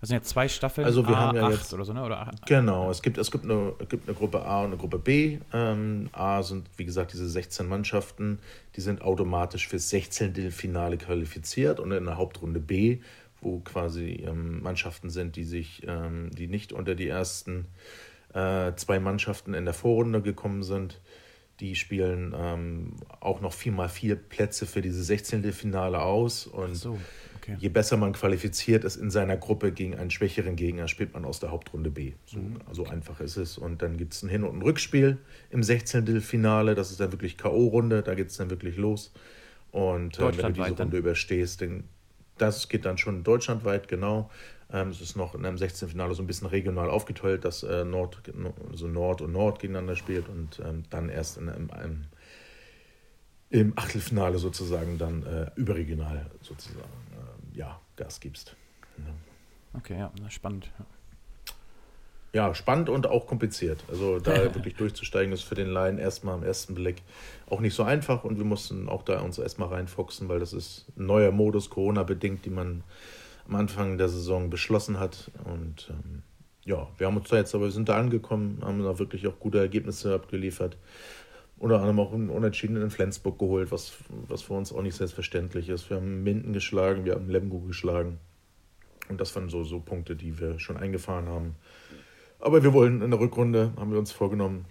das 0.03 0.09
sind 0.09 0.17
ja 0.17 0.23
zwei 0.23 0.49
Staffeln, 0.49 0.83
also 0.83 1.07
wir 1.07 1.15
A, 1.15 1.19
haben 1.27 1.37
ja 1.37 1.49
jetzt, 1.49 1.73
oder 1.73 1.85
so, 1.85 1.93
ne? 1.93 2.03
Oder 2.03 2.27
A, 2.27 2.31
genau, 2.45 2.91
es 2.91 3.01
gibt, 3.01 3.17
es 3.17 3.31
gibt, 3.31 3.45
eine, 3.45 3.71
es 3.79 3.87
gibt 3.87 4.05
eine 4.05 4.17
Gruppe 4.17 4.43
A 4.43 4.59
und 4.59 4.65
eine 4.65 4.75
Gruppe 4.75 4.99
B. 4.99 5.37
Ähm, 5.53 6.09
A 6.11 6.43
sind, 6.43 6.69
wie 6.75 6.83
gesagt, 6.83 7.13
diese 7.13 7.25
16 7.25 7.65
Mannschaften, 7.65 8.39
die 8.75 8.81
sind 8.81 9.01
automatisch 9.01 9.69
fürs 9.69 9.89
16. 9.91 10.51
Finale 10.51 10.97
qualifiziert 10.97 11.79
und 11.79 11.93
in 11.93 12.03
der 12.03 12.17
Hauptrunde 12.17 12.59
B, 12.59 12.99
wo 13.39 13.59
quasi 13.59 14.25
ähm, 14.27 14.61
Mannschaften 14.61 15.09
sind, 15.09 15.37
die 15.37 15.45
sich, 15.45 15.83
ähm, 15.87 16.31
die 16.33 16.47
nicht 16.47 16.73
unter 16.73 16.95
die 16.95 17.07
ersten 17.07 17.67
äh, 18.33 18.73
zwei 18.75 18.99
Mannschaften 18.99 19.53
in 19.53 19.63
der 19.63 19.73
Vorrunde 19.73 20.21
gekommen 20.21 20.63
sind, 20.63 20.99
die 21.61 21.75
spielen 21.75 22.35
ähm, 22.37 22.97
auch 23.21 23.39
noch 23.39 23.53
viermal 23.53 23.87
vier 23.87 24.17
Plätze 24.17 24.65
für 24.65 24.81
diese 24.81 25.01
16. 25.01 25.53
Finale 25.53 26.01
aus 26.01 26.45
und 26.45 26.75
so. 26.75 26.99
Okay. 27.43 27.57
Je 27.59 27.67
besser 27.67 27.97
man 27.97 28.13
qualifiziert 28.13 28.85
ist 28.85 28.95
in 28.95 29.11
seiner 29.11 29.35
Gruppe 29.35 29.73
gegen 29.73 29.95
einen 29.95 30.11
schwächeren 30.11 30.55
Gegner, 30.55 30.87
spielt 30.87 31.13
man 31.13 31.25
aus 31.25 31.41
der 31.41 31.51
Hauptrunde 31.51 31.89
B. 31.89 32.13
So 32.25 32.39
mhm. 32.39 32.59
also 32.69 32.85
einfach 32.85 33.19
ist 33.19 33.35
es. 33.35 33.57
Und 33.57 33.81
dann 33.81 33.97
gibt 33.97 34.13
es 34.13 34.23
ein 34.23 34.29
Hin- 34.29 34.45
und 34.45 34.57
ein 34.57 34.61
Rückspiel 34.61 35.17
im 35.49 35.61
16. 35.61 36.21
Finale. 36.21 36.73
Das 36.73 36.89
ist 36.91 37.01
dann 37.01 37.11
wirklich 37.11 37.37
K.O.-Runde. 37.37 38.01
Da 38.01 38.15
geht 38.15 38.29
es 38.29 38.37
dann 38.37 38.49
wirklich 38.49 38.77
los. 38.77 39.11
Und 39.71 40.19
äh, 40.19 40.37
wenn 40.37 40.53
du 40.53 40.63
diese 40.63 40.77
Runde 40.77 40.97
überstehst, 40.97 41.61
dann, 41.61 41.83
das 42.37 42.69
geht 42.69 42.85
dann 42.85 42.97
schon 42.97 43.23
deutschlandweit, 43.23 43.89
genau. 43.89 44.29
Ähm, 44.71 44.89
es 44.89 45.01
ist 45.01 45.17
noch 45.17 45.35
in 45.35 45.45
einem 45.45 45.57
16. 45.57 45.89
Finale 45.89 46.15
so 46.15 46.23
ein 46.23 46.27
bisschen 46.27 46.47
regional 46.47 46.89
aufgeteilt, 46.89 47.43
dass 47.43 47.63
äh, 47.63 47.83
Nord, 47.83 48.21
also 48.71 48.87
Nord 48.87 49.21
und 49.21 49.33
Nord 49.33 49.59
gegeneinander 49.59 49.97
spielt 49.97 50.29
und 50.29 50.61
ähm, 50.65 50.83
dann 50.89 51.09
erst 51.09 51.37
in 51.37 51.49
einem, 51.49 51.71
einem 51.71 52.05
im 53.49 53.73
Achtelfinale 53.75 54.39
sozusagen 54.39 54.97
dann 54.97 55.23
äh, 55.23 55.51
überregional 55.55 56.31
sozusagen 56.41 57.02
ja, 57.53 57.79
Gas 57.95 58.19
gibst. 58.19 58.55
Ja. 58.97 59.79
Okay, 59.79 59.97
ja, 59.97 60.11
spannend. 60.29 60.71
Ja. 62.33 62.55
spannend 62.55 62.89
und 62.89 63.07
auch 63.07 63.27
kompliziert. 63.27 63.83
Also 63.89 64.19
da 64.19 64.35
wirklich 64.55 64.75
durchzusteigen 64.75 65.33
ist 65.33 65.43
für 65.43 65.55
den 65.55 65.67
Laien 65.67 65.97
erstmal 65.97 66.35
am 66.35 66.43
ersten 66.43 66.75
Blick 66.75 67.01
auch 67.49 67.59
nicht 67.59 67.73
so 67.73 67.83
einfach 67.83 68.23
und 68.23 68.37
wir 68.37 68.45
mussten 68.45 68.89
auch 68.89 69.03
da 69.03 69.21
uns 69.21 69.37
erstmal 69.37 69.69
reinfuchsen, 69.69 70.29
weil 70.29 70.39
das 70.39 70.53
ist 70.53 70.85
ein 70.97 71.05
neuer 71.05 71.31
Modus, 71.31 71.69
Corona-bedingt, 71.69 72.45
die 72.45 72.49
man 72.49 72.83
am 73.47 73.55
Anfang 73.55 73.97
der 73.97 74.09
Saison 74.09 74.49
beschlossen 74.49 74.99
hat. 74.99 75.31
Und 75.45 75.89
ähm, 75.89 76.23
ja, 76.65 76.87
wir 76.97 77.07
haben 77.07 77.17
uns 77.17 77.29
da 77.29 77.37
jetzt 77.37 77.53
aber, 77.55 77.65
wir 77.65 77.71
sind 77.71 77.89
da 77.89 77.97
angekommen, 77.97 78.61
haben 78.63 78.83
da 78.83 78.97
wirklich 78.99 79.27
auch 79.27 79.39
gute 79.39 79.59
Ergebnisse 79.59 80.13
abgeliefert 80.13 80.77
unter 81.63 81.77
anderem 81.77 82.01
auch 82.01 82.11
einen 82.11 82.29
Unentschieden 82.29 82.75
in 82.75 82.89
Flensburg 82.89 83.39
geholt, 83.39 83.71
was, 83.71 83.93
was 84.27 84.41
für 84.41 84.53
uns 84.53 84.73
auch 84.73 84.81
nicht 84.81 84.97
selbstverständlich 84.97 85.69
ist. 85.69 85.89
Wir 85.89 85.95
haben 85.95 86.21
Minden 86.21 86.51
geschlagen, 86.51 87.05
wir 87.05 87.13
haben 87.13 87.29
Lemgo 87.29 87.61
geschlagen. 87.61 88.19
Und 89.07 89.21
das 89.21 89.33
waren 89.33 89.47
so, 89.47 89.63
so 89.63 89.79
Punkte, 89.79 90.17
die 90.17 90.37
wir 90.41 90.59
schon 90.59 90.75
eingefahren 90.75 91.27
haben. 91.27 91.55
Aber 92.41 92.63
wir 92.63 92.73
wollen 92.73 93.01
in 93.01 93.11
der 93.11 93.19
Rückrunde, 93.21 93.71
haben 93.77 93.93
wir 93.93 93.99
uns 93.99 94.11
vorgenommen, 94.11 94.65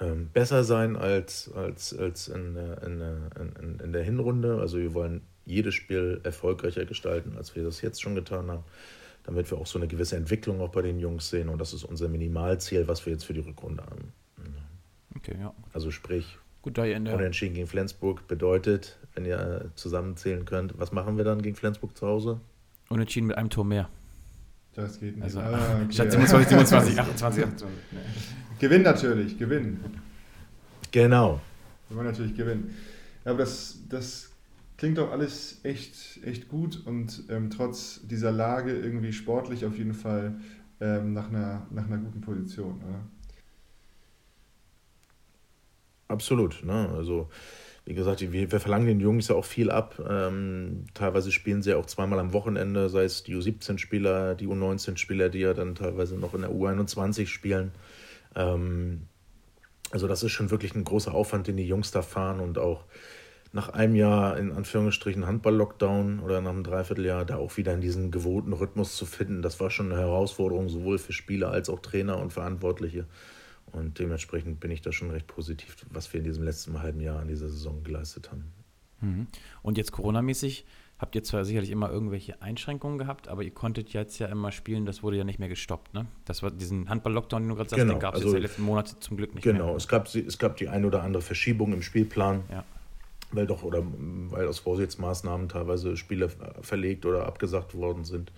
ähm, 0.00 0.28
besser 0.32 0.64
sein 0.64 0.96
als, 0.96 1.52
als, 1.54 1.96
als 1.96 2.26
in, 2.26 2.56
in, 2.84 3.00
in, 3.60 3.78
in 3.78 3.92
der 3.92 4.02
Hinrunde. 4.02 4.58
Also 4.58 4.78
wir 4.78 4.92
wollen 4.92 5.22
jedes 5.44 5.76
Spiel 5.76 6.20
erfolgreicher 6.24 6.84
gestalten, 6.84 7.36
als 7.36 7.54
wir 7.54 7.62
das 7.62 7.80
jetzt 7.80 8.02
schon 8.02 8.16
getan 8.16 8.50
haben, 8.50 8.64
damit 9.22 9.48
wir 9.52 9.58
auch 9.58 9.68
so 9.68 9.78
eine 9.78 9.86
gewisse 9.86 10.16
Entwicklung 10.16 10.60
auch 10.60 10.70
bei 10.70 10.82
den 10.82 10.98
Jungs 10.98 11.30
sehen. 11.30 11.48
Und 11.48 11.60
das 11.60 11.72
ist 11.72 11.84
unser 11.84 12.08
Minimalziel, 12.08 12.88
was 12.88 13.06
wir 13.06 13.12
jetzt 13.12 13.24
für 13.24 13.34
die 13.34 13.40
Rückrunde 13.40 13.84
haben. 13.84 14.12
Okay, 15.16 15.36
ja. 15.40 15.54
Also 15.72 15.90
sprich, 15.90 16.38
Gut, 16.62 16.78
da 16.78 16.84
ihr 16.84 16.96
in 16.96 17.04
der 17.04 17.14
Unentschieden 17.14 17.54
gegen 17.54 17.68
Flensburg 17.68 18.26
bedeutet, 18.26 18.98
wenn 19.14 19.24
ihr 19.24 19.70
zusammenzählen 19.76 20.44
könnt, 20.44 20.76
was 20.78 20.90
machen 20.90 21.16
wir 21.16 21.24
dann 21.24 21.40
gegen 21.40 21.54
Flensburg 21.54 21.96
zu 21.96 22.08
Hause? 22.08 22.40
Unentschieden 22.88 23.28
mit 23.28 23.38
einem 23.38 23.50
Tor 23.50 23.64
mehr. 23.64 23.88
Das 24.74 24.98
geht 24.98 25.14
nicht. 25.14 25.22
Also 25.22 25.38
Ah, 25.40 25.80
okay. 25.84 25.92
statt 25.92 26.10
27, 26.10 26.48
27, 26.48 26.98
28, 26.98 27.44
28. 27.44 27.68
Gewinn 28.58 28.82
natürlich, 28.82 29.38
Gewinn. 29.38 29.78
Genau. 30.90 31.40
Wir 31.88 31.96
wollen 31.96 32.08
natürlich 32.08 32.34
gewinnen. 32.34 32.74
Ja, 33.24 33.30
aber 33.30 33.40
das, 33.40 33.78
das 33.88 34.30
klingt 34.76 34.98
doch 34.98 35.12
alles 35.12 35.60
echt, 35.62 36.20
echt 36.24 36.48
gut 36.48 36.84
und 36.84 37.24
ähm, 37.28 37.50
trotz 37.50 38.00
dieser 38.08 38.32
Lage 38.32 38.76
irgendwie 38.76 39.12
sportlich 39.12 39.64
auf 39.64 39.78
jeden 39.78 39.94
Fall 39.94 40.34
ähm, 40.80 41.12
nach, 41.12 41.28
einer, 41.28 41.66
nach 41.70 41.86
einer 41.86 41.98
guten 41.98 42.20
Position. 42.20 42.82
Oder? 42.82 43.00
Absolut. 46.08 46.64
Ne? 46.64 46.88
Also, 46.96 47.28
wie 47.84 47.94
gesagt, 47.94 48.20
wir, 48.20 48.52
wir 48.52 48.60
verlangen 48.60 48.86
den 48.86 49.00
Jungs 49.00 49.28
ja 49.28 49.34
auch 49.34 49.44
viel 49.44 49.70
ab. 49.70 50.00
Ähm, 50.08 50.86
teilweise 50.94 51.32
spielen 51.32 51.62
sie 51.62 51.70
ja 51.70 51.76
auch 51.76 51.86
zweimal 51.86 52.18
am 52.18 52.32
Wochenende, 52.32 52.88
sei 52.88 53.04
es 53.04 53.22
die 53.22 53.34
U17-Spieler, 53.34 54.34
die 54.34 54.46
U19-Spieler, 54.46 55.28
die 55.28 55.40
ja 55.40 55.54
dann 55.54 55.74
teilweise 55.74 56.16
noch 56.16 56.34
in 56.34 56.42
der 56.42 56.50
U21 56.50 57.26
spielen. 57.26 57.72
Ähm, 58.34 59.02
also, 59.90 60.08
das 60.08 60.22
ist 60.22 60.32
schon 60.32 60.50
wirklich 60.50 60.74
ein 60.74 60.84
großer 60.84 61.14
Aufwand, 61.14 61.46
den 61.46 61.56
die 61.56 61.66
Jungs 61.66 61.90
da 61.90 62.02
fahren 62.02 62.40
und 62.40 62.58
auch 62.58 62.84
nach 63.52 63.70
einem 63.70 63.94
Jahr 63.94 64.36
in 64.36 64.52
Anführungsstrichen 64.52 65.26
Handball-Lockdown 65.26 66.20
oder 66.20 66.40
nach 66.40 66.50
einem 66.50 66.62
Dreivierteljahr 66.62 67.24
da 67.24 67.36
auch 67.36 67.56
wieder 67.56 67.72
in 67.72 67.80
diesen 67.80 68.10
gewohnten 68.10 68.52
Rhythmus 68.52 68.96
zu 68.96 69.06
finden, 69.06 69.42
das 69.42 69.60
war 69.60 69.70
schon 69.70 69.90
eine 69.90 70.00
Herausforderung, 70.00 70.68
sowohl 70.68 70.98
für 70.98 71.12
Spieler 71.12 71.50
als 71.50 71.70
auch 71.70 71.80
Trainer 71.80 72.18
und 72.18 72.32
Verantwortliche. 72.32 73.06
Und 73.72 73.98
dementsprechend 73.98 74.60
bin 74.60 74.70
ich 74.70 74.80
da 74.80 74.92
schon 74.92 75.10
recht 75.10 75.26
positiv, 75.26 75.76
was 75.90 76.12
wir 76.12 76.18
in 76.18 76.24
diesem 76.24 76.44
letzten 76.44 76.80
halben 76.80 77.00
Jahr 77.00 77.20
in 77.22 77.28
dieser 77.28 77.48
Saison 77.48 77.82
geleistet 77.82 78.30
haben. 78.30 78.44
Mhm. 79.00 79.26
Und 79.62 79.76
jetzt 79.76 79.92
Corona-mäßig 79.92 80.64
habt 80.98 81.14
ihr 81.14 81.22
zwar 81.22 81.44
sicherlich 81.44 81.70
immer 81.70 81.90
irgendwelche 81.90 82.40
Einschränkungen 82.40 82.96
gehabt, 82.96 83.28
aber 83.28 83.42
ihr 83.42 83.50
konntet 83.50 83.92
jetzt 83.92 84.18
ja 84.18 84.28
immer 84.28 84.50
spielen, 84.50 84.86
das 84.86 85.02
wurde 85.02 85.18
ja 85.18 85.24
nicht 85.24 85.38
mehr 85.38 85.50
gestoppt, 85.50 85.92
ne? 85.92 86.06
Das 86.24 86.42
war 86.42 86.50
diesen 86.50 86.88
Handball-Lockdown, 86.88 87.42
den 87.42 87.48
du 87.50 87.54
gerade 87.56 87.68
sagst, 87.68 87.82
Genau, 87.82 87.94
den 87.94 88.00
gab 88.00 88.14
es 88.14 88.22
also- 88.22 88.34
jetzt 88.34 88.42
letzten 88.42 88.62
Monate 88.62 88.98
zum 89.00 89.18
Glück 89.18 89.34
nicht 89.34 89.44
Genau, 89.44 89.66
mehr. 89.66 89.76
es 89.76 89.88
gab, 89.88 90.06
es 90.14 90.38
gab 90.38 90.56
die 90.56 90.68
ein 90.68 90.86
oder 90.86 91.02
andere 91.02 91.22
Verschiebung 91.22 91.74
im 91.74 91.82
Spielplan, 91.82 92.44
Ja. 92.50 92.64
weil 93.30 93.46
doch 93.46 93.62
oder 93.62 93.82
weil 93.84 94.48
aus 94.48 94.60
Vorsichtsmaßnahmen 94.60 95.50
teilweise 95.50 95.98
Spiele 95.98 96.30
verlegt 96.62 97.04
oder 97.04 97.26
abgesagt 97.26 97.74
worden 97.74 98.04
sind. 98.04 98.32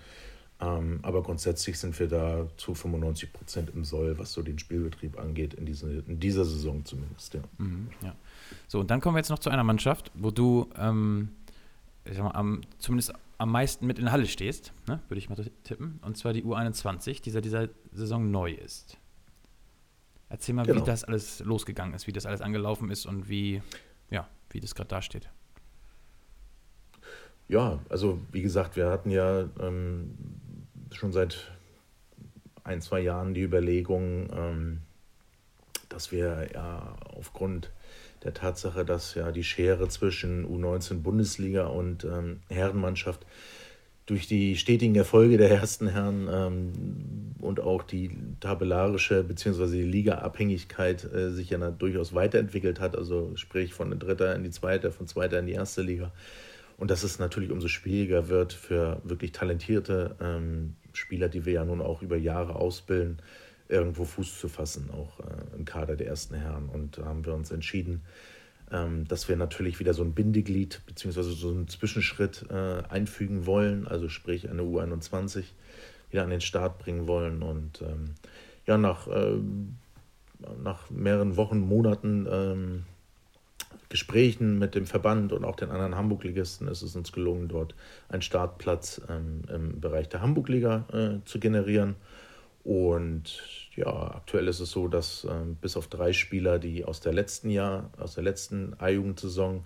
Ähm, 0.61 0.99
aber 1.03 1.23
grundsätzlich 1.23 1.79
sind 1.79 1.99
wir 2.01 2.09
da 2.09 2.49
zu 2.57 2.75
95 2.75 3.33
Prozent 3.33 3.71
im 3.71 3.85
Soll, 3.85 4.19
was 4.19 4.33
so 4.33 4.43
den 4.43 4.59
Spielbetrieb 4.59 5.19
angeht, 5.19 5.55
in, 5.55 5.67
diese, 5.67 6.01
in 6.01 6.19
dieser 6.19 6.45
Saison 6.45 6.85
zumindest. 6.85 7.35
Ja. 7.35 7.41
Mhm, 7.59 7.89
ja. 8.03 8.15
So, 8.67 8.81
und 8.81 8.91
dann 8.91 9.01
kommen 9.01 9.15
wir 9.15 9.21
jetzt 9.21 9.31
noch 9.31 9.39
zu 9.39 9.51
einer 9.51 9.63
Mannschaft, 9.63 10.11
wo 10.15 10.33
du 10.33 10.69
ähm, 10.77 11.29
mal, 12.17 12.33
am, 12.33 12.63
zumindest 12.79 13.13
am 13.39 13.53
meisten 13.53 13.87
mit 13.87 14.01
in 14.01 14.11
Halle 14.11 14.27
stehst, 14.27 14.73
ne? 14.89 15.01
würde 15.09 15.19
ich 15.19 15.29
mal 15.31 15.37
tippen. 15.63 16.01
Und 16.03 16.17
zwar 16.17 16.33
die 16.33 16.43
U21, 16.43 17.23
die 17.23 17.31
seit 17.31 17.45
dieser 17.45 17.69
Saison 17.93 18.31
neu 18.33 18.51
ist. 18.51 18.99
Erzähl 20.29 20.55
mal, 20.57 20.67
Genau. 20.67 20.81
wie 20.81 20.85
das 20.85 21.05
alles 21.05 21.39
losgegangen 21.41 21.95
ist, 21.95 22.09
wie 22.09 22.13
das 22.13 22.27
alles 22.27 22.41
angelaufen 22.41 22.91
ist 22.91 23.07
und 23.07 23.29
wie, 23.29 23.63
ja, 24.11 24.29
wie 24.51 24.59
das 24.59 24.75
gerade 24.75 24.89
dasteht. 24.89 25.31
Ja, 27.49 27.79
also 27.89 28.21
wie 28.31 28.43
gesagt, 28.43 28.77
wir 28.77 28.91
hatten 28.91 29.11
ja 29.11 29.49
ähm, 29.61 30.15
schon 30.93 31.13
seit 31.13 31.51
ein, 32.65 32.81
zwei 32.81 33.01
Jahren 33.01 33.35
die 33.35 33.43
Überlegung, 33.43 34.29
ähm, 34.33 34.79
dass 35.89 36.13
wir 36.13 36.49
ja 36.53 36.97
aufgrund 37.15 37.71
der 38.25 38.35
Tatsache, 38.35 38.85
dass 38.85 39.15
ja 39.15 39.31
die 39.33 39.45
Schere 39.45 39.89
zwischen 39.89 40.47
U19 40.47 41.03
Bundesliga 41.03 41.67
und 41.67 42.05
ähm, 42.05 42.41
Herrenmannschaft 42.49 43.25
durch 44.09 44.27
die 44.27 44.57
stetigen 44.57 44.95
Erfolge 44.95 45.37
der 45.37 45.51
ersten 45.51 45.87
Herren 45.89 46.29
ähm, 46.33 47.35
und 47.41 47.61
auch 47.61 47.83
die 47.83 48.11
tabellarische 48.41 49.23
bzw. 49.23 49.67
die 49.71 49.83
Liga-Abhängigkeit 49.83 51.05
äh, 51.05 51.31
sich 51.31 51.51
ja 51.51 51.59
durchaus 51.71 52.15
weiterentwickelt 52.15 52.81
hat, 52.81 52.97
also 52.97 53.33
sprich 53.37 53.75
von 53.75 53.91
der 53.91 53.99
dritter 53.99 54.35
in 54.35 54.45
die 54.45 54.51
zweite, 54.51 54.91
von 54.93 55.07
zweiter 55.07 55.39
in 55.39 55.47
die 55.47 55.53
erste 55.53 55.83
Liga. 55.83 56.11
Und 56.79 56.91
dass 56.91 57.03
es 57.03 57.19
natürlich 57.19 57.51
umso 57.51 57.69
schwieriger 57.69 58.29
wird 58.29 58.53
für 58.53 59.01
wirklich 59.05 59.33
talentierte 59.33 60.17
ähm, 60.21 60.77
Spieler, 60.93 61.29
die 61.29 61.45
wir 61.45 61.55
ja 61.55 61.65
nun 61.65 61.81
auch 61.81 62.03
über 62.03 62.17
Jahre 62.17 62.57
ausbilden, 62.57 63.19
irgendwo 63.69 64.05
Fuß 64.05 64.39
zu 64.39 64.49
fassen, 64.49 64.91
auch 64.91 65.21
äh, 65.21 65.57
im 65.57 65.65
Kader 65.65 65.97
der 65.97 66.07
ersten 66.07 66.35
Herren. 66.35 66.69
Und 66.69 66.99
da 66.99 67.05
haben 67.05 67.25
wir 67.27 67.35
uns 67.35 67.51
entschieden, 67.51 68.03
ähm, 68.71 69.07
dass 69.07 69.29
wir 69.29 69.37
natürlich 69.37 69.79
wieder 69.79 69.95
so 69.95 70.03
ein 70.03 70.15
Bindeglied 70.15 70.83
beziehungsweise 70.87 71.33
so 71.33 71.51
einen 71.51 71.69
Zwischenschritt 71.69 72.47
äh, 72.51 72.83
einfügen 72.89 73.47
wollen, 73.47 73.87
also 73.87 74.09
sprich 74.09 74.49
eine 74.49 74.63
U21 74.63 75.45
wieder 76.11 76.25
an 76.25 76.31
den 76.31 76.41
Start 76.41 76.79
bringen 76.79 77.07
wollen. 77.07 77.43
Und 77.43 77.83
ähm, 77.83 78.15
ja, 78.67 78.79
nach, 78.79 79.09
ähm, 79.11 79.77
nach 80.63 80.91
mehreren 80.91 81.37
Wochen, 81.37 81.61
Monaten 81.61 82.27
ähm, 82.31 82.85
Gesprächen 83.89 84.59
mit 84.59 84.75
dem 84.75 84.87
Verband 84.87 85.33
und 85.33 85.45
auch 85.45 85.57
den 85.57 85.71
anderen 85.71 85.97
Hamburg-Ligisten 85.97 86.69
ist 86.69 86.83
es 86.83 86.95
uns 86.95 87.13
gelungen, 87.13 87.49
dort 87.49 87.75
einen 88.09 88.23
Startplatz 88.23 89.01
ähm, 89.09 89.43
im 89.53 89.81
Bereich 89.81 90.09
der 90.09 90.21
Hamburg-Liga 90.21 90.85
äh, 90.93 91.25
zu 91.25 91.41
generieren. 91.41 91.97
Und 92.65 93.43
ja, 93.77 93.87
aktuell 93.87 94.47
ist 94.49 94.61
es 94.61 94.71
so, 94.71 94.89
dass 94.89 95.27
ähm, 95.31 95.57
bis 95.61 95.77
auf 95.77 95.89
drei 95.89 96.13
Spieler, 96.13 96.59
die 96.59 96.85
aus 96.85 97.01
der 97.01 97.15
letzten 97.15 97.49
Jahr, 97.49 97.91
aus 97.99 98.15
der 98.15 98.25
letzten 98.25 98.75
A-Jugendsaison, 98.79 99.65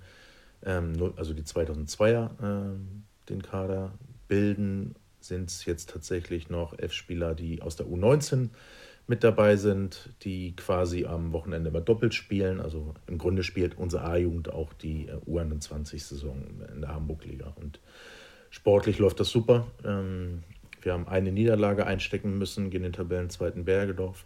ähm, 0.65 1.13
also 1.17 1.35
die 1.35 1.43
2002er, 1.43 2.31
ähm, 2.41 3.03
den 3.29 3.43
Kader 3.43 3.93
bilden, 4.29 4.95
sind 5.19 5.51
es 5.51 5.65
jetzt 5.65 5.91
tatsächlich 5.91 6.49
noch 6.49 6.79
elf 6.79 6.93
Spieler, 6.93 7.35
die 7.35 7.63
aus 7.63 7.75
der 7.77 7.87
U19 7.87 8.51
mit 9.13 9.25
dabei 9.25 9.57
sind, 9.57 10.09
die 10.23 10.57
quasi 10.57 11.05
am 11.05 11.35
Wochenende 11.35 11.69
immer 11.69 11.83
doppelt 11.83 12.15
spielen. 12.15 12.63
Also 12.63 12.95
im 13.07 13.19
Grunde 13.19 13.43
spielt 13.43 13.77
unsere 13.77 14.05
A-Jugend 14.05 14.51
auch 14.51 14.73
die 14.73 15.07
äh, 15.07 15.17
U21-Saison 15.31 16.47
in 16.75 16.81
der 16.81 16.95
Hamburg-Liga. 16.95 17.53
Und 17.57 17.79
sportlich 18.49 18.99
läuft 18.99 19.21
das 19.21 19.29
super. 19.29 19.67
Ähm, 19.85 20.45
wir 20.81 20.95
haben 20.95 21.09
eine 21.09 21.31
Niederlage 21.31 21.87
einstecken 21.87 22.39
müssen 22.39 22.71
gegen 22.71 22.85
den 22.85 22.95
Tabellenzweiten 22.95 23.67
Bergedorf 23.67 24.25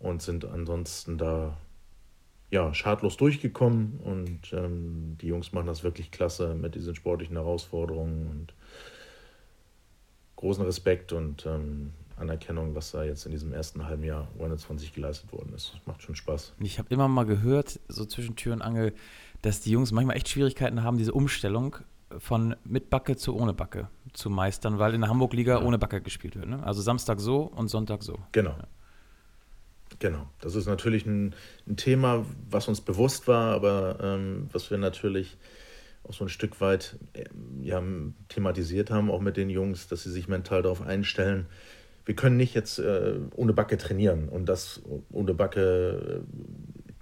und 0.00 0.20
sind 0.20 0.44
ansonsten 0.44 1.16
da 1.16 1.56
ja, 2.50 2.74
schadlos 2.74 3.18
durchgekommen. 3.18 4.00
Und 4.02 4.52
ähm, 4.52 5.16
die 5.20 5.28
Jungs 5.28 5.52
machen 5.52 5.68
das 5.68 5.84
wirklich 5.84 6.10
klasse 6.10 6.56
mit 6.56 6.74
diesen 6.74 6.96
sportlichen 6.96 7.36
Herausforderungen 7.36 8.26
und 8.26 8.54
großen 10.34 10.64
Respekt 10.64 11.12
und 11.12 11.46
ähm, 11.46 11.92
Anerkennung, 12.18 12.74
was 12.74 12.90
da 12.92 13.04
jetzt 13.04 13.24
in 13.26 13.32
diesem 13.32 13.52
ersten 13.52 13.84
halben 13.86 14.04
Jahr 14.04 14.28
U21 14.38 14.92
geleistet 14.94 15.32
worden 15.32 15.52
ist. 15.54 15.74
Macht 15.86 16.02
schon 16.02 16.14
Spaß. 16.14 16.54
Ich 16.60 16.78
habe 16.78 16.88
immer 16.92 17.08
mal 17.08 17.24
gehört, 17.24 17.80
so 17.88 18.04
zwischen 18.04 18.36
Tür 18.36 18.52
und 18.52 18.62
Angel, 18.62 18.94
dass 19.42 19.60
die 19.60 19.70
Jungs 19.70 19.92
manchmal 19.92 20.16
echt 20.16 20.28
Schwierigkeiten 20.28 20.82
haben, 20.82 20.98
diese 20.98 21.12
Umstellung 21.12 21.76
von 22.18 22.56
mit 22.64 22.90
Backe 22.90 23.16
zu 23.16 23.36
ohne 23.36 23.52
Backe 23.52 23.88
zu 24.14 24.30
meistern, 24.30 24.78
weil 24.78 24.94
in 24.94 25.02
der 25.02 25.10
Hamburg-Liga 25.10 25.60
Ja. 25.60 25.62
ohne 25.62 25.78
Backe 25.78 26.00
gespielt 26.00 26.36
wird. 26.36 26.48
Ne? 26.48 26.62
Also 26.64 26.80
Samstag 26.80 27.20
so 27.20 27.42
und 27.42 27.68
Sonntag 27.68 28.02
so. 28.02 28.18
Genau. 28.32 28.56
Genau. 29.98 30.28
Das 30.40 30.54
ist 30.54 30.66
natürlich 30.66 31.06
ein, 31.06 31.34
ein 31.66 31.76
Thema, 31.76 32.24
was 32.50 32.68
uns 32.68 32.80
bewusst 32.80 33.26
war, 33.26 33.54
aber 33.54 33.98
ähm, 34.02 34.48
was 34.52 34.70
wir 34.70 34.78
natürlich 34.78 35.36
auch 36.04 36.12
so 36.14 36.24
ein 36.24 36.28
Stück 36.28 36.60
weit 36.60 36.96
ähm, 37.14 37.62
ja, 37.62 37.82
thematisiert 38.28 38.90
haben, 38.90 39.10
auch 39.10 39.20
mit 39.20 39.36
den 39.36 39.50
Jungs, 39.50 39.88
dass 39.88 40.04
sie 40.04 40.10
sich 40.10 40.28
mental 40.28 40.62
darauf 40.62 40.82
einstellen. 40.82 41.46
Wir 42.08 42.16
können 42.16 42.38
nicht 42.38 42.54
jetzt 42.54 42.78
äh, 42.78 43.16
ohne 43.36 43.52
Backe 43.52 43.76
trainieren 43.76 44.30
und 44.30 44.48
das 44.48 44.80
ohne 45.12 45.34
Backe 45.34 46.22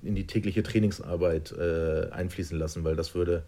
äh, 0.03 0.09
in 0.09 0.17
die 0.17 0.27
tägliche 0.27 0.65
Trainingsarbeit 0.65 1.53
äh, 1.53 2.11
einfließen 2.11 2.59
lassen, 2.59 2.83
weil 2.83 2.97
das 2.97 3.15
würde, 3.15 3.45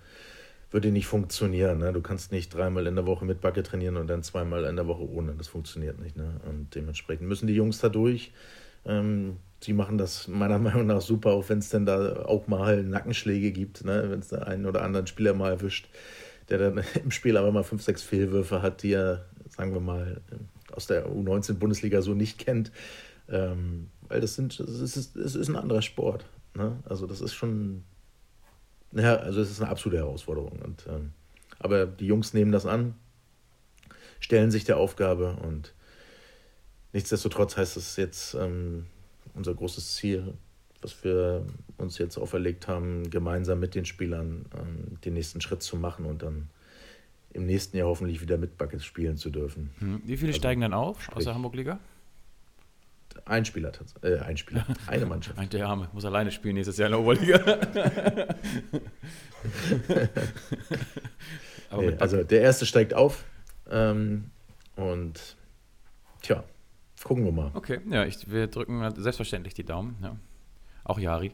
würde 0.70 0.92
nicht 0.92 1.08
funktionieren. 1.08 1.78
Ne? 1.78 1.92
Du 1.92 2.00
kannst 2.00 2.30
nicht 2.30 2.54
dreimal 2.54 2.86
in 2.86 2.94
der 2.94 3.06
Woche 3.06 3.24
mit 3.24 3.40
Backe 3.40 3.64
trainieren 3.64 3.96
und 3.96 4.06
dann 4.06 4.22
zweimal 4.22 4.66
in 4.66 4.76
der 4.76 4.86
Woche 4.86 5.02
ohne. 5.10 5.34
Das 5.36 5.48
funktioniert 5.48 5.98
nicht. 5.98 6.16
Ne? 6.16 6.40
Und 6.48 6.76
dementsprechend 6.76 7.26
müssen 7.26 7.48
die 7.48 7.56
Jungs 7.56 7.80
da 7.80 7.88
durch. 7.88 8.30
Ähm, 8.86 9.38
sie 9.60 9.72
machen 9.72 9.98
das 9.98 10.28
meiner 10.28 10.58
Meinung 10.60 10.86
nach 10.86 11.00
super, 11.00 11.32
auch 11.32 11.48
wenn 11.48 11.58
es 11.58 11.70
dann 11.70 11.86
da 11.86 12.24
auch 12.24 12.46
mal 12.46 12.84
Nackenschläge 12.84 13.50
gibt, 13.50 13.84
ne? 13.84 14.04
wenn 14.10 14.20
es 14.20 14.28
da 14.28 14.42
einen 14.42 14.64
oder 14.64 14.82
anderen 14.82 15.08
Spieler 15.08 15.34
mal 15.34 15.50
erwischt, 15.50 15.88
der 16.50 16.58
dann 16.58 16.84
im 17.02 17.10
Spiel 17.10 17.36
aber 17.36 17.50
mal 17.50 17.64
fünf, 17.64 17.82
sechs 17.82 18.04
Fehlwürfe 18.04 18.62
hat, 18.62 18.84
die 18.84 18.92
er, 18.92 19.24
sagen 19.48 19.72
wir 19.72 19.80
mal, 19.80 20.20
aus 20.78 20.86
der 20.86 21.08
U19-Bundesliga 21.08 22.02
so 22.02 22.14
nicht 22.14 22.38
kennt. 22.38 22.70
Ähm, 23.28 23.90
weil 24.08 24.20
das 24.20 24.36
sind, 24.36 24.58
es 24.60 24.96
ist, 24.96 25.16
es 25.16 25.34
ist 25.34 25.48
ein 25.48 25.56
anderer 25.56 25.82
Sport. 25.82 26.24
Ne? 26.54 26.78
Also 26.88 27.08
das 27.08 27.20
ist 27.20 27.34
schon, 27.34 27.82
ja, 28.92 29.16
also 29.16 29.40
es 29.40 29.50
ist 29.50 29.60
eine 29.60 29.70
absolute 29.70 29.98
Herausforderung. 29.98 30.60
Und, 30.62 30.86
ähm, 30.88 31.12
aber 31.58 31.84
die 31.84 32.06
Jungs 32.06 32.32
nehmen 32.32 32.52
das 32.52 32.64
an, 32.64 32.94
stellen 34.20 34.52
sich 34.52 34.64
der 34.64 34.76
Aufgabe 34.76 35.36
und 35.44 35.74
nichtsdestotrotz 36.92 37.56
heißt 37.56 37.76
es 37.76 37.96
jetzt 37.96 38.34
ähm, 38.34 38.86
unser 39.34 39.54
großes 39.54 39.96
Ziel, 39.96 40.34
was 40.80 41.02
wir 41.02 41.44
uns 41.76 41.98
jetzt 41.98 42.18
auferlegt 42.18 42.68
haben, 42.68 43.10
gemeinsam 43.10 43.58
mit 43.58 43.74
den 43.74 43.84
Spielern 43.84 44.46
ähm, 44.56 45.00
den 45.04 45.14
nächsten 45.14 45.40
Schritt 45.40 45.62
zu 45.62 45.76
machen 45.76 46.06
und 46.06 46.22
dann 46.22 46.50
im 47.32 47.46
nächsten 47.46 47.76
Jahr 47.76 47.88
hoffentlich 47.88 48.20
wieder 48.20 48.38
mit 48.38 48.58
Buckets 48.58 48.84
spielen 48.84 49.16
zu 49.16 49.30
dürfen. 49.30 49.70
Hm. 49.78 50.02
Wie 50.04 50.16
viele 50.16 50.30
also, 50.30 50.38
steigen 50.38 50.60
dann 50.60 50.74
auf 50.74 51.08
aus 51.14 51.24
der 51.24 51.34
Hamburg-Liga? 51.34 51.78
Ein 53.24 53.44
Spieler, 53.44 53.72
äh, 54.02 54.18
ein 54.18 54.36
Spieler, 54.36 54.64
eine 54.86 55.06
Mannschaft. 55.06 55.38
Ein 55.38 55.48
der 55.50 55.66
Arme 55.66 55.88
muss 55.92 56.04
alleine 56.04 56.30
spielen 56.30 56.54
nächstes 56.54 56.76
Jahr 56.78 56.86
in 56.86 56.92
der 56.92 57.00
Oberliga. 57.00 57.38
nee, 61.78 61.96
also 61.98 62.22
der 62.22 62.40
erste 62.40 62.64
steigt 62.66 62.94
auf 62.94 63.24
ähm, 63.70 64.30
und 64.76 65.36
tja, 66.22 66.44
gucken 67.02 67.24
wir 67.24 67.32
mal. 67.32 67.50
Okay, 67.54 67.80
ja, 67.90 68.04
ich, 68.04 68.30
wir 68.30 68.46
drücken 68.46 68.88
selbstverständlich 68.96 69.54
die 69.54 69.64
Daumen. 69.64 69.96
Ja. 70.02 70.16
Auch 70.84 70.98
Jari. 70.98 71.32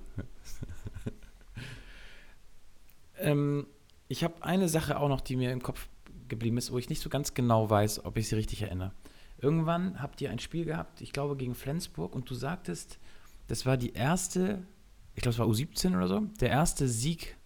ähm, 3.18 3.66
ich 4.09 4.25
habe 4.25 4.43
eine 4.43 4.69
Sache 4.69 4.99
auch 4.99 5.09
noch, 5.09 5.21
die 5.21 5.37
mir 5.37 5.53
im 5.53 5.62
Kopf 5.62 5.88
geblieben 6.29 6.57
ist, 6.57 6.73
wo 6.73 6.79
ich 6.79 6.88
nicht 6.88 7.01
so 7.01 7.09
ganz 7.09 7.35
genau 7.35 7.69
weiß, 7.69 8.05
ob 8.05 8.17
ich 8.17 8.29
sie 8.29 8.37
richtig 8.37 8.62
erinnere. 8.62 8.93
Irgendwann 9.38 10.01
habt 10.01 10.21
ihr 10.21 10.31
ein 10.31 10.38
Spiel 10.38 10.64
gehabt, 10.64 11.01
ich 11.01 11.12
glaube 11.12 11.37
gegen 11.37 11.55
Flensburg, 11.55 12.14
und 12.14 12.29
du 12.29 12.35
sagtest, 12.35 12.99
das 13.49 13.67
war 13.67 13.77
die 13.77 13.93
erste, 13.93 14.62
ich 15.14 15.23
glaube 15.23 15.35
es 15.35 15.38
war 15.38 15.47
U17 15.47 15.97
oder 15.97 16.09
so, 16.09 16.21
der 16.40 16.51
erste 16.51 16.88
Sieg 16.88 17.37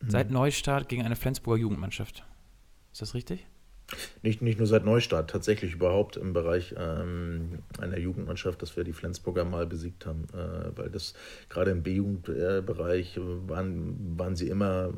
mhm. 0.00 0.10
seit 0.10 0.30
Neustart 0.30 0.88
gegen 0.88 1.02
eine 1.02 1.16
Flensburger 1.16 1.60
Jugendmannschaft. 1.60 2.24
Ist 2.92 3.02
das 3.02 3.14
richtig? 3.14 3.46
Nicht, 4.22 4.42
nicht 4.42 4.58
nur 4.58 4.66
seit 4.66 4.84
Neustart, 4.84 5.30
tatsächlich 5.30 5.74
überhaupt 5.74 6.16
im 6.16 6.32
Bereich 6.32 6.74
ähm, 6.76 7.60
einer 7.78 7.98
Jugendmannschaft, 7.98 8.60
dass 8.60 8.76
wir 8.76 8.82
die 8.82 8.92
Flensburger 8.92 9.44
mal 9.44 9.66
besiegt 9.66 10.06
haben. 10.06 10.24
Äh, 10.32 10.76
weil 10.76 10.90
das 10.90 11.14
gerade 11.48 11.70
im 11.70 11.84
B-Jugendbereich 11.84 13.20
waren, 13.46 14.18
waren 14.18 14.34
sie 14.34 14.48
immer 14.48 14.92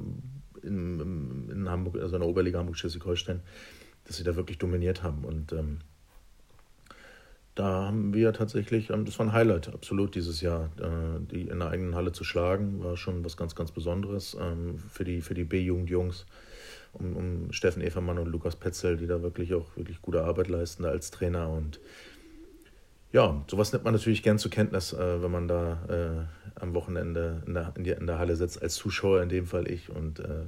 in, 0.68 1.48
in 1.50 1.68
Hamburg, 1.68 1.96
also 1.96 2.16
in 2.16 2.20
der 2.20 2.28
Oberliga 2.28 2.59
Hamburg-Schleswig-Holstein, 2.59 3.40
dass 4.04 4.16
sie 4.16 4.24
da 4.24 4.37
wirklich 4.37 4.59
dominiert 4.59 5.02
haben. 5.02 5.24
Und 5.24 5.52
ähm, 5.52 5.78
da 7.54 7.87
haben 7.87 8.14
wir 8.14 8.33
tatsächlich, 8.33 8.90
ähm, 8.90 9.04
das 9.04 9.18
war 9.18 9.26
ein 9.26 9.33
Highlight, 9.33 9.74
absolut 9.74 10.14
dieses 10.14 10.40
Jahr. 10.40 10.70
Äh, 10.78 11.20
die 11.33 11.48
in 11.48 11.59
der 11.59 11.70
eigenen 11.70 11.96
Halle 11.96 12.12
zu 12.12 12.22
schlagen, 12.22 12.85
war 12.85 12.96
schon 12.96 13.24
was 13.24 13.37
ganz, 13.37 13.57
ganz 13.57 13.72
Besonderes 13.72 14.37
ähm, 14.40 14.78
für 14.78 15.02
die, 15.02 15.20
für 15.20 15.35
die 15.35 15.44
B-Jugend-Jungs 15.44 16.24
um, 16.92 17.16
um 17.16 17.52
Steffen 17.52 17.83
Evermann 17.83 18.18
und 18.18 18.28
Lukas 18.28 18.57
Petzel, 18.57 18.96
die 18.96 19.07
da 19.07 19.22
wirklich 19.22 19.54
auch 19.54 19.76
wirklich 19.76 20.00
gute 20.02 20.22
Arbeit 20.22 20.48
leisten 20.48 20.85
als 20.85 21.11
Trainer. 21.11 21.50
Und 21.50 21.81
ja, 23.12 23.42
sowas 23.49 23.73
nimmt 23.73 23.85
man 23.85 23.94
natürlich 23.94 24.23
gern 24.23 24.38
zur 24.38 24.51
Kenntnis, 24.51 24.92
äh, 24.92 25.23
wenn 25.23 25.31
man 25.31 25.49
da 25.49 25.85
äh, 25.88 26.61
am 26.61 26.75
Wochenende 26.75 27.42
in 27.47 27.55
der, 27.55 27.73
in, 27.77 27.85
die, 27.85 27.90
in 27.90 28.07
der 28.07 28.18
Halle 28.18 28.37
sitzt, 28.37 28.61
als 28.62 28.75
Zuschauer 28.75 29.23
in 29.23 29.29
dem 29.29 29.47
Fall 29.47 29.68
ich 29.68 29.90
und 29.90 30.21
äh, 30.21 30.44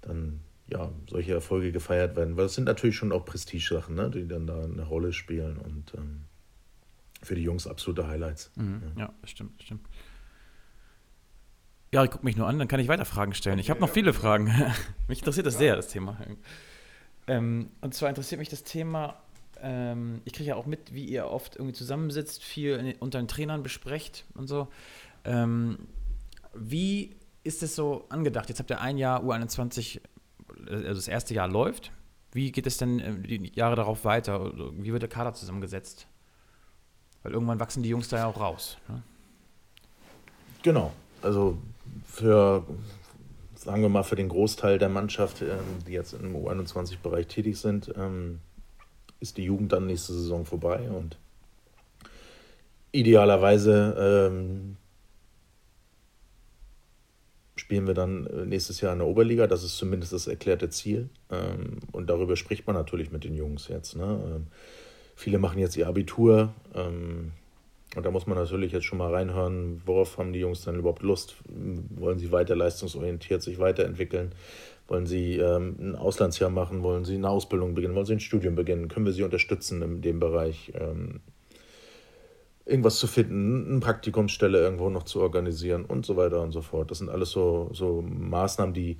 dann 0.00 0.40
ja, 0.66 0.90
solche 1.10 1.34
Erfolge 1.34 1.72
gefeiert 1.72 2.16
werden. 2.16 2.36
Weil 2.36 2.44
das 2.44 2.54
sind 2.54 2.64
natürlich 2.64 2.96
schon 2.96 3.12
auch 3.12 3.24
Prestige-Sachen, 3.24 3.94
ne, 3.94 4.10
die 4.10 4.26
dann 4.26 4.46
da 4.46 4.62
eine 4.62 4.84
Rolle 4.84 5.12
spielen 5.12 5.58
und 5.58 5.92
ähm, 5.94 6.22
für 7.22 7.34
die 7.34 7.42
Jungs 7.42 7.66
absolute 7.66 8.06
Highlights. 8.06 8.50
Mhm, 8.56 8.82
ja. 8.96 9.02
ja, 9.04 9.12
stimmt, 9.24 9.62
stimmt. 9.62 9.86
Ja, 11.92 12.02
ich 12.02 12.10
gucke 12.10 12.24
mich 12.24 12.36
nur 12.36 12.48
an, 12.48 12.58
dann 12.58 12.66
kann 12.66 12.80
ich 12.80 12.88
weiter 12.88 13.04
Fragen 13.04 13.34
stellen. 13.34 13.58
Ich 13.58 13.70
habe 13.70 13.80
noch 13.80 13.90
viele 13.90 14.12
Fragen. 14.12 14.46
mich 15.08 15.18
interessiert 15.20 15.46
das 15.46 15.58
sehr, 15.58 15.76
das 15.76 15.88
Thema. 15.88 16.18
Ähm, 17.26 17.70
und 17.82 17.94
zwar 17.94 18.08
interessiert 18.08 18.38
mich 18.38 18.48
das 18.48 18.64
Thema, 18.64 19.22
ähm, 19.64 20.20
ich 20.24 20.34
kriege 20.34 20.50
ja 20.50 20.56
auch 20.56 20.66
mit, 20.66 20.92
wie 20.92 21.04
ihr 21.04 21.26
oft 21.26 21.56
irgendwie 21.56 21.72
zusammensitzt, 21.72 22.42
viel 22.42 22.94
unter 23.00 23.18
den 23.18 23.28
Trainern 23.28 23.62
besprecht 23.62 24.24
und 24.34 24.46
so. 24.46 24.68
Ähm, 25.24 25.78
wie 26.54 27.16
ist 27.42 27.62
es 27.62 27.74
so 27.74 28.04
angedacht? 28.10 28.48
Jetzt 28.50 28.58
habt 28.58 28.70
ihr 28.70 28.80
ein 28.80 28.98
Jahr 28.98 29.22
U21, 29.22 30.00
also 30.68 30.94
das 30.94 31.08
erste 31.08 31.34
Jahr 31.34 31.48
läuft. 31.48 31.92
Wie 32.32 32.52
geht 32.52 32.66
es 32.66 32.76
denn 32.76 33.00
äh, 33.00 33.14
die 33.20 33.52
Jahre 33.54 33.74
darauf 33.74 34.04
weiter? 34.04 34.52
Wie 34.76 34.92
wird 34.92 35.02
der 35.02 35.08
Kader 35.08 35.32
zusammengesetzt? 35.32 36.06
Weil 37.22 37.32
irgendwann 37.32 37.58
wachsen 37.58 37.82
die 37.82 37.88
Jungs 37.88 38.08
da 38.08 38.18
ja 38.18 38.26
auch 38.26 38.38
raus. 38.38 38.76
Ne? 38.88 39.02
Genau. 40.62 40.92
Also 41.22 41.56
für, 42.06 42.66
sagen 43.54 43.80
wir 43.80 43.88
mal, 43.88 44.02
für 44.02 44.16
den 44.16 44.28
Großteil 44.28 44.78
der 44.78 44.90
Mannschaft, 44.90 45.40
ähm, 45.40 45.58
die 45.86 45.92
jetzt 45.92 46.12
im 46.12 46.36
U21-Bereich 46.36 47.28
tätig 47.28 47.58
sind, 47.58 47.90
ähm, 47.96 48.40
ist 49.24 49.38
die 49.38 49.44
Jugend 49.44 49.72
dann 49.72 49.86
nächste 49.86 50.12
Saison 50.12 50.44
vorbei 50.44 50.90
und 50.90 51.16
idealerweise 52.92 54.30
ähm, 54.30 54.76
spielen 57.56 57.86
wir 57.86 57.94
dann 57.94 58.26
äh, 58.26 58.44
nächstes 58.44 58.82
Jahr 58.82 58.92
in 58.92 58.98
der 58.98 59.08
Oberliga. 59.08 59.46
Das 59.46 59.64
ist 59.64 59.78
zumindest 59.78 60.12
das 60.12 60.26
erklärte 60.26 60.68
Ziel. 60.68 61.08
und 61.92 62.08
darüber 62.08 62.36
spricht 62.36 62.66
man 62.66 62.76
natürlich 62.76 63.10
mit 63.10 63.24
den 63.24 63.34
Jungs 63.34 63.68
jetzt. 63.68 63.96
Ne? 63.96 64.44
viele 65.16 65.38
machen 65.38 65.58
jetzt 65.58 65.76
ihr 65.76 65.88
Abitur. 65.88 66.52
Und 67.94 68.04
da 68.04 68.10
muss 68.10 68.26
man 68.26 68.36
natürlich 68.36 68.72
jetzt 68.72 68.84
schon 68.84 68.98
mal 68.98 69.12
reinhören, 69.12 69.80
worauf 69.86 70.18
haben 70.18 70.32
die 70.32 70.40
Jungs 70.40 70.62
dann 70.62 70.78
überhaupt 70.78 71.02
Lust? 71.02 71.36
Wollen 71.46 72.18
sie 72.18 72.32
weiter 72.32 72.56
leistungsorientiert 72.56 73.42
sich 73.42 73.58
weiterentwickeln? 73.58 74.32
Wollen 74.86 75.06
sie 75.06 75.38
ähm, 75.38 75.76
ein 75.78 75.96
Auslandsjahr 75.96 76.50
machen? 76.50 76.82
Wollen 76.82 77.04
sie 77.04 77.14
eine 77.14 77.30
Ausbildung 77.30 77.74
beginnen? 77.74 77.94
Wollen 77.94 78.06
sie 78.06 78.14
ein 78.14 78.20
Studium 78.20 78.54
beginnen? 78.54 78.88
Können 78.88 79.06
wir 79.06 79.12
sie 79.12 79.22
unterstützen 79.22 79.80
in 79.82 80.02
dem 80.02 80.20
Bereich? 80.20 80.72
Ähm, 80.74 81.20
irgendwas 82.66 82.98
zu 82.98 83.06
finden, 83.06 83.70
eine 83.70 83.80
Praktikumsstelle 83.80 84.58
irgendwo 84.58 84.88
noch 84.88 85.02
zu 85.04 85.20
organisieren 85.20 85.84
und 85.84 86.06
so 86.06 86.16
weiter 86.16 86.40
und 86.40 86.52
so 86.52 86.62
fort. 86.62 86.90
Das 86.90 86.98
sind 86.98 87.10
alles 87.10 87.30
so, 87.30 87.70
so 87.72 88.02
Maßnahmen, 88.02 88.74
die, 88.74 88.98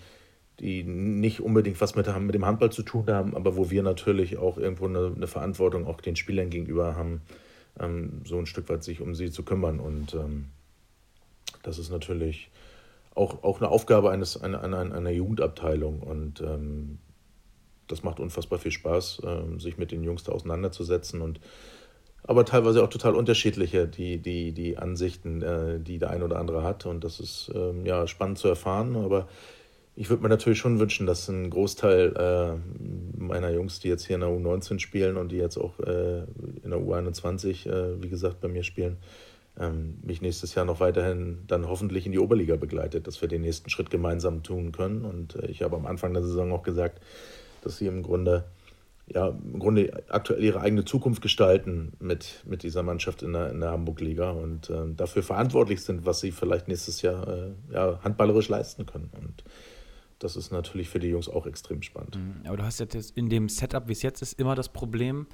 die 0.61 0.85
nicht 0.85 1.40
unbedingt 1.40 1.81
was 1.81 1.94
mit, 1.94 2.07
mit 2.20 2.35
dem 2.35 2.47
Handball 2.47 2.70
zu 2.70 2.83
tun 2.83 3.07
haben, 3.09 3.35
aber 3.35 3.57
wo 3.57 3.70
wir 3.70 3.83
natürlich 3.83 4.37
auch 4.37 4.59
irgendwo 4.59 4.87
eine, 4.87 5.12
eine 5.14 5.27
Verantwortung 5.27 5.87
auch 5.87 6.01
den 6.01 6.16
Spielern 6.16 6.51
gegenüber 6.51 6.97
haben, 6.97 7.23
ähm, 7.81 8.23
so 8.25 8.38
ein 8.38 8.47
Stück 8.47 8.68
weit 8.68 8.85
sich 8.85 9.01
um 9.01 9.14
sie 9.14 9.31
zu 9.31 9.42
kümmern. 9.42 9.81
Und 9.81 10.14
ähm, 10.14 10.47
das 11.62 11.79
ist 11.79 11.90
natürlich 11.90 12.51
auch, 13.14 13.42
auch 13.42 13.61
eine 13.61 13.70
Aufgabe 13.70 14.11
eines, 14.11 14.40
einer, 14.40 14.62
einer, 14.62 14.79
einer 14.79 15.11
Jugendabteilung. 15.11 16.00
Und 16.00 16.40
ähm, 16.40 16.98
das 17.87 18.03
macht 18.03 18.20
unfassbar 18.20 18.59
viel 18.59 18.72
Spaß, 18.72 19.22
äh, 19.24 19.61
sich 19.61 19.79
mit 19.79 19.92
den 19.92 20.05
Jungs 20.05 20.24
da 20.24 20.33
auseinanderzusetzen 20.33 21.20
und 21.20 21.40
aber 22.27 22.46
teilweise 22.46 22.83
auch 22.83 22.88
total 22.88 23.14
unterschiedliche, 23.14 23.87
die, 23.87 24.16
die, 24.16 24.53
die 24.53 24.79
Ansichten, 24.79 25.42
äh, 25.42 25.79
die 25.79 25.98
der 25.98 26.09
eine 26.09 26.24
oder 26.24 26.38
andere 26.38 26.62
hat. 26.62 26.87
Und 26.87 27.05
das 27.05 27.20
ist 27.20 27.53
ähm, 27.55 27.85
ja 27.85 28.07
spannend 28.07 28.38
zu 28.38 28.48
erfahren. 28.48 28.96
Aber 28.96 29.29
ich 29.94 30.09
würde 30.09 30.22
mir 30.22 30.31
natürlich 30.31 30.59
schon 30.59 30.81
wünschen, 30.81 31.07
dass 31.07 31.29
ein 31.29 31.50
Großteil 31.50 32.16
äh, 32.16 33.20
meiner 33.22 33.50
Jungs, 33.50 33.79
die 33.81 33.88
jetzt 33.88 34.07
hier 34.07 34.14
in 34.14 34.22
der 34.22 34.31
U19 34.31 34.79
spielen 34.79 35.18
und 35.18 35.33
die 35.33 35.37
jetzt 35.37 35.59
auch 35.59 35.79
äh, 35.81 36.22
in 36.62 36.70
der 36.70 36.79
U21, 36.79 37.68
äh, 37.68 38.03
wie 38.03 38.09
gesagt, 38.09 38.40
bei 38.40 38.48
mir 38.48 38.64
spielen, 38.64 38.96
ähm, 38.96 39.03
mich 39.56 40.20
nächstes 40.20 40.54
Jahr 40.54 40.64
noch 40.64 40.80
weiterhin 40.80 41.44
dann 41.46 41.68
hoffentlich 41.68 42.06
in 42.06 42.12
die 42.12 42.18
Oberliga 42.18 42.56
begleitet, 42.56 43.06
dass 43.06 43.20
wir 43.20 43.28
den 43.28 43.42
nächsten 43.42 43.70
Schritt 43.70 43.88
gemeinsam 43.88 44.42
tun 44.42 44.72
können. 44.72 45.04
Und 45.04 45.36
äh, 45.36 45.46
ich 45.46 45.62
habe 45.62 45.76
am 45.76 45.86
Anfang 45.86 46.12
der 46.12 46.22
Saison 46.22 46.52
auch 46.52 46.62
gesagt, 46.62 47.00
dass 47.62 47.78
sie 47.78 47.86
im 47.86 48.02
Grunde 48.02 48.44
ja, 49.06 49.28
im 49.28 49.58
Grunde 49.58 50.02
aktuell 50.08 50.42
ihre 50.42 50.60
eigene 50.60 50.84
Zukunft 50.84 51.20
gestalten 51.20 51.92
mit, 52.00 52.42
mit 52.46 52.62
dieser 52.62 52.82
Mannschaft 52.82 53.22
in 53.22 53.34
der, 53.34 53.50
in 53.50 53.60
der 53.60 53.70
Hamburg-Liga 53.70 54.30
und 54.30 54.70
äh, 54.70 54.94
dafür 54.96 55.22
verantwortlich 55.22 55.82
sind, 55.82 56.06
was 56.06 56.20
sie 56.20 56.32
vielleicht 56.32 56.68
nächstes 56.68 57.02
Jahr 57.02 57.28
äh, 57.28 57.50
ja, 57.72 58.00
handballerisch 58.02 58.48
leisten 58.48 58.86
können. 58.86 59.10
Und 59.14 59.44
das 60.20 60.36
ist 60.36 60.52
natürlich 60.52 60.88
für 60.88 61.00
die 61.00 61.08
Jungs 61.08 61.28
auch 61.28 61.46
extrem 61.46 61.82
spannend. 61.82 62.16
Mhm. 62.16 62.46
Aber 62.46 62.56
du 62.56 62.62
hast 62.64 62.80
jetzt 62.80 63.16
in 63.16 63.28
dem 63.28 63.50
Setup, 63.50 63.88
wie 63.88 63.92
es 63.92 64.02
jetzt 64.02 64.22
ist, 64.22 64.38
immer 64.40 64.54
das 64.54 64.70
Problem, 64.70 65.26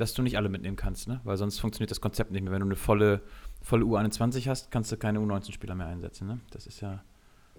dass 0.00 0.14
du 0.14 0.22
nicht 0.22 0.36
alle 0.36 0.48
mitnehmen 0.48 0.76
kannst, 0.76 1.08
ne? 1.08 1.20
weil 1.24 1.36
sonst 1.36 1.58
funktioniert 1.58 1.90
das 1.90 2.00
Konzept 2.00 2.30
nicht 2.30 2.42
mehr. 2.42 2.52
Wenn 2.52 2.60
du 2.60 2.66
eine 2.66 2.76
volle, 2.76 3.20
volle 3.60 3.84
U21 3.84 4.48
hast, 4.48 4.70
kannst 4.70 4.90
du 4.90 4.96
keine 4.96 5.18
U19-Spieler 5.18 5.74
mehr 5.74 5.86
einsetzen. 5.86 6.26
Ne? 6.26 6.40
Das 6.50 6.66
ist 6.66 6.80
ja. 6.80 7.02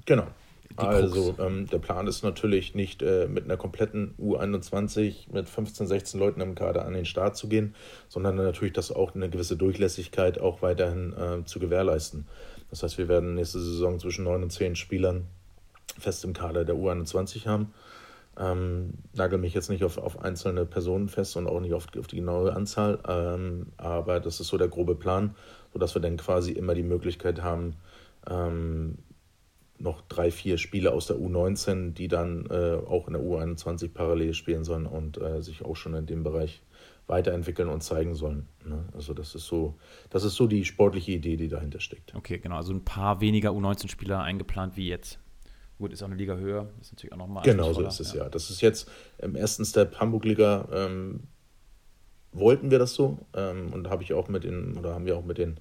Genau. 0.06 0.28
Also 0.78 1.36
ähm, 1.40 1.68
der 1.68 1.80
Plan 1.80 2.08
ist 2.08 2.24
natürlich 2.24 2.76
nicht 2.76 3.02
äh, 3.02 3.28
mit 3.28 3.44
einer 3.44 3.58
kompletten 3.58 4.16
U21 4.18 5.32
mit 5.32 5.50
15, 5.50 5.86
16 5.86 6.20
Leuten 6.20 6.42
im 6.42 6.56
Kader 6.56 6.86
an 6.86 6.94
den 6.94 7.06
Start 7.06 7.36
zu 7.36 7.50
gehen, 7.50 7.76
sondern 8.08 8.38
natürlich 8.38 8.74
das 8.74 8.92
auch 8.92 9.14
eine 9.14 9.30
gewisse 9.30 9.58
Durchlässigkeit 9.58 10.40
auch 10.40 10.62
weiterhin 10.62 11.14
äh, 11.14 11.46
zu 11.46 11.60
gewährleisten. 11.60 12.26
Das 12.70 12.84
heißt, 12.84 12.98
wir 12.98 13.10
werden 13.10 13.36
nächste 13.36 13.60
Saison 13.60 14.00
zwischen 14.00 14.24
9 14.24 14.44
und 14.44 14.50
10 14.50 14.76
Spielern 14.76 15.28
fest 16.00 16.24
im 16.24 16.34
Kader 16.34 16.64
der 16.64 16.76
U21 16.76 17.46
haben. 17.46 17.74
Ähm, 18.38 18.94
nagel 19.14 19.40
mich 19.40 19.54
jetzt 19.54 19.70
nicht 19.70 19.84
auf, 19.84 19.98
auf 19.98 20.22
einzelne 20.22 20.66
Personen 20.66 21.10
fest 21.10 21.36
und 21.36 21.48
auch 21.48 21.60
nicht 21.60 21.74
auf, 21.74 21.88
auf 21.98 22.08
die 22.08 22.16
genaue 22.16 22.54
Anzahl, 22.54 23.00
ähm, 23.08 23.74
aber 23.78 24.20
das 24.20 24.40
ist 24.40 24.48
so 24.48 24.58
der 24.58 24.70
grobe 24.70 24.96
Plan, 24.96 25.36
sodass 25.74 25.96
wir 25.96 26.02
dann 26.02 26.18
quasi 26.18 26.52
immer 26.52 26.74
die 26.74 26.84
Möglichkeit 26.84 27.44
haben, 27.44 27.76
ähm, 28.30 28.98
noch 29.78 30.02
drei, 30.02 30.32
vier 30.32 30.58
Spiele 30.58 30.94
aus 30.94 31.08
der 31.08 31.18
U19, 31.18 31.94
die 31.94 32.08
dann 32.08 32.46
äh, 32.50 32.78
auch 32.88 33.08
in 33.08 33.14
der 33.14 33.22
U21 33.22 33.94
parallel 33.94 34.34
spielen 34.34 34.64
sollen 34.64 34.86
und 34.86 35.20
äh, 35.20 35.42
sich 35.42 35.66
auch 35.66 35.76
schon 35.76 35.94
in 35.96 36.06
dem 36.06 36.24
Bereich 36.24 36.62
weiterentwickeln 37.08 37.68
und 37.68 37.82
zeigen 37.82 38.16
sollen. 38.16 38.48
Ne? 38.66 38.86
Also 38.94 39.14
das 39.14 39.36
ist 39.36 39.46
so, 39.46 39.76
das 40.10 40.24
ist 40.24 40.36
so 40.36 40.48
die 40.48 40.66
sportliche 40.66 41.12
Idee, 41.12 41.36
die 41.36 41.50
dahinter 41.50 41.80
steckt. 41.80 42.16
Okay, 42.16 42.40
genau. 42.40 42.56
Also 42.56 42.74
ein 42.74 42.86
paar 42.86 43.22
weniger 43.22 43.50
U19-Spieler 43.50 44.22
eingeplant 44.22 44.78
wie 44.78 44.88
jetzt. 44.88 45.20
Gut, 45.82 45.94
ist 45.94 46.04
auch 46.04 46.08
eine 46.08 46.16
Liga 46.16 46.36
höher. 46.36 46.70
Ist 46.80 46.94
natürlich 46.94 47.12
auch 47.12 47.18
nochmal. 47.18 47.44
Genau 47.44 47.74
so 47.74 47.82
ist 47.82 48.00
es 48.00 48.14
ja. 48.14 48.26
ja. 48.26 48.30
Das 48.30 48.52
ist 48.52 48.62
jetzt 48.62 48.88
im 49.18 49.36
ersten 49.36 49.66
Step 49.66 50.00
Hamburg-Liga. 50.00 50.68
Ähm, 50.72 51.22
wollten 52.32 52.70
wir 52.70 52.78
das 52.78 52.94
so 52.94 53.18
ähm, 53.34 53.74
und 53.74 53.90
habe 53.90 54.04
ich 54.04 54.14
auch 54.14 54.28
mit 54.28 54.44
den 54.44 54.78
oder 54.78 54.94
haben 54.94 55.08
wir 55.08 55.18
auch 55.18 55.26
mit 55.26 55.40
den 55.40 55.58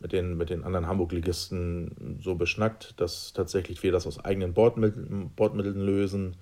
mit 0.00 0.12
den, 0.12 0.36
mit 0.36 0.50
den 0.50 0.64
anderen 0.64 0.86
Hamburg-Ligisten 0.86 2.18
so 2.20 2.34
beschnackt, 2.34 3.00
dass 3.00 3.32
tatsächlich 3.32 3.82
wir 3.82 3.90
das 3.90 4.06
aus 4.06 4.22
eigenen 4.22 4.52
Bordmitteln, 4.52 5.30
Bordmitteln 5.34 5.80
lösen 5.80 6.36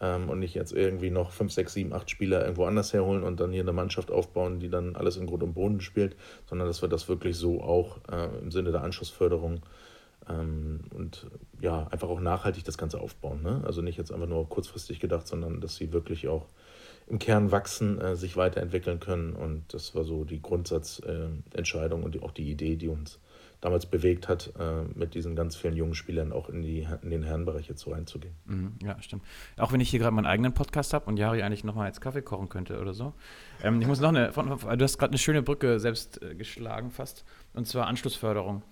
ähm, 0.00 0.28
und 0.28 0.38
nicht 0.38 0.54
jetzt 0.54 0.72
irgendwie 0.72 1.10
noch 1.10 1.32
5, 1.32 1.52
6, 1.52 1.72
7, 1.72 1.92
8 1.92 2.08
Spieler 2.08 2.42
irgendwo 2.42 2.66
anders 2.66 2.92
herholen 2.92 3.24
und 3.24 3.40
dann 3.40 3.50
hier 3.50 3.62
eine 3.62 3.72
Mannschaft 3.72 4.12
aufbauen, 4.12 4.60
die 4.60 4.70
dann 4.70 4.94
alles 4.94 5.16
in 5.16 5.26
Grund 5.26 5.42
und 5.42 5.54
Boden 5.54 5.80
spielt, 5.80 6.14
sondern 6.46 6.68
dass 6.68 6.80
wir 6.80 6.88
das 6.88 7.08
wirklich 7.08 7.36
so 7.36 7.60
auch 7.60 7.98
äh, 8.08 8.38
im 8.38 8.52
Sinne 8.52 8.70
der 8.70 8.84
Anschlussförderung 8.84 9.62
und 10.26 11.26
ja, 11.60 11.86
einfach 11.88 12.08
auch 12.08 12.20
nachhaltig 12.20 12.64
das 12.64 12.76
Ganze 12.76 13.00
aufbauen. 13.00 13.42
Ne? 13.42 13.62
Also 13.64 13.80
nicht 13.80 13.96
jetzt 13.96 14.12
einfach 14.12 14.28
nur 14.28 14.48
kurzfristig 14.48 15.00
gedacht, 15.00 15.26
sondern 15.26 15.60
dass 15.60 15.76
sie 15.76 15.92
wirklich 15.92 16.28
auch 16.28 16.46
im 17.08 17.18
Kern 17.18 17.50
wachsen, 17.50 18.00
äh, 18.00 18.16
sich 18.16 18.36
weiterentwickeln 18.36 19.00
können. 19.00 19.34
Und 19.34 19.72
das 19.72 19.94
war 19.94 20.04
so 20.04 20.24
die 20.24 20.42
Grundsatzentscheidung 20.42 22.02
äh, 22.02 22.04
und 22.04 22.14
die, 22.14 22.20
auch 22.20 22.32
die 22.32 22.50
Idee, 22.50 22.76
die 22.76 22.88
uns 22.88 23.18
damals 23.60 23.86
bewegt 23.86 24.28
hat, 24.28 24.52
äh, 24.58 24.82
mit 24.94 25.14
diesen 25.14 25.34
ganz 25.34 25.56
vielen 25.56 25.74
jungen 25.76 25.94
Spielern 25.94 26.32
auch 26.32 26.48
in, 26.48 26.62
die, 26.62 26.86
in 27.02 27.10
den 27.10 27.24
Herrenbereich 27.24 27.68
jetzt 27.68 27.80
so 27.80 27.90
reinzugehen. 27.90 28.34
Mhm, 28.44 28.74
ja, 28.84 29.00
stimmt. 29.02 29.22
Auch 29.56 29.72
wenn 29.72 29.80
ich 29.80 29.90
hier 29.90 29.98
gerade 29.98 30.14
meinen 30.14 30.26
eigenen 30.26 30.54
Podcast 30.54 30.94
habe 30.94 31.06
und 31.06 31.16
Jari 31.16 31.42
eigentlich 31.42 31.64
nochmal 31.64 31.86
als 31.86 32.00
Kaffee 32.00 32.22
kochen 32.22 32.48
könnte 32.48 32.78
oder 32.80 32.94
so. 32.94 33.14
Ähm, 33.62 33.80
ich 33.80 33.88
muss 33.88 34.00
noch 34.00 34.10
eine, 34.10 34.30
du 34.30 34.84
hast 34.84 34.98
gerade 34.98 35.10
eine 35.10 35.18
schöne 35.18 35.42
Brücke 35.42 35.80
selbst 35.80 36.22
äh, 36.22 36.36
geschlagen 36.36 36.90
fast, 36.90 37.24
und 37.54 37.66
zwar 37.66 37.88
Anschlussförderung. 37.88 38.62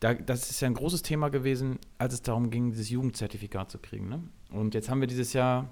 Da, 0.00 0.14
das 0.14 0.50
ist 0.50 0.60
ja 0.60 0.66
ein 0.66 0.74
großes 0.74 1.02
Thema 1.02 1.28
gewesen, 1.28 1.78
als 1.98 2.14
es 2.14 2.22
darum 2.22 2.50
ging, 2.50 2.70
dieses 2.70 2.88
Jugendzertifikat 2.88 3.70
zu 3.70 3.78
kriegen. 3.78 4.08
Ne? 4.08 4.22
Und 4.50 4.74
jetzt 4.74 4.88
haben 4.88 5.00
wir 5.00 5.06
dieses 5.06 5.34
Jahr 5.34 5.68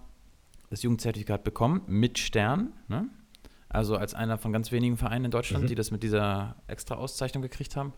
das 0.68 0.82
Jugendzertifikat 0.82 1.44
bekommen 1.44 1.80
mit 1.86 2.18
Stern. 2.18 2.74
Ne? 2.88 3.08
Also 3.70 3.96
als 3.96 4.14
einer 4.14 4.36
von 4.36 4.52
ganz 4.52 4.70
wenigen 4.70 4.98
Vereinen 4.98 5.26
in 5.26 5.30
Deutschland, 5.30 5.64
mhm. 5.64 5.68
die 5.68 5.74
das 5.74 5.90
mit 5.90 6.02
dieser 6.02 6.56
extra 6.66 6.96
Auszeichnung 6.96 7.42
gekriegt 7.42 7.74
haben. 7.74 7.94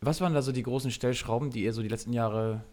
Was 0.00 0.22
waren 0.22 0.32
da 0.32 0.40
so 0.40 0.50
die 0.50 0.62
großen 0.62 0.90
Stellschrauben, 0.90 1.50
die 1.50 1.64
ihr 1.64 1.74
so 1.74 1.82
die 1.82 1.88
letzten 1.88 2.14
Jahre 2.14 2.64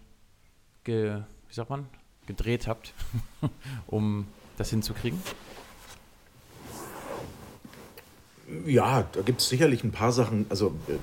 ge, 0.86 1.22
wie 1.50 1.54
sagt 1.54 1.70
man, 1.70 1.88
gedreht 2.26 2.68
habt, 2.68 2.94
um 3.88 4.28
das 4.58 4.70
hinzukriegen? 4.70 5.22
Ja, 8.66 9.04
da 9.12 9.22
gibt 9.24 9.42
es 9.42 9.50
sicherlich 9.50 9.84
ein 9.84 9.92
paar 9.92 10.14
Sachen. 10.14 10.46
Also 10.48 10.74
äh, 10.88 10.94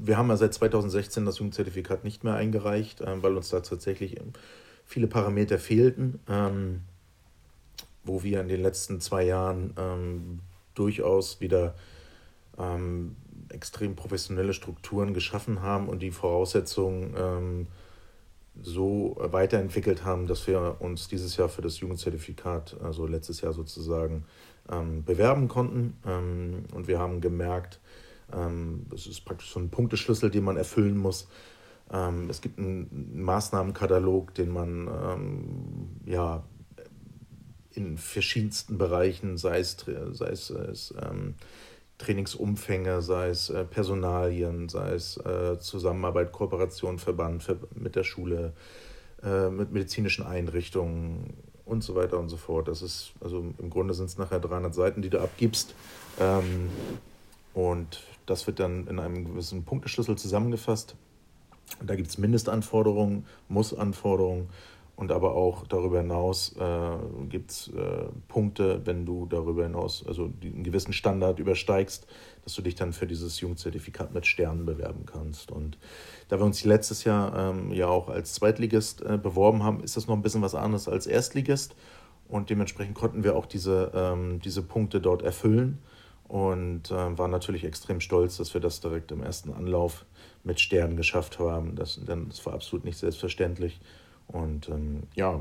wir 0.00 0.16
haben 0.16 0.28
ja 0.28 0.36
seit 0.36 0.54
2016 0.54 1.24
das 1.24 1.38
Jugendzertifikat 1.38 2.04
nicht 2.04 2.24
mehr 2.24 2.34
eingereicht, 2.34 3.00
äh, 3.00 3.22
weil 3.22 3.36
uns 3.36 3.50
da 3.50 3.60
tatsächlich 3.60 4.16
viele 4.84 5.06
Parameter 5.06 5.58
fehlten. 5.58 6.20
Ähm, 6.28 6.82
wo 8.08 8.22
wir 8.22 8.40
in 8.40 8.48
den 8.48 8.62
letzten 8.62 9.00
zwei 9.00 9.24
Jahren 9.24 9.74
ähm, 9.76 10.40
durchaus 10.74 11.40
wieder 11.40 11.74
ähm, 12.58 13.14
extrem 13.50 13.94
professionelle 13.94 14.54
Strukturen 14.54 15.14
geschaffen 15.14 15.62
haben 15.62 15.88
und 15.88 16.00
die 16.00 16.10
Voraussetzungen 16.10 17.14
ähm, 17.16 17.66
so 18.60 19.16
weiterentwickelt 19.20 20.04
haben, 20.04 20.26
dass 20.26 20.46
wir 20.48 20.76
uns 20.80 21.06
dieses 21.06 21.36
Jahr 21.36 21.48
für 21.48 21.62
das 21.62 21.78
Jugendzertifikat, 21.78 22.76
also 22.82 23.06
letztes 23.06 23.40
Jahr 23.40 23.52
sozusagen, 23.52 24.24
ähm, 24.70 25.04
bewerben 25.04 25.46
konnten. 25.46 25.96
Ähm, 26.04 26.64
und 26.74 26.88
wir 26.88 26.98
haben 26.98 27.20
gemerkt, 27.20 27.78
ähm, 28.32 28.86
es 28.94 29.06
ist 29.06 29.24
praktisch 29.24 29.50
so 29.50 29.60
ein 29.60 29.70
Punkteschlüssel, 29.70 30.30
den 30.30 30.44
man 30.44 30.56
erfüllen 30.56 30.96
muss. 30.96 31.28
es 32.28 32.42
gibt 32.42 32.58
einen 32.58 33.22
Maßnahmenkatalog, 33.22 34.34
den 34.34 34.50
man 34.50 35.98
ja 36.04 36.44
in 37.72 37.96
verschiedensten 37.96 38.76
Bereichen, 38.76 39.38
sei 39.38 39.60
es, 39.60 39.76
sei 40.12 40.26
es, 40.28 40.48
sei 40.48 40.64
es 40.64 40.94
ähm, 41.00 41.34
Trainingsumfänge, 41.98 43.02
sei 43.02 43.28
es 43.28 43.50
äh, 43.50 43.64
Personalien, 43.64 44.68
sei 44.68 44.94
es 44.94 45.16
äh, 45.18 45.58
Zusammenarbeit, 45.58 46.32
Kooperation, 46.32 46.98
Verband 46.98 47.44
mit 47.74 47.96
der 47.96 48.04
Schule, 48.04 48.52
äh, 49.22 49.50
mit 49.50 49.72
medizinischen 49.72 50.24
Einrichtungen 50.24 51.34
und 51.64 51.82
so 51.82 51.94
weiter 51.96 52.18
und 52.18 52.28
so 52.28 52.36
fort. 52.36 52.68
Das 52.68 52.82
ist, 52.82 53.12
also 53.20 53.52
im 53.58 53.70
Grunde 53.70 53.94
sind 53.94 54.06
es 54.06 54.16
nachher 54.16 54.40
300 54.40 54.74
Seiten, 54.74 55.02
die 55.02 55.10
du 55.10 55.20
abgibst. 55.20 55.74
Ähm, 56.18 56.70
und 57.52 58.00
das 58.28 58.46
wird 58.46 58.60
dann 58.60 58.86
in 58.86 58.98
einem 58.98 59.24
gewissen 59.24 59.64
Punkteschlüssel 59.64 60.16
zusammengefasst. 60.16 60.96
Da 61.82 61.96
gibt 61.96 62.08
es 62.08 62.18
Mindestanforderungen, 62.18 63.26
Mussanforderungen 63.48 64.48
und 64.96 65.12
aber 65.12 65.34
auch 65.34 65.66
darüber 65.66 65.98
hinaus 65.98 66.56
äh, 66.58 67.26
gibt 67.28 67.52
es 67.52 67.68
äh, 67.68 68.06
Punkte, 68.26 68.80
wenn 68.84 69.06
du 69.06 69.26
darüber 69.26 69.62
hinaus, 69.62 70.04
also 70.06 70.32
einen 70.42 70.64
gewissen 70.64 70.92
Standard 70.92 71.38
übersteigst, 71.38 72.06
dass 72.42 72.54
du 72.54 72.62
dich 72.62 72.74
dann 72.74 72.92
für 72.92 73.06
dieses 73.06 73.38
Jugendzertifikat 73.40 74.12
mit 74.12 74.26
Sternen 74.26 74.66
bewerben 74.66 75.06
kannst. 75.06 75.52
Und 75.52 75.78
da 76.28 76.40
wir 76.40 76.44
uns 76.44 76.64
letztes 76.64 77.04
Jahr 77.04 77.52
ähm, 77.52 77.70
ja 77.72 77.86
auch 77.86 78.08
als 78.08 78.34
Zweitligist 78.34 79.02
äh, 79.02 79.18
beworben 79.22 79.62
haben, 79.62 79.84
ist 79.84 79.96
das 79.96 80.08
noch 80.08 80.16
ein 80.16 80.22
bisschen 80.22 80.42
was 80.42 80.56
anderes 80.56 80.88
als 80.88 81.06
Erstligist. 81.06 81.76
Und 82.26 82.50
dementsprechend 82.50 82.96
konnten 82.96 83.22
wir 83.22 83.36
auch 83.36 83.46
diese, 83.46 83.92
ähm, 83.94 84.40
diese 84.40 84.62
Punkte 84.62 85.00
dort 85.00 85.22
erfüllen 85.22 85.78
und 86.28 86.90
äh, 86.90 87.18
waren 87.18 87.30
natürlich 87.30 87.64
extrem 87.64 88.00
stolz, 88.00 88.36
dass 88.36 88.52
wir 88.54 88.60
das 88.60 88.80
direkt 88.80 89.10
im 89.12 89.22
ersten 89.22 89.52
Anlauf 89.52 90.04
mit 90.44 90.60
Sternen 90.60 90.96
geschafft 90.96 91.38
haben. 91.38 91.74
Das, 91.74 92.00
das 92.04 92.46
war 92.46 92.52
absolut 92.52 92.84
nicht 92.84 92.98
selbstverständlich. 92.98 93.80
Und 94.26 94.68
ähm, 94.68 95.04
ja, 95.14 95.40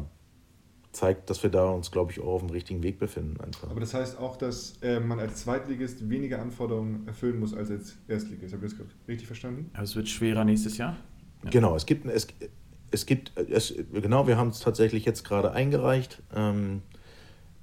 zeigt, 0.93 1.29
dass 1.29 1.43
wir 1.43 1.49
da 1.49 1.69
uns, 1.69 1.91
glaube 1.91 2.11
ich, 2.11 2.21
auch 2.21 2.35
auf 2.35 2.41
dem 2.41 2.49
richtigen 2.49 2.81
Weg 2.83 2.99
befinden. 2.99 3.39
Einfach. 3.41 3.69
Aber 3.69 3.81
das 3.81 3.93
heißt 3.93 4.17
auch, 4.17 4.37
dass 4.37 4.77
äh, 4.81 4.99
man 4.99 5.19
als 5.19 5.41
Zweitligist 5.41 6.09
weniger 6.09 6.41
Anforderungen 6.41 7.05
erfüllen 7.05 7.39
muss 7.39 7.53
als 7.53 7.69
als 7.69 7.97
Erstligist. 8.07 8.53
Habe 8.53 8.65
ich 8.65 8.71
das 8.73 8.81
richtig 9.07 9.27
verstanden? 9.27 9.69
Also 9.73 9.91
es 9.91 9.95
wird 9.97 10.07
schwerer 10.07 10.45
nächstes 10.45 10.77
Jahr? 10.77 10.95
Ja. 11.43 11.49
Genau, 11.49 11.75
es 11.75 11.85
gibt, 11.85 12.05
es, 12.07 12.27
es 12.91 13.05
gibt, 13.05 13.37
es, 13.37 13.75
genau, 13.93 14.25
wir 14.25 14.37
haben 14.37 14.49
es 14.49 14.61
tatsächlich 14.61 15.05
jetzt 15.05 15.23
gerade 15.23 15.51
eingereicht. 15.51 16.23
Ähm, 16.33 16.81
äh, 16.93 16.96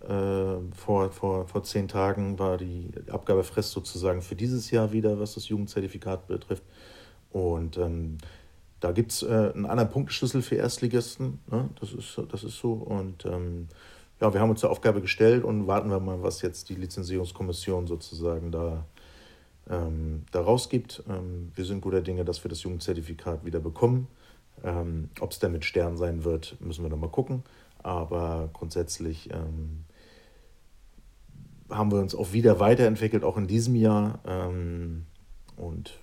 vor, 0.07 1.11
vor, 1.11 1.47
vor 1.47 1.63
zehn 1.63 1.89
Tagen 1.89 2.39
war 2.39 2.59
die 2.59 2.91
Abgabefrist 3.11 3.71
sozusagen 3.71 4.23
für 4.23 4.35
dieses 4.35 4.71
Jahr 4.71 4.93
wieder, 4.93 5.19
was 5.19 5.35
das 5.35 5.49
Jugendzertifikat 5.49 6.27
betrifft. 6.27 6.65
Und 7.31 7.79
ähm, 7.79 8.19
da 8.81 8.93
gibt 8.93 9.13
es 9.13 9.23
äh, 9.23 9.27
einen 9.55 9.65
anderen 9.65 9.91
Punkteschlüssel 9.91 10.43
für 10.43 10.57
Erstligisten. 10.57 11.41
Ne? 11.51 11.71
Das, 11.81 11.93
ist, 11.93 12.21
das 12.31 12.45
ist 12.45 12.59
so. 12.59 12.73
Und 12.75 13.25
ähm, 13.25 13.69
ja, 14.21 14.33
wir 14.33 14.41
haben 14.41 14.51
uns 14.51 14.61
zur 14.61 14.71
Aufgabe 14.71 15.01
gestellt 15.01 15.43
und 15.43 15.67
warten 15.67 15.89
wir 15.89 16.01
mal, 16.01 16.23
was 16.23 16.43
jetzt 16.43 16.69
die 16.69 16.75
Lizenzierungskommission 16.75 17.87
sozusagen 17.87 18.53
da, 18.53 18.85
ähm, 19.71 20.25
da 20.33 20.43
rausgibt. 20.43 21.03
Ähm, 21.09 21.51
wir 21.55 21.65
sind 21.65 21.81
guter 21.81 22.03
Dinge, 22.03 22.27
dass 22.27 22.45
wir 22.45 22.51
das 22.51 22.63
Jugendzertifikat 22.63 23.45
wieder 23.45 23.61
bekommen. 23.61 24.07
Ähm, 24.63 25.09
Ob 25.19 25.33
es 25.33 25.39
dann 25.39 25.53
mit 25.53 25.65
Stern 25.65 25.97
sein 25.97 26.25
wird, 26.25 26.57
müssen 26.61 26.85
wir 26.85 26.91
noch 26.91 26.99
mal 26.99 27.09
gucken. 27.09 27.43
Aber 27.83 28.51
grundsätzlich 28.53 29.31
ähm, 29.33 29.85
haben 31.71 31.91
wir 31.91 31.99
uns 31.99 32.15
auch 32.15 32.33
wieder 32.33 32.61
weiterentwickelt, 32.61 33.25
auch 33.25 33.37
in 33.37 33.47
diesem 33.47 33.75
Jahr. 33.75 34.21
Ähm, 34.27 35.07
und 35.57 35.99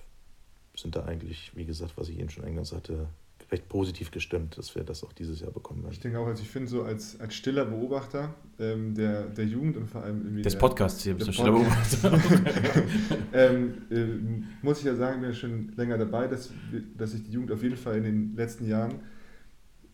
sind 0.76 0.96
da 0.96 1.04
eigentlich, 1.04 1.52
wie 1.54 1.64
gesagt, 1.64 1.92
was 1.96 2.08
ich 2.08 2.18
eben 2.18 2.30
schon 2.30 2.44
eingangs 2.44 2.72
hatte, 2.72 3.08
recht 3.50 3.68
positiv 3.68 4.10
gestimmt, 4.10 4.56
dass 4.56 4.74
wir 4.74 4.82
das 4.82 5.04
auch 5.04 5.12
dieses 5.12 5.40
Jahr 5.40 5.50
bekommen 5.50 5.82
werden. 5.82 5.92
Ich 5.92 6.00
denke 6.00 6.18
auch, 6.18 6.26
also 6.26 6.42
ich 6.42 6.48
finde 6.48 6.68
so 6.68 6.82
als, 6.82 7.20
als 7.20 7.34
stiller 7.34 7.66
Beobachter 7.66 8.34
ähm, 8.58 8.94
der, 8.94 9.24
der 9.24 9.44
Jugend 9.44 9.76
und 9.76 9.88
vor 9.88 10.02
allem 10.02 10.22
irgendwie 10.22 10.42
des 10.42 10.56
Podcasts 10.56 11.02
hier, 11.02 11.14
bist 11.14 11.28
du 11.28 11.32
stiller 11.32 11.52
Beobachter. 11.52 12.12
ähm, 13.34 13.74
äh, 13.90 14.64
muss 14.64 14.78
ich 14.78 14.84
ja 14.84 14.94
sagen, 14.94 15.20
bin 15.20 15.30
ja 15.30 15.36
schon 15.36 15.72
länger 15.76 15.98
dabei, 15.98 16.28
dass, 16.28 16.50
dass 16.96 17.12
sich 17.12 17.24
die 17.24 17.32
Jugend 17.32 17.52
auf 17.52 17.62
jeden 17.62 17.76
Fall 17.76 17.98
in 17.98 18.04
den 18.04 18.36
letzten 18.36 18.66
Jahren 18.66 18.94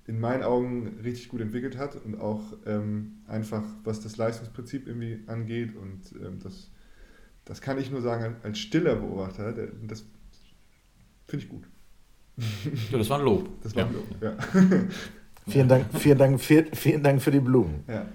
in 0.09 0.18
meinen 0.18 0.42
Augen 0.42 0.98
richtig 1.04 1.28
gut 1.28 1.40
entwickelt 1.40 1.78
hat 1.78 1.94
und 1.96 2.20
auch 2.20 2.42
ähm, 2.66 3.18
einfach, 3.28 3.62
was 3.84 4.00
das 4.00 4.16
Leistungsprinzip 4.16 4.88
irgendwie 4.88 5.20
angeht 5.28 5.76
und 5.76 6.12
ähm, 6.20 6.40
das, 6.42 6.70
das 7.44 7.61
kann 7.61 7.78
ich 7.78 7.90
nur 7.90 8.02
sagen 8.02 8.36
als 8.42 8.59
stiller 8.59 8.96
Beobachter, 8.96 9.52
das 9.86 10.04
Finde 11.28 11.44
ich 11.44 11.50
gut. 11.50 11.64
Ja, 12.90 12.98
das 12.98 13.11
war 13.11 13.18
ein 13.18 13.24
Lob. 13.24 13.48
Das 13.62 13.76
war 13.76 13.84
ein 13.84 13.92
Lob, 13.92 14.06
ja. 14.22 14.36
vielen, 15.48 15.68
Dank, 15.68 15.86
vielen, 15.98 16.18
Dank, 16.18 16.40
vielen, 16.40 16.74
vielen 16.74 17.02
Dank 17.02 17.20
für 17.20 17.30
die 17.30 17.40
Blumen. 17.40 17.84
Ja. 17.86 18.06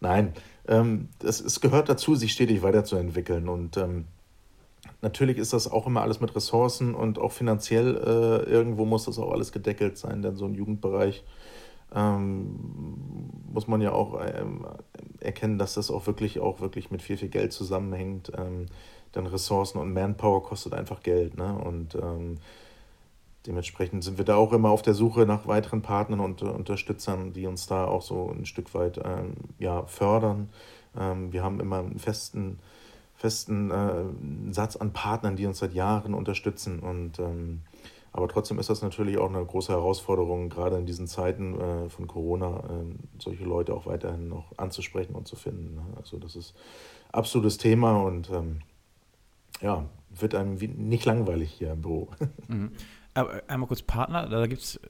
Nein, 0.00 0.32
ähm, 0.66 1.08
das, 1.18 1.40
es 1.40 1.60
gehört 1.60 1.90
dazu, 1.90 2.14
sich 2.14 2.32
stetig 2.32 2.62
weiterzuentwickeln. 2.62 3.48
Und 3.48 3.76
ähm, 3.76 4.06
natürlich 5.02 5.38
ist 5.38 5.52
das 5.52 5.70
auch 5.70 5.86
immer 5.86 6.02
alles 6.02 6.20
mit 6.20 6.34
Ressourcen 6.34 6.94
und 6.94 7.18
auch 7.18 7.32
finanziell 7.32 7.96
äh, 7.96 8.50
irgendwo 8.50 8.84
muss 8.84 9.04
das 9.04 9.18
auch 9.18 9.32
alles 9.32 9.52
gedeckelt 9.52 9.98
sein, 9.98 10.22
denn 10.22 10.36
so 10.36 10.44
ein 10.44 10.54
Jugendbereich 10.54 11.24
ähm, 11.94 13.30
muss 13.52 13.66
man 13.66 13.80
ja 13.80 13.92
auch 13.92 14.20
ähm, 14.20 14.66
erkennen, 15.20 15.58
dass 15.58 15.74
das 15.74 15.90
auch 15.90 16.06
wirklich 16.06 16.40
auch 16.40 16.60
wirklich 16.60 16.90
mit 16.90 17.02
viel, 17.02 17.16
viel 17.16 17.28
Geld 17.28 17.52
zusammenhängt. 17.52 18.30
Ähm, 18.36 18.66
denn 19.14 19.26
Ressourcen 19.26 19.78
und 19.78 19.92
Manpower 19.92 20.42
kostet 20.42 20.74
einfach 20.74 21.02
Geld. 21.02 21.36
Ne? 21.36 21.52
Und 21.52 21.94
ähm, 21.96 22.38
dementsprechend 23.46 24.04
sind 24.04 24.18
wir 24.18 24.24
da 24.24 24.36
auch 24.36 24.52
immer 24.52 24.70
auf 24.70 24.82
der 24.82 24.94
Suche 24.94 25.26
nach 25.26 25.46
weiteren 25.46 25.82
Partnern 25.82 26.20
und 26.20 26.42
uh, 26.42 26.50
Unterstützern, 26.50 27.32
die 27.32 27.46
uns 27.46 27.66
da 27.66 27.86
auch 27.86 28.02
so 28.02 28.30
ein 28.30 28.46
Stück 28.46 28.74
weit 28.74 29.00
ähm, 29.04 29.34
ja, 29.58 29.84
fördern. 29.86 30.50
Ähm, 30.98 31.32
wir 31.32 31.42
haben 31.42 31.60
immer 31.60 31.78
einen 31.78 31.98
festen, 31.98 32.58
festen 33.20 33.70
äh, 33.70 34.04
Satz 34.50 34.76
an 34.76 34.94
Partnern, 34.94 35.36
die 35.36 35.44
uns 35.44 35.58
seit 35.58 35.74
Jahren 35.74 36.14
unterstützen. 36.14 36.80
Und 36.80 37.18
ähm, 37.18 37.60
aber 38.12 38.28
trotzdem 38.28 38.58
ist 38.58 38.70
das 38.70 38.80
natürlich 38.80 39.18
auch 39.18 39.28
eine 39.28 39.44
große 39.44 39.72
Herausforderung, 39.72 40.48
gerade 40.48 40.78
in 40.78 40.86
diesen 40.86 41.06
Zeiten 41.06 41.60
äh, 41.60 41.90
von 41.90 42.06
Corona, 42.06 42.60
äh, 42.60 42.94
solche 43.18 43.44
Leute 43.44 43.74
auch 43.74 43.84
weiterhin 43.84 44.28
noch 44.28 44.56
anzusprechen 44.56 45.14
und 45.14 45.28
zu 45.28 45.36
finden. 45.36 45.74
Ne? 45.74 45.82
Also 45.96 46.16
das 46.18 46.34
ist 46.34 46.54
absolutes 47.12 47.58
Thema 47.58 48.00
und 48.00 48.30
ähm, 48.30 48.60
ja, 49.60 49.84
wird 50.08 50.34
einem 50.34 50.54
nicht 50.54 51.04
langweilig 51.04 51.52
hier 51.52 51.72
im 51.72 51.82
Büro. 51.82 52.08
Mhm. 52.48 52.72
Aber 53.12 53.42
einmal 53.48 53.66
kurz 53.66 53.82
Partner, 53.82 54.28
da 54.28 54.46
gibt 54.46 54.62
es, 54.62 54.80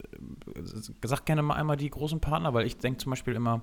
sag 1.03 1.25
gerne 1.25 1.41
mal 1.41 1.55
einmal 1.55 1.75
die 1.75 1.89
großen 1.89 2.19
Partner, 2.19 2.53
weil 2.53 2.67
ich 2.67 2.77
denke 2.77 2.99
zum 2.99 3.09
Beispiel 3.09 3.33
immer 3.33 3.61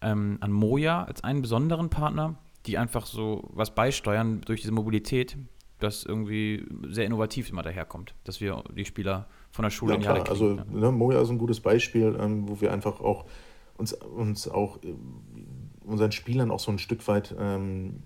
ähm, 0.00 0.38
an 0.40 0.50
Moja 0.50 1.04
als 1.04 1.22
einen 1.24 1.42
besonderen 1.42 1.90
Partner, 1.90 2.36
die 2.68 2.78
einfach 2.78 3.06
so 3.06 3.48
was 3.52 3.74
beisteuern 3.74 4.40
durch 4.42 4.60
diese 4.60 4.72
Mobilität, 4.72 5.36
das 5.78 6.04
irgendwie 6.04 6.66
sehr 6.88 7.06
innovativ 7.06 7.50
immer 7.50 7.62
daherkommt, 7.62 8.14
dass 8.24 8.40
wir 8.40 8.62
die 8.76 8.84
Spieler 8.84 9.28
von 9.50 9.62
der 9.62 9.70
Schule 9.70 9.92
ja, 9.92 9.96
in 9.96 10.02
die 10.02 10.08
Halle 10.08 10.20
kriegen. 10.20 10.30
Also 10.30 10.58
ne, 10.70 10.92
Moja 10.92 11.20
ist 11.22 11.30
ein 11.30 11.38
gutes 11.38 11.60
Beispiel, 11.60 12.16
ähm, 12.20 12.48
wo 12.48 12.60
wir 12.60 12.72
einfach 12.72 13.00
auch 13.00 13.24
uns, 13.76 13.92
uns 13.92 14.48
auch 14.48 14.82
äh, 14.82 14.94
unseren 15.84 16.12
Spielern 16.12 16.50
auch 16.50 16.60
so 16.60 16.70
ein 16.70 16.78
Stück 16.78 17.06
weit 17.08 17.34
ähm, 17.38 18.02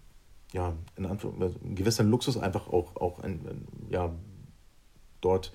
ja, 0.53 0.75
in 0.97 1.07
Anführungszeichen, 1.07 1.55
also 1.55 1.65
einen 1.65 1.75
gewissen 1.75 2.11
Luxus 2.11 2.37
einfach 2.37 2.69
auch, 2.69 2.97
auch 2.97 3.21
ein, 3.21 3.67
ja, 3.91 4.15
dort 5.21 5.53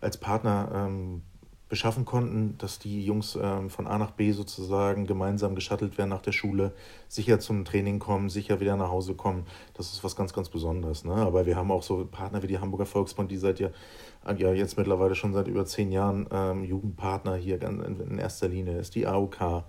als 0.00 0.18
Partner 0.18 0.70
ähm, 0.74 1.22
beschaffen 1.68 2.04
konnten, 2.04 2.56
dass 2.58 2.78
die 2.78 3.04
Jungs 3.04 3.38
ähm, 3.40 3.68
von 3.68 3.86
A 3.86 3.98
nach 3.98 4.12
B 4.12 4.32
sozusagen 4.32 5.06
gemeinsam 5.06 5.54
geschattelt 5.54 5.98
werden 5.98 6.10
nach 6.10 6.22
der 6.22 6.32
Schule, 6.32 6.72
sicher 7.08 7.40
zum 7.40 7.64
Training 7.64 7.98
kommen, 7.98 8.30
sicher 8.30 8.60
wieder 8.60 8.76
nach 8.76 8.90
Hause 8.90 9.14
kommen. 9.14 9.44
Das 9.74 9.92
ist 9.92 10.02
was 10.02 10.16
ganz, 10.16 10.32
ganz 10.32 10.48
Besonderes. 10.48 11.04
Ne? 11.04 11.14
Aber 11.14 11.46
wir 11.46 11.56
haben 11.56 11.70
auch 11.70 11.82
so 11.82 12.06
Partner 12.06 12.42
wie 12.42 12.46
die 12.46 12.58
Hamburger 12.58 12.86
Volksbund, 12.86 13.30
die 13.30 13.36
seit 13.36 13.60
ja, 13.60 13.70
ja 14.36 14.52
jetzt 14.52 14.78
mittlerweile 14.78 15.14
schon 15.14 15.34
seit 15.34 15.48
über 15.48 15.66
zehn 15.66 15.92
Jahren 15.92 16.26
ähm, 16.30 16.64
Jugendpartner 16.64 17.36
hier 17.36 17.60
in 17.62 18.18
erster 18.18 18.48
Linie 18.48 18.78
ist, 18.78 18.94
die 18.94 19.06
AOK. 19.06 19.64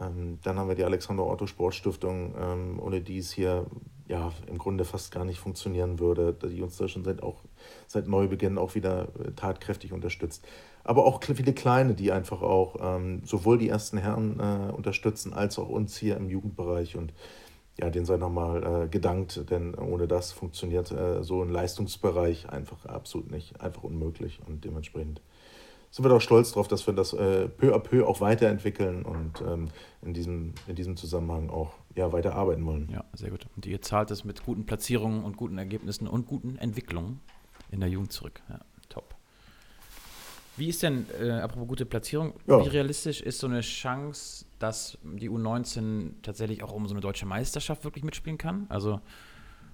Ähm, 0.00 0.38
dann 0.42 0.58
haben 0.58 0.68
wir 0.68 0.74
die 0.74 0.84
Alexander 0.84 1.26
Otto 1.26 1.46
Sportstiftung, 1.46 2.34
ähm, 2.38 2.80
ohne 2.80 3.00
die 3.00 3.18
es 3.18 3.32
hier 3.32 3.66
ja 4.06 4.32
im 4.46 4.58
Grunde 4.58 4.84
fast 4.84 5.12
gar 5.12 5.24
nicht 5.24 5.38
funktionieren 5.38 5.98
würde, 5.98 6.32
die 6.32 6.62
uns 6.62 6.76
da 6.78 6.88
schon 6.88 7.04
seit 7.04 7.22
auch 7.22 7.42
seit 7.86 8.08
Neubeginn 8.08 8.56
auch 8.56 8.74
wieder 8.74 9.08
äh, 9.18 9.32
tatkräftig 9.32 9.92
unterstützt 9.92 10.46
aber 10.88 11.04
auch 11.04 11.22
viele 11.22 11.52
kleine, 11.52 11.92
die 11.92 12.12
einfach 12.12 12.40
auch 12.40 12.76
ähm, 12.80 13.20
sowohl 13.22 13.58
die 13.58 13.68
ersten 13.68 13.98
Herren 13.98 14.40
äh, 14.40 14.72
unterstützen, 14.72 15.34
als 15.34 15.58
auch 15.58 15.68
uns 15.68 15.98
hier 15.98 16.16
im 16.16 16.30
Jugendbereich. 16.30 16.96
Und 16.96 17.12
ja, 17.78 17.90
den 17.90 18.06
sei 18.06 18.16
nochmal 18.16 18.84
äh, 18.84 18.88
gedankt, 18.88 19.50
denn 19.50 19.74
ohne 19.74 20.08
das 20.08 20.32
funktioniert 20.32 20.90
äh, 20.90 21.22
so 21.22 21.42
ein 21.42 21.50
Leistungsbereich 21.50 22.48
einfach 22.48 22.86
absolut 22.86 23.30
nicht, 23.30 23.60
einfach 23.60 23.82
unmöglich. 23.82 24.40
Und 24.46 24.64
dementsprechend 24.64 25.20
sind 25.90 26.04
wir 26.04 26.10
doch 26.10 26.20
stolz 26.20 26.50
darauf, 26.50 26.68
dass 26.68 26.86
wir 26.86 26.94
das 26.94 27.12
äh, 27.12 27.48
peu 27.48 27.74
à 27.74 27.78
peu 27.78 28.06
auch 28.06 28.20
weiterentwickeln 28.20 29.04
und 29.04 29.40
ähm, 29.40 29.68
in, 30.02 30.14
diesem, 30.14 30.54
in 30.66 30.74
diesem 30.74 30.96
Zusammenhang 30.96 31.50
auch 31.50 31.72
ja, 31.94 32.12
weiter 32.12 32.34
arbeiten 32.34 32.64
wollen. 32.66 32.88
Ja, 32.92 33.04
sehr 33.14 33.30
gut. 33.30 33.46
Und 33.56 33.66
ihr 33.66 33.80
zahlt 33.80 34.10
es 34.10 34.24
mit 34.24 34.44
guten 34.44 34.66
Platzierungen 34.66 35.24
und 35.24 35.36
guten 35.36 35.58
Ergebnissen 35.58 36.06
und 36.06 36.26
guten 36.26 36.56
Entwicklungen 36.58 37.20
in 37.70 37.80
der 37.80 37.88
Jugend 37.88 38.12
zurück. 38.12 38.40
Ja. 38.48 38.60
Wie 40.58 40.68
ist 40.68 40.82
denn, 40.82 41.06
äh, 41.20 41.30
apropos 41.30 41.68
gute 41.68 41.86
Platzierung, 41.86 42.34
ja. 42.48 42.64
wie 42.64 42.68
realistisch 42.68 43.20
ist 43.20 43.38
so 43.38 43.46
eine 43.46 43.60
Chance, 43.60 44.44
dass 44.58 44.98
die 45.04 45.30
U19 45.30 46.14
tatsächlich 46.22 46.64
auch 46.64 46.72
um 46.72 46.88
so 46.88 46.94
eine 46.94 47.00
deutsche 47.00 47.26
Meisterschaft 47.26 47.84
wirklich 47.84 48.02
mitspielen 48.02 48.38
kann? 48.38 48.66
Also, 48.68 49.00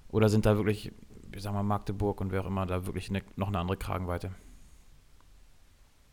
oder 0.09 0.29
sind 0.29 0.45
da 0.45 0.55
wirklich, 0.57 0.91
ich 1.33 1.41
sag 1.41 1.53
mal, 1.53 1.63
Magdeburg 1.63 2.21
und 2.21 2.31
wer 2.31 2.41
auch 2.41 2.47
immer, 2.47 2.67
da 2.67 2.85
wirklich 2.85 3.09
eine, 3.09 3.23
noch 3.35 3.47
eine 3.47 3.57
andere 3.57 3.77
Kragenweite? 3.77 4.29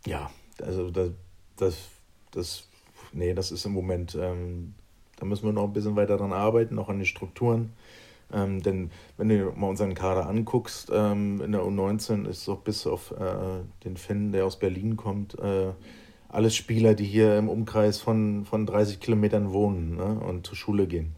Ja, 0.06 0.30
also 0.60 0.90
das, 0.90 1.10
das, 1.56 1.76
das, 2.32 2.68
nee, 3.12 3.34
das 3.34 3.52
ist 3.52 3.64
im 3.64 3.72
Moment, 3.72 4.16
ähm, 4.20 4.74
da 5.16 5.26
müssen 5.26 5.44
wir 5.44 5.52
noch 5.52 5.64
ein 5.64 5.72
bisschen 5.72 5.96
weiter 5.96 6.16
dran 6.16 6.32
arbeiten, 6.32 6.78
auch 6.78 6.88
an 6.88 6.98
den 6.98 7.06
Strukturen. 7.06 7.72
Ähm, 8.32 8.62
denn 8.62 8.90
wenn 9.16 9.28
du 9.28 9.52
mal 9.54 9.68
unseren 9.68 9.94
Kader 9.94 10.26
anguckst, 10.26 10.90
ähm, 10.92 11.40
in 11.42 11.52
der 11.52 11.62
U19 11.62 12.26
ist 12.26 12.48
doch 12.48 12.60
bis 12.60 12.86
auf 12.86 13.12
äh, 13.12 13.62
den 13.84 13.96
Finn, 13.96 14.32
der 14.32 14.46
aus 14.46 14.58
Berlin 14.58 14.96
kommt, 14.96 15.38
äh, 15.38 15.72
alles 16.28 16.56
Spieler, 16.56 16.94
die 16.94 17.04
hier 17.04 17.36
im 17.36 17.48
Umkreis 17.48 18.00
von, 18.00 18.46
von 18.46 18.64
30 18.64 19.00
Kilometern 19.00 19.52
wohnen 19.52 19.96
ne, 19.96 20.18
und 20.18 20.46
zur 20.46 20.56
Schule 20.56 20.86
gehen. 20.86 21.14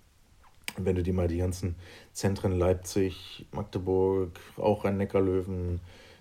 Und 0.77 0.87
wenn 0.87 0.97
du 0.97 1.05
dir 1.05 1.15
mal 1.15 1.29
die 1.29 1.39
ganzen 1.39 1.77
Zentren 2.13 2.59
Leipzig, 2.59 3.47
Magdeburg, 3.53 4.41
auch 4.57 4.85
Rhein-Neckar-Löwen, 4.85 5.81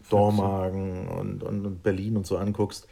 Dormagen 0.10 1.08
und, 1.08 1.44
und, 1.44 1.84
Berlin 1.84 2.18
und 2.18 2.28
so 2.28 2.38
anguckst, 2.38 2.88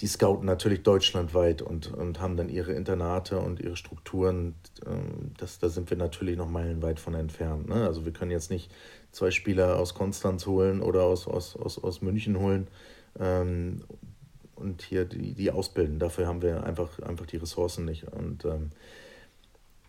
die 0.00 0.06
scouten 0.06 0.46
natürlich 0.46 0.82
deutschlandweit 0.82 1.60
und, 1.60 1.92
und 1.92 2.20
haben 2.20 2.36
dann 2.36 2.48
ihre 2.48 2.72
Internate 2.72 3.38
und 3.38 3.60
ihre 3.60 3.76
Strukturen. 3.76 4.54
Ähm, 4.86 5.32
das, 5.36 5.58
da 5.58 5.68
sind 5.68 5.90
wir 5.90 5.96
natürlich 5.96 6.36
noch 6.38 6.48
meilenweit 6.48 6.98
von 6.98 7.14
entfernt. 7.14 7.68
Ne? 7.68 7.86
Also 7.86 8.04
wir 8.04 8.12
können 8.12 8.30
jetzt 8.30 8.50
nicht 8.50 8.72
zwei 9.12 9.30
Spieler 9.30 9.78
aus 9.78 9.94
Konstanz 9.94 10.46
holen 10.46 10.80
oder 10.80 11.02
aus, 11.02 11.26
aus, 11.26 11.54
aus, 11.56 11.82
aus 11.82 12.00
München 12.00 12.38
holen 12.38 12.68
ähm, 13.18 13.84
und 14.54 14.82
hier 14.82 15.04
die, 15.04 15.34
die 15.34 15.50
ausbilden. 15.50 15.98
Dafür 15.98 16.26
haben 16.26 16.40
wir 16.40 16.64
einfach, 16.64 16.98
einfach 17.00 17.26
die 17.26 17.36
Ressourcen 17.36 17.84
nicht. 17.84 18.04
Und 18.04 18.46
ähm, 18.46 18.70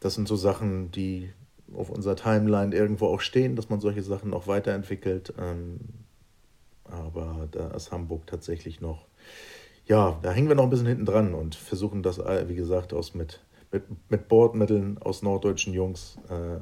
das 0.01 0.15
sind 0.15 0.27
so 0.27 0.35
Sachen, 0.35 0.91
die 0.91 1.31
auf 1.73 1.89
unserer 1.89 2.17
Timeline 2.17 2.75
irgendwo 2.75 3.07
auch 3.07 3.21
stehen, 3.21 3.55
dass 3.55 3.69
man 3.69 3.79
solche 3.79 4.03
Sachen 4.03 4.33
auch 4.33 4.47
weiterentwickelt. 4.47 5.33
Ähm, 5.39 5.79
aber 6.91 7.47
da 7.51 7.69
ist 7.71 7.91
Hamburg 7.91 8.27
tatsächlich 8.27 8.81
noch 8.81 9.07
ja, 9.91 10.17
da 10.21 10.31
hängen 10.31 10.47
wir 10.47 10.55
noch 10.55 10.63
ein 10.63 10.69
bisschen 10.69 10.87
hinten 10.87 11.05
dran 11.05 11.33
und 11.33 11.55
versuchen 11.55 12.03
das, 12.03 12.17
äh, 12.17 12.47
wie 12.47 12.55
gesagt, 12.55 12.93
aus 12.93 13.13
mit, 13.13 13.41
mit, 13.71 13.83
mit 14.09 14.27
Bordmitteln 14.27 14.97
aus 14.99 15.21
norddeutschen 15.21 15.73
Jungs 15.73 16.17
äh, 16.29 16.59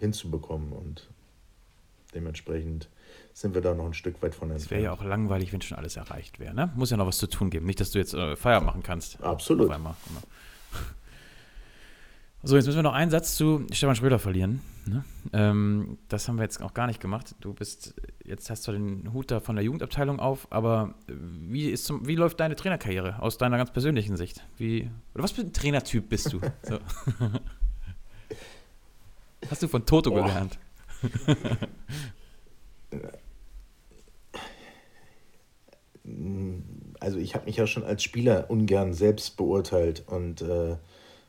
hinzubekommen. 0.00 0.72
Und 0.72 1.08
dementsprechend 2.14 2.88
sind 3.32 3.54
wir 3.54 3.62
da 3.62 3.74
noch 3.74 3.86
ein 3.86 3.94
Stück 3.94 4.22
weit 4.22 4.34
von 4.34 4.50
entfernt. 4.50 4.66
Es 4.66 4.70
wäre 4.70 4.82
ja 4.82 4.92
auch 4.92 5.02
langweilig, 5.02 5.52
wenn 5.52 5.60
schon 5.62 5.78
alles 5.78 5.96
erreicht 5.96 6.38
wäre. 6.40 6.54
Ne? 6.54 6.72
Muss 6.76 6.90
ja 6.90 6.96
noch 6.96 7.06
was 7.06 7.18
zu 7.18 7.26
tun 7.26 7.50
geben. 7.50 7.66
Nicht, 7.66 7.80
dass 7.80 7.92
du 7.92 7.98
jetzt 7.98 8.14
äh, 8.14 8.36
Feier 8.36 8.60
machen 8.60 8.82
kannst. 8.82 9.22
Absolut. 9.22 9.68
Auf 9.68 9.74
einmal. 9.74 9.94
So, 12.46 12.56
jetzt 12.56 12.66
müssen 12.66 12.76
wir 12.76 12.82
noch 12.82 12.92
einen 12.92 13.10
Satz 13.10 13.36
zu 13.36 13.66
Stefan 13.72 13.96
Schröder 13.96 14.18
verlieren. 14.18 14.60
Ne? 14.84 15.02
Ähm, 15.32 15.96
das 16.08 16.28
haben 16.28 16.36
wir 16.36 16.42
jetzt 16.42 16.62
auch 16.62 16.74
gar 16.74 16.86
nicht 16.86 17.00
gemacht. 17.00 17.34
Du 17.40 17.54
bist, 17.54 17.94
jetzt 18.22 18.50
hast 18.50 18.68
du 18.68 18.72
den 18.72 19.14
Hut 19.14 19.30
da 19.30 19.40
von 19.40 19.56
der 19.56 19.64
Jugendabteilung 19.64 20.20
auf, 20.20 20.46
aber 20.50 20.92
wie, 21.06 21.70
ist 21.70 21.86
zum, 21.86 22.06
wie 22.06 22.16
läuft 22.16 22.40
deine 22.40 22.54
Trainerkarriere 22.54 23.22
aus 23.22 23.38
deiner 23.38 23.56
ganz 23.56 23.72
persönlichen 23.72 24.18
Sicht? 24.18 24.44
Wie, 24.58 24.90
oder 25.14 25.24
was 25.24 25.32
für 25.32 25.40
ein 25.40 25.54
Trainertyp 25.54 26.06
bist 26.08 26.34
du? 26.34 26.40
So. 26.62 26.78
Hast 29.50 29.62
du 29.62 29.68
von 29.68 29.84
Toto 29.84 30.10
Boah. 30.10 30.24
gelernt? 30.24 30.58
also 37.00 37.18
ich 37.18 37.34
habe 37.34 37.46
mich 37.46 37.56
ja 37.56 37.66
schon 37.66 37.82
als 37.84 38.02
Spieler 38.02 38.50
ungern 38.50 38.92
selbst 38.94 39.36
beurteilt 39.36 40.04
und 40.06 40.40
äh, 40.42 40.76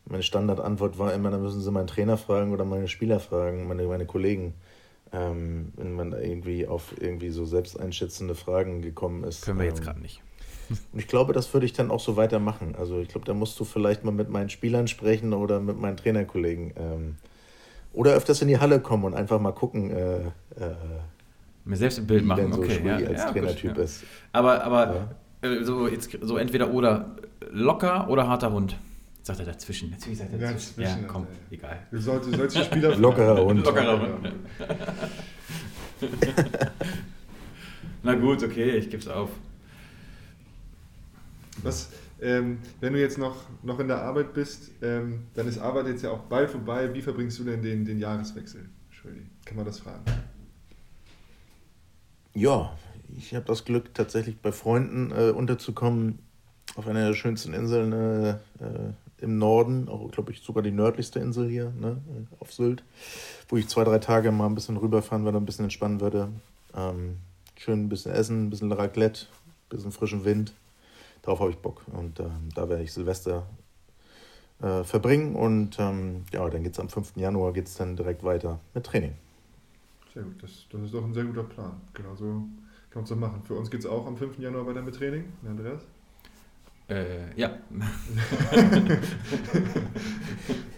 meine 0.05 0.23
Standardantwort 0.23 0.99
war 0.99 1.13
immer, 1.13 1.31
dann 1.31 1.41
müssen 1.41 1.61
Sie 1.61 1.71
meinen 1.71 1.87
Trainer 1.87 2.17
fragen 2.17 2.53
oder 2.53 2.65
meine 2.65 2.87
Spieler 2.87 3.19
fragen, 3.19 3.67
meine, 3.67 3.83
meine 3.83 4.05
Kollegen. 4.05 4.53
Ähm, 5.11 5.71
wenn 5.75 5.93
man 5.93 6.11
da 6.11 6.19
irgendwie 6.19 6.67
auf 6.67 6.93
irgendwie 6.99 7.29
so 7.29 7.45
selbsteinschätzende 7.45 8.35
Fragen 8.35 8.81
gekommen 8.81 9.23
ist. 9.23 9.45
Können 9.45 9.59
wir 9.59 9.65
ähm, 9.65 9.71
jetzt 9.71 9.83
gerade 9.83 10.01
nicht. 10.01 10.21
Und 10.69 10.99
ich 10.99 11.07
glaube, 11.07 11.31
das 11.31 11.53
würde 11.53 11.65
ich 11.65 11.73
dann 11.73 11.91
auch 11.91 11.99
so 11.99 12.17
weitermachen. 12.17 12.75
Also 12.77 12.99
ich 12.99 13.07
glaube, 13.07 13.25
da 13.25 13.33
musst 13.33 13.59
du 13.59 13.65
vielleicht 13.65 14.03
mal 14.03 14.11
mit 14.11 14.29
meinen 14.29 14.49
Spielern 14.49 14.87
sprechen 14.87 15.33
oder 15.33 15.59
mit 15.59 15.79
meinen 15.79 15.95
Trainerkollegen. 15.95 16.73
Ähm, 16.75 17.15
oder 17.93 18.13
öfters 18.13 18.41
in 18.41 18.47
die 18.47 18.59
Halle 18.59 18.79
kommen 18.79 19.05
und 19.05 19.13
einfach 19.13 19.39
mal 19.39 19.53
gucken. 19.53 19.91
Äh, 19.91 20.17
äh, 20.17 20.75
Mir 21.63 21.77
selbst 21.77 21.99
ein 21.99 22.07
Bild 22.07 22.25
machen, 22.25 22.51
so 22.51 22.59
okay. 22.59 22.81
Ja, 22.83 22.95
als 22.95 23.21
ja, 23.21 23.31
Trainertyp 23.31 23.69
gut, 23.69 23.77
ja. 23.77 23.83
ist. 23.83 24.03
Aber, 24.33 24.63
aber 24.63 25.07
ja. 25.43 25.49
Äh, 25.49 25.63
so, 25.63 25.87
jetzt, 25.87 26.17
so 26.21 26.37
entweder 26.37 26.71
oder 26.71 27.15
locker 27.51 28.09
oder 28.09 28.27
harter 28.27 28.51
Hund. 28.51 28.75
Sagt 29.25 29.39
er 29.39 29.45
dazwischen. 29.47 29.89
Natürlich 29.89 30.19
sagt 30.19 30.33
er 30.33 30.39
Ja, 30.39 30.51
dazwischen. 30.51 30.81
dazwischen, 30.83 31.01
Ja, 31.01 31.07
komm, 31.07 31.23
ja. 31.23 31.57
egal. 31.57 31.79
Du 31.89 31.97
sollst 31.99 32.29
die 32.29 32.59
Spieler 32.63 32.95
Lockerer. 32.95 33.43
Hund. 33.43 33.65
Lockerer 33.65 33.99
Hund. 33.99 34.31
Na 38.03 38.13
gut, 38.13 38.43
okay, 38.43 38.77
ich 38.77 38.87
geb's 38.91 39.07
auf. 39.07 39.31
Was, 41.63 41.89
ähm, 42.21 42.59
wenn 42.81 42.93
du 42.93 42.99
jetzt 42.99 43.17
noch, 43.17 43.35
noch 43.63 43.79
in 43.79 43.87
der 43.87 44.03
Arbeit 44.03 44.35
bist, 44.35 44.69
ähm, 44.83 45.23
dann 45.33 45.47
ist 45.47 45.57
Arbeit 45.57 45.87
jetzt 45.87 46.03
ja 46.03 46.11
auch 46.11 46.19
bald 46.25 46.51
vorbei. 46.51 46.93
Wie 46.93 47.01
verbringst 47.01 47.39
du 47.39 47.45
denn 47.45 47.63
den, 47.63 47.83
den 47.83 47.97
Jahreswechsel, 47.97 48.69
Schrödi? 48.91 49.25
Kann 49.43 49.55
man 49.57 49.65
das 49.65 49.79
fragen? 49.79 50.03
Ja, 52.35 52.77
ich 53.17 53.33
habe 53.33 53.45
das 53.45 53.65
Glück, 53.65 53.91
tatsächlich 53.95 54.37
bei 54.39 54.51
Freunden 54.51 55.11
äh, 55.11 55.31
unterzukommen 55.31 56.19
auf 56.75 56.85
einer 56.87 57.07
der 57.07 57.15
schönsten 57.15 57.55
Inseln 57.55 57.91
äh, 57.91 58.29
äh, 58.29 58.35
im 59.25 59.37
Norden, 59.37 59.89
auch 59.89 60.09
glaube 60.11 60.31
ich 60.31 60.41
sogar 60.41 60.63
die 60.63 60.71
nördlichste 60.71 61.19
Insel 61.19 61.49
hier, 61.49 61.71
ne, 61.71 61.97
auf 62.39 62.53
Sylt, 62.53 62.83
wo 63.49 63.57
ich 63.57 63.67
zwei, 63.67 63.83
drei 63.83 63.99
Tage 63.99 64.31
mal 64.31 64.45
ein 64.45 64.55
bisschen 64.55 64.77
rüberfahren 64.77 65.25
würde, 65.25 65.37
ein 65.37 65.45
bisschen 65.45 65.65
entspannen 65.65 65.99
würde. 65.99 66.29
Ähm, 66.73 67.17
schön 67.57 67.85
ein 67.85 67.89
bisschen 67.89 68.11
essen, 68.11 68.45
ein 68.45 68.49
bisschen 68.49 68.71
Raclette, 68.71 69.25
ein 69.25 69.69
bisschen 69.69 69.91
frischen 69.91 70.23
Wind. 70.23 70.53
Darauf 71.23 71.39
habe 71.39 71.49
ich 71.49 71.57
Bock. 71.57 71.81
Und 71.91 72.19
ähm, 72.19 72.49
da 72.53 72.69
werde 72.69 72.83
ich 72.83 72.93
Silvester 72.93 73.47
äh, 74.61 74.83
verbringen. 74.83 75.35
Und 75.35 75.79
ähm, 75.79 76.25
ja, 76.31 76.47
dann 76.49 76.63
geht 76.63 76.73
es 76.73 76.79
am 76.79 76.89
5. 76.89 77.13
Januar 77.15 77.53
geht's 77.53 77.75
dann 77.75 77.95
direkt 77.95 78.23
weiter 78.23 78.59
mit 78.73 78.85
Training. 78.85 79.13
Sehr 80.13 80.23
gut, 80.23 80.41
das, 80.41 80.65
das 80.71 80.81
ist 80.81 80.93
doch 80.93 81.03
ein 81.03 81.13
sehr 81.13 81.25
guter 81.25 81.43
Plan. 81.43 81.81
Genau 81.93 82.15
so 82.15 82.43
kann 82.95 83.01
man 83.01 83.03
es 83.03 83.09
so 83.09 83.15
machen. 83.15 83.41
Für 83.43 83.55
uns 83.55 83.69
geht 83.69 83.81
es 83.81 83.85
auch 83.85 84.05
am 84.05 84.15
5. 84.15 84.39
Januar 84.39 84.65
weiter 84.67 84.81
mit 84.81 84.95
Training, 84.95 85.25
Andreas? 85.45 85.81
Äh, 86.87 87.05
ja. 87.35 87.57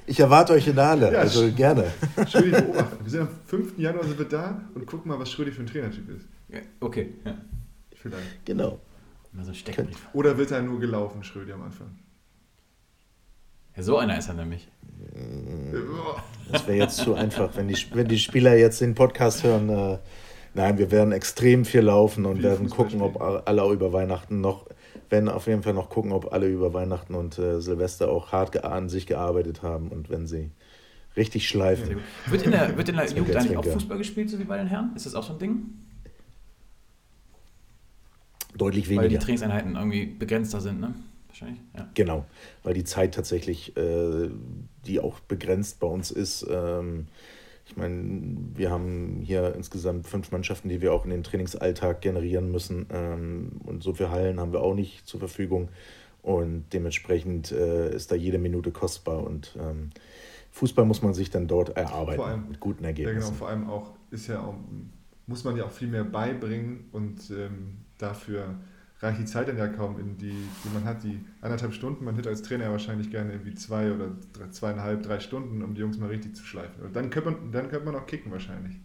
Ich 0.09 0.21
erwarte 0.21 0.53
euch 0.53 0.65
in 0.65 0.75
der 0.75 0.87
Halle, 0.87 1.11
Ja, 1.11 1.19
also 1.19 1.51
gerne. 1.51 1.91
Schrödi 2.29 2.51
beobachten. 2.51 3.03
Wir 3.03 3.11
sind 3.11 3.21
am 3.21 3.29
5. 3.45 3.77
Januar 3.77 4.05
sind 4.05 4.17
wir 4.17 4.25
da 4.25 4.61
und 4.73 4.85
gucken 4.85 5.09
mal, 5.11 5.19
was 5.19 5.29
Schrödi 5.29 5.51
für 5.51 5.61
ein 5.61 5.67
Trainertyp 5.67 6.09
ist. 6.09 6.25
Ja, 6.47 6.59
Okay. 6.79 7.13
Ja. 7.25 7.37
Vielleicht. 7.93 8.45
Genau. 8.45 8.79
Mal 9.33 9.43
so 9.43 9.51
ein 9.51 9.55
Steckbrief. 9.55 10.07
Oder 10.13 10.37
wird 10.37 10.51
er 10.51 10.61
nur 10.61 10.79
gelaufen, 10.79 11.23
Schrödi, 11.25 11.51
am 11.51 11.63
Anfang? 11.63 11.87
Ja, 13.75 13.83
so 13.83 13.97
einer 13.97 14.17
ist 14.17 14.29
er 14.29 14.35
nämlich. 14.35 14.69
Das 16.51 16.65
wäre 16.67 16.77
jetzt 16.77 16.97
zu 16.97 17.13
einfach, 17.13 17.55
wenn 17.57 17.67
die, 17.67 17.77
wenn 17.93 18.07
die 18.07 18.17
Spieler 18.19 18.55
jetzt 18.55 18.79
den 18.79 18.95
Podcast 18.95 19.43
hören. 19.43 19.67
Äh, 19.69 19.97
nein, 20.53 20.77
wir 20.77 20.89
werden 20.89 21.11
extrem 21.11 21.65
viel 21.65 21.81
laufen 21.81 22.25
und 22.25 22.35
Viel 22.37 22.43
werden 22.45 22.69
gucken, 22.69 23.01
ob 23.01 23.19
alle 23.21 23.73
über 23.73 23.91
Weihnachten 23.91 24.39
noch, 24.39 24.67
werden 25.09 25.29
auf 25.29 25.47
jeden 25.47 25.63
Fall 25.63 25.73
noch 25.73 25.89
gucken, 25.89 26.11
ob 26.11 26.33
alle 26.33 26.47
über 26.47 26.73
Weihnachten 26.73 27.15
und 27.15 27.37
äh, 27.39 27.61
Silvester 27.61 28.09
auch 28.09 28.31
hart 28.31 28.63
an 28.63 28.89
sich 28.89 29.07
gearbeitet 29.07 29.63
haben 29.63 29.89
und 29.89 30.09
wenn 30.09 30.27
sie 30.27 30.51
richtig 31.15 31.47
schleifen. 31.47 31.99
Wird 32.27 32.43
in 32.43 32.51
der, 32.51 32.77
wird 32.77 32.89
in 32.89 32.95
der 32.95 33.09
Jugend 33.09 33.35
eigentlich 33.35 33.57
auch. 33.57 33.65
Fußball 33.65 33.97
gespielt, 33.97 34.29
so 34.29 34.39
wie 34.39 34.43
bei 34.43 34.57
den 34.57 34.67
Herren? 34.67 34.91
Ist 34.95 35.05
das 35.05 35.15
auch 35.15 35.23
so 35.23 35.33
ein 35.33 35.39
Ding? 35.39 35.65
Deutlich 38.55 38.87
Weil 38.89 38.95
die 38.95 39.03
weniger. 39.03 39.19
Trainingseinheiten 39.19 39.75
irgendwie 39.75 40.05
begrenzter 40.05 40.61
sind, 40.61 40.79
ne? 40.79 40.93
Wahrscheinlich, 41.27 41.59
ja. 41.75 41.87
Genau, 41.93 42.25
weil 42.63 42.73
die 42.73 42.83
Zeit 42.83 43.13
tatsächlich, 43.13 43.77
äh, 43.77 44.29
die 44.85 44.99
auch 44.99 45.19
begrenzt 45.19 45.79
bei 45.79 45.87
uns 45.87 46.09
ist. 46.09 46.45
Ähm, 46.49 47.07
ich 47.69 47.75
meine, 47.75 48.37
wir 48.55 48.71
haben 48.71 49.19
hier 49.21 49.53
insgesamt 49.53 50.07
fünf 50.07 50.31
Mannschaften, 50.31 50.69
die 50.69 50.81
wir 50.81 50.93
auch 50.93 51.03
in 51.03 51.11
den 51.11 51.23
Trainingsalltag 51.23 51.99
generieren 52.01 52.49
müssen. 52.51 52.85
Ähm, 52.91 53.59
und 53.65 53.83
so 53.83 53.93
viele 53.93 54.09
Hallen 54.09 54.39
haben 54.39 54.53
wir 54.53 54.61
auch 54.61 54.73
nicht 54.73 55.05
zur 55.05 55.19
Verfügung. 55.19 55.67
Und 56.21 56.65
dementsprechend 56.71 57.51
äh, 57.51 57.93
ist 57.93 58.11
da 58.11 58.15
jede 58.15 58.37
Minute 58.37 58.71
kostbar. 58.71 59.23
Und 59.23 59.57
ähm, 59.59 59.89
Fußball 60.51 60.85
muss 60.85 61.01
man 61.01 61.13
sich 61.13 61.29
dann 61.29 61.47
dort 61.47 61.75
erarbeiten 61.75 62.17
Vor 62.17 62.27
allem- 62.27 62.47
mit 62.47 62.59
guten 62.59 62.83
Ja, 62.85 62.91
genau. 62.91 63.09
Ergebnissen. 63.09 63.35
Vor 63.35 63.49
allem 63.49 63.69
auch 63.69 63.91
ist 64.11 64.27
ja 64.27 64.41
auch, 64.41 64.55
muss 65.25 65.43
man 65.43 65.57
ja 65.57 65.65
auch 65.65 65.71
viel 65.71 65.89
mehr 65.89 66.05
beibringen 66.05 66.85
und 66.93 67.29
ähm, 67.31 67.79
dafür 67.97 68.55
reicht 68.99 69.19
die 69.19 69.25
Zeit 69.25 69.47
dann 69.47 69.57
ja 69.57 69.67
kaum 69.67 69.99
in 69.99 70.17
die, 70.17 70.31
die 70.63 70.69
man 70.73 70.83
hat, 70.85 71.03
die 71.03 71.19
anderthalb 71.41 71.73
Stunden. 71.73 72.03
Man 72.05 72.15
hätte 72.15 72.29
als 72.29 72.41
Trainer 72.41 72.65
ja 72.65 72.71
wahrscheinlich 72.71 73.11
gerne 73.11 73.31
irgendwie 73.33 73.53
zwei 73.53 73.91
oder 73.91 74.09
drei, 74.33 74.49
zweieinhalb, 74.49 75.03
drei 75.03 75.19
Stunden, 75.19 75.61
um 75.61 75.75
die 75.75 75.81
Jungs 75.81 75.97
mal 75.97 76.09
richtig 76.09 76.35
zu 76.35 76.43
schleifen. 76.43 76.83
Und 76.83 76.95
dann 76.95 77.09
könnte 77.09 77.31
man, 77.31 77.51
dann 77.51 77.69
könnte 77.69 77.85
man 77.85 77.95
auch 77.95 78.05
kicken 78.07 78.31
wahrscheinlich. 78.31 78.75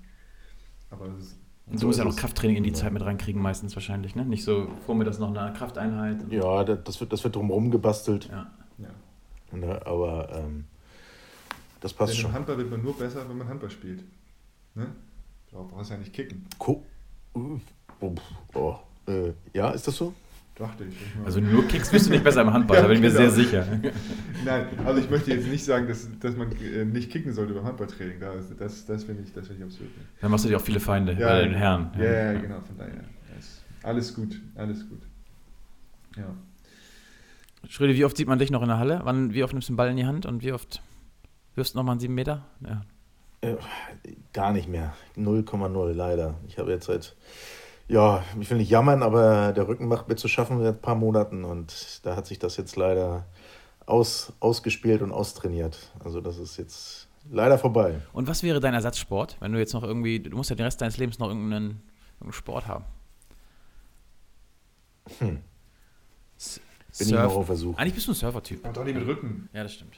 Aber 0.90 1.08
das 1.08 1.18
ist, 1.22 1.38
Und 1.66 1.78
So 1.78 1.80
du 1.82 1.86
musst 1.86 1.98
ja 1.98 2.04
ist 2.06 2.14
noch. 2.14 2.20
Krafttraining 2.20 2.56
in 2.58 2.62
die 2.64 2.70
Ja. 2.70 2.74
Zeit 2.76 2.92
mit 2.92 3.02
reinkriegen, 3.02 3.40
meistens 3.40 3.74
wahrscheinlich, 3.74 4.14
ne? 4.14 4.26
Nicht 4.26 4.44
so 4.44 4.68
vor 4.84 4.94
mir 4.94 5.04
das 5.04 5.18
noch 5.18 5.34
eine 5.34 5.52
Krafteinheit. 5.54 6.30
Ja, 6.30 6.64
das 6.64 7.00
wird, 7.00 7.12
das 7.12 7.24
wird 7.24 7.36
drumherum 7.36 7.70
gebastelt. 7.70 8.28
ja. 8.30 8.50
ja. 8.78 8.88
Ne, 9.56 9.84
aber 9.86 10.28
ähm, 10.34 10.64
das 11.80 11.92
passt 11.92 12.12
Denn 12.14 12.20
schon. 12.20 12.30
im 12.30 12.36
Handball 12.36 12.56
wird 12.58 12.70
man 12.70 12.82
nur 12.82 12.96
besser, 12.96 13.28
wenn 13.28 13.36
man 13.36 13.48
Handball 13.48 13.70
spielt. 13.70 14.02
Ne? 14.74 14.86
Du 15.50 15.62
brauchst 15.68 15.90
ja 15.90 15.98
nicht 15.98 16.12
kicken. 16.14 16.46
Uh, 16.66 16.80
oh, 18.00 18.14
oh, 18.54 18.76
äh, 19.06 19.32
ja, 19.52 19.70
ist 19.70 19.86
das 19.88 19.96
so? 19.96 20.14
Dachte 20.54 20.84
ich. 20.84 20.94
Also 21.24 21.40
nur 21.40 21.66
Kicks 21.66 21.90
bist 21.90 22.06
du 22.06 22.10
nicht 22.10 22.22
besser 22.24 22.42
im 22.42 22.52
Handball, 22.52 22.76
da 22.82 22.86
bin 22.86 22.96
ich 22.96 23.00
mir 23.00 23.08
genau. 23.08 23.20
sehr 23.20 23.30
sicher. 23.30 23.66
Nein, 24.44 24.66
also 24.84 25.00
ich 25.00 25.08
möchte 25.08 25.30
jetzt 25.32 25.46
nicht 25.48 25.64
sagen, 25.64 25.88
dass, 25.88 26.06
dass 26.20 26.36
man 26.36 26.52
äh, 26.52 26.84
nicht 26.84 27.10
kicken 27.10 27.32
sollte 27.32 27.54
beim 27.54 27.64
Handballtraining. 27.64 28.20
Da 28.20 28.34
ist- 28.34 28.52
Das, 28.60 28.84
das 28.84 29.04
finde 29.04 29.22
ich, 29.22 29.32
das 29.32 29.46
finde 29.46 29.64
ich 29.64 29.70
absolut 29.72 29.96
nicht. 29.96 30.08
Dann 30.20 30.30
machst 30.30 30.44
du 30.44 30.48
dir 30.50 30.58
auch 30.58 30.62
viele 30.62 30.78
Feinde 30.80 31.14
bei 31.16 31.42
den 31.42 31.54
Herren. 31.54 31.90
Ja, 31.98 32.04
ja, 32.04 32.32
genau, 32.34 32.60
von 32.60 32.76
daher. 32.76 33.02
Das- 33.34 33.62
Alles 33.82 34.14
gut, 34.14 34.40
alles 34.54 34.86
gut. 34.88 35.00
Ja. 36.18 36.34
Schrödi, 37.68 37.94
wie 37.94 38.04
oft 38.04 38.16
sieht 38.16 38.28
man 38.28 38.38
dich 38.38 38.50
noch 38.50 38.60
in 38.62 38.68
der 38.68 38.78
Halle? 38.78 39.00
Wann, 39.04 39.32
wie 39.32 39.42
oft 39.44 39.54
nimmst 39.54 39.68
du 39.68 39.72
den 39.72 39.76
Ball 39.76 39.88
in 39.90 39.96
die 39.96 40.04
Hand 40.06 40.26
und 40.26 40.42
wie 40.42 40.52
oft 40.52 40.82
wirfst 41.54 41.74
du 41.74 41.78
nochmal 41.78 41.92
einen 41.92 42.00
7 42.00 42.14
Meter? 42.14 42.44
Ja. 42.60 42.82
Äh, 43.40 43.56
gar 44.34 44.52
nicht 44.52 44.68
mehr. 44.68 44.94
0,0 45.16 45.92
leider. 45.92 46.34
Ich 46.46 46.58
habe 46.58 46.70
jetzt 46.72 46.86
seit, 46.86 47.16
ja, 47.92 48.24
ich 48.40 48.50
will 48.50 48.56
nicht 48.58 48.70
jammern, 48.70 49.02
aber 49.02 49.52
der 49.52 49.68
Rücken 49.68 49.86
macht 49.86 50.08
mir 50.08 50.16
zu 50.16 50.26
schaffen 50.28 50.58
seit 50.62 50.76
ein 50.76 50.80
paar 50.80 50.94
Monaten 50.94 51.44
und 51.44 52.00
da 52.04 52.16
hat 52.16 52.26
sich 52.26 52.38
das 52.38 52.56
jetzt 52.56 52.76
leider 52.76 53.26
aus, 53.86 54.32
ausgespielt 54.40 55.02
und 55.02 55.12
austrainiert. 55.12 55.92
Also 56.02 56.20
das 56.20 56.38
ist 56.38 56.56
jetzt 56.56 57.08
leider 57.30 57.58
vorbei. 57.58 58.00
Und 58.12 58.28
was 58.28 58.42
wäre 58.42 58.60
dein 58.60 58.74
Ersatzsport, 58.74 59.36
wenn 59.40 59.52
du 59.52 59.58
jetzt 59.58 59.74
noch 59.74 59.82
irgendwie, 59.82 60.20
du 60.20 60.36
musst 60.36 60.50
ja 60.50 60.56
den 60.56 60.64
Rest 60.64 60.80
deines 60.80 60.96
Lebens 60.96 61.18
noch 61.18 61.28
irgendeinen, 61.28 61.82
irgendeinen 62.14 62.32
Sport 62.32 62.66
haben? 62.66 62.84
Hm. 65.18 65.40
S- 66.38 66.60
Bin 66.98 67.08
ich 67.08 67.14
noch 67.14 67.36
auf 67.36 67.46
Versuch. 67.46 67.76
Eigentlich 67.76 67.94
bist 67.94 68.06
du 68.06 68.12
ein 68.12 68.14
Surfer-Typ. 68.14 68.66
Und 68.66 68.78
auch 68.78 68.84
nicht 68.84 68.94
mit 68.94 69.06
Rücken. 69.06 69.48
Ja, 69.52 69.62
das 69.64 69.74
stimmt. 69.74 69.96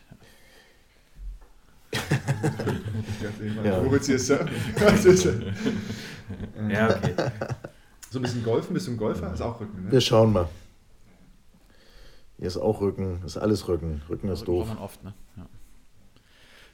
Ja. 3.65 3.85
Wo 3.85 3.91
willst 3.93 4.09
du 4.09 4.13
jetzt 4.13 4.27
surfen? 4.27 5.55
Ja, 6.69 6.89
okay. 6.89 7.15
So 8.15 8.21
ein 8.21 8.23
bisschen 8.23 8.45
Golfen, 8.45 8.75
bist 8.75 8.87
du 8.87 8.93
ein 8.93 8.97
Golfer? 8.97 9.35
Ist 9.35 9.41
auch 9.41 9.61
Rücken, 9.61 9.87
Wir 9.87 9.95
ne? 9.95 10.01
schauen 10.01 10.33
mal. 10.33 10.49
Hier 12.39 12.47
ist 12.47 12.57
auch 12.57 12.81
Rücken, 12.81 13.21
ist 13.27 13.37
alles 13.37 13.67
Rücken. 13.67 14.03
Rücken 14.09 14.29
ist 14.29 14.43
Rücken 14.43 14.53
doof. 14.53 14.69
man 14.69 14.79
oft, 14.79 15.03
ne? 15.03 15.15
Ja. 15.37 15.47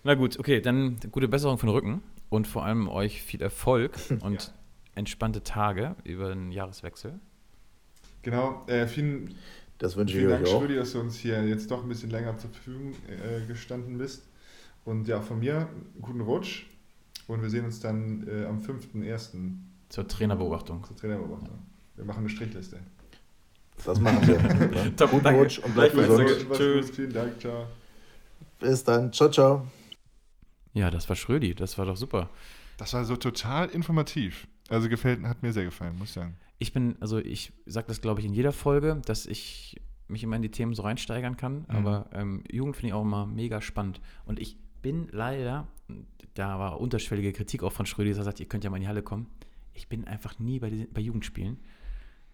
Na 0.05 0.14
gut, 0.16 0.38
okay, 0.38 0.61
dann 0.61 0.99
gute 1.11 1.28
Besserung 1.28 1.57
für 1.57 1.64
den 1.64 1.72
Rücken 1.74 2.03
und 2.28 2.47
vor 2.47 2.66
allem 2.66 2.91
euch 2.91 3.22
viel 3.22 3.41
Erfolg 3.41 3.93
und 4.20 4.53
entspannte 4.95 5.43
Tage 5.43 5.97
über 6.05 6.28
den 6.28 6.53
Jahreswechsel. 6.53 7.18
Genau, 8.20 8.66
äh, 8.66 8.86
vielen, 8.86 9.34
Das 9.78 9.97
wünsche 9.97 10.12
ich 10.12 10.18
vielen 10.18 10.32
Dank, 10.32 10.47
euch 10.47 10.53
auch. 10.53 10.59
Schrödi, 10.61 10.74
dass 10.74 10.93
du 10.93 11.01
uns 11.01 11.16
hier 11.16 11.43
jetzt 11.49 11.70
doch 11.70 11.82
ein 11.82 11.88
bisschen 11.88 12.11
länger 12.11 12.36
zur 12.36 12.51
Verfügung 12.51 12.93
äh, 13.09 13.47
gestanden 13.47 13.97
bist. 13.97 14.28
Und 14.84 15.09
ja, 15.09 15.22
von 15.22 15.38
mir 15.38 15.57
einen 15.61 16.03
guten 16.03 16.20
Rutsch. 16.20 16.66
Und 17.28 17.41
wir 17.41 17.49
sehen 17.49 17.64
uns 17.64 17.80
dann 17.80 18.28
äh, 18.28 18.45
am 18.45 18.59
5.1. 18.59 19.70
Zur 19.91 20.09
Trainerbeobachtung. 20.09 20.82
zur 20.84 20.97
Trainerbeobachtung. 20.97 21.59
Wir 21.97 22.05
machen 22.05 22.20
eine 22.20 22.28
Strichliste. 22.30 22.78
Das 23.84 24.01
machen 24.01 24.26
wir. 24.26 24.97
Top, 24.97 25.11
Guten 25.11 25.24
danke. 25.24 25.41
Rutsch 25.41 25.59
und 25.59 25.74
bleibt 25.74 25.95
gesund. 25.95 26.30
Tschüss. 26.53 26.91
Vielen 26.91 27.12
Dank, 27.12 27.38
ciao. 27.41 27.66
Bis 28.59 28.84
dann. 28.84 29.12
Ciao, 29.12 29.30
ciao. 29.30 29.66
Ja, 30.72 30.91
das 30.91 31.09
war 31.09 31.16
Schrödi, 31.16 31.55
das 31.55 31.76
war 31.76 31.86
doch 31.86 31.97
super. 31.97 32.30
Das 32.78 32.95
war 32.95 33.05
so 33.05 33.16
total 33.16 33.68
informativ. 33.70 34.47
Also 34.68 34.88
gefällt, 34.88 35.22
hat 35.24 35.43
mir 35.43 35.53
sehr 35.53 35.64
gefallen, 35.64 35.99
muss 35.99 36.09
ich 36.09 36.14
sagen. 36.14 36.36
Ich 36.59 36.72
bin, 36.72 36.97
also 37.01 37.18
ich 37.18 37.53
sage 37.66 37.88
das, 37.88 38.01
glaube 38.01 38.20
ich, 38.20 38.26
in 38.26 38.32
jeder 38.32 38.53
Folge, 38.53 39.03
dass 39.05 39.26
ich 39.26 39.80
mich 40.07 40.22
immer 40.22 40.36
in 40.36 40.43
die 40.43 40.51
Themen 40.51 40.74
so 40.74 40.82
reinsteigern 40.82 41.36
kann. 41.36 41.66
Mhm. 41.68 41.76
Aber 41.76 42.11
ähm, 42.12 42.45
Jugend 42.51 42.76
finde 42.76 42.88
ich 42.88 42.95
auch 42.95 43.03
immer 43.03 43.26
mega 43.26 43.61
spannend. 43.61 44.01
Und 44.24 44.38
ich 44.38 44.57
bin 44.82 45.09
leider, 45.11 45.66
da 46.34 46.59
war 46.59 46.80
unterschwellige 46.80 47.32
Kritik 47.32 47.62
auch 47.62 47.72
von 47.72 47.86
Schrödi, 47.86 48.12
der 48.14 48.22
sagt, 48.22 48.41
ihr 48.41 48.47
könnt 48.47 48.62
ja 48.62 48.70
mal 48.70 48.76
in 48.76 48.82
die 48.82 48.88
Halle 48.88 49.03
kommen. 49.03 49.26
Ich 49.75 49.89
bin 49.89 50.07
einfach 50.07 50.39
nie 50.39 50.59
bei, 50.59 50.71
diesen- 50.71 50.93
bei 50.93 51.01
Jugendspielen. 51.01 51.59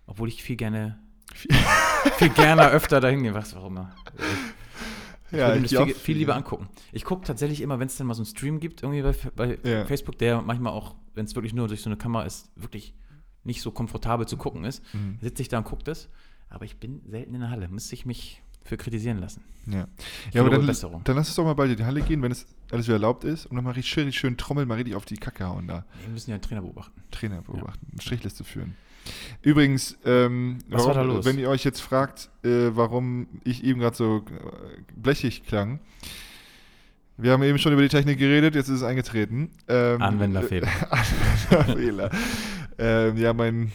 Obwohl 0.07 0.29
ich 0.29 0.43
viel 0.43 0.57
gerne, 0.57 0.99
viel 1.35 2.29
gerne 2.35 2.69
öfter 2.71 3.01
dahin 3.01 3.23
gehe. 3.23 3.35
Was, 3.35 3.55
warum 3.55 3.77
immer. 3.77 3.95
Ich 5.27 5.33
würde 5.33 5.61
mir 5.61 5.63
das 5.69 5.71
viel, 5.85 5.95
viel 5.95 6.17
lieber 6.19 6.37
angucken. 6.37 6.69
Ich 6.93 7.05
gucke 7.05 7.27
tatsächlich 7.27 7.61
immer, 7.61 7.81
wenn 7.81 7.89
es 7.89 7.97
dann 7.97 8.07
mal 8.07 8.15
so 8.15 8.21
einen 8.23 8.27
Stream 8.27 8.61
gibt, 8.61 8.83
irgendwie 8.83 9.03
bei, 9.03 9.15
bei 9.35 9.69
Ja. 9.69 9.85
Facebook, 9.85 10.17
der 10.19 10.41
manchmal 10.43 10.73
auch, 10.73 10.95
wenn 11.15 11.25
es 11.25 11.35
wirklich 11.35 11.53
nur 11.53 11.67
durch 11.67 11.83
so 11.83 11.89
eine 11.91 11.97
Kamera 11.97 12.23
ist, 12.25 12.51
wirklich 12.55 12.95
nicht 13.43 13.61
so 13.63 13.71
komfortabel 13.73 14.27
zu 14.27 14.37
gucken 14.37 14.65
ist, 14.65 14.83
Mhm. 14.95 15.19
sitze 15.21 15.43
ich 15.43 15.49
da 15.49 15.59
und 15.59 15.65
gucke 15.65 15.83
das. 15.85 16.09
Aber 16.49 16.65
ich 16.65 16.79
bin 16.79 17.03
selten 17.07 17.35
in 17.35 17.41
der 17.41 17.51
Halle. 17.51 17.67
Müsste 17.69 17.95
ich 17.95 18.07
mich 18.07 18.41
für 18.67 18.77
kritisieren 18.77 19.19
lassen. 19.19 19.43
Ja, 19.67 19.87
Ich 20.29 20.35
ja 20.35 20.43
aber 20.43 20.51
dann, 20.51 20.67
Besserung. 20.67 21.03
dann 21.05 21.17
lass 21.17 21.29
uns 21.29 21.37
doch 21.37 21.45
mal 21.45 21.55
bald 21.55 21.71
in 21.71 21.77
die 21.77 21.85
Halle 21.85 22.03
gehen, 22.03 22.23
wenn 22.23 22.33
es 22.33 22.47
alles 22.71 22.87
wieder 22.87 22.97
erlaubt 22.97 23.25
ist 23.25 23.47
und 23.47 23.57
nochmal 23.57 23.73
richtig 23.75 23.93
schön, 23.93 24.13
schön 24.13 24.37
trommeln, 24.37 24.69
mal 24.69 24.75
richtig 24.75 24.95
auf 24.95 25.05
die 25.05 25.17
Kacke 25.17 25.47
hauen 25.47 25.67
da. 25.67 25.85
Wir 26.03 26.13
müssen 26.13 26.31
ja 26.31 26.37
einen 26.37 26.43
Trainer 26.43 26.63
beobachten. 26.63 27.01
Trainer 27.11 27.43
beobachten, 27.43 27.87
eine 27.91 28.01
Strichliste 28.03 28.45
führen. 28.45 28.77
Übrigens, 29.43 29.97
ähm, 30.05 30.59
Was 30.69 30.85
war 30.87 30.95
da 30.95 31.03
los? 31.03 31.25
wenn 31.25 31.39
ihr 31.39 31.49
euch 31.49 31.65
jetzt 31.65 31.81
fragt, 31.81 32.29
äh, 32.45 32.71
warum 32.73 33.29
ich 33.45 33.63
eben 33.65 33.81
gerade 33.81 33.97
so 33.97 34.19
äh, 34.19 34.83
blechig 34.97 35.45
klang, 35.45 35.79
wir 37.17 37.33
haben 37.33 37.43
eben 37.43 37.59
schon 37.59 37.73
über 37.73 37.83
die 37.83 37.89
Technik 37.89 38.19
geredet, 38.19 38.55
jetzt 38.55 38.69
ist 38.69 38.77
es 38.77 38.83
eingetreten. 38.83 39.51
Ähm, 39.69 40.03
Anwenderfehler. 40.03 40.69
Anwenderfehler. 41.51 42.11
ähm, 42.79 43.17
ja, 43.17 43.33
mein 43.33 43.73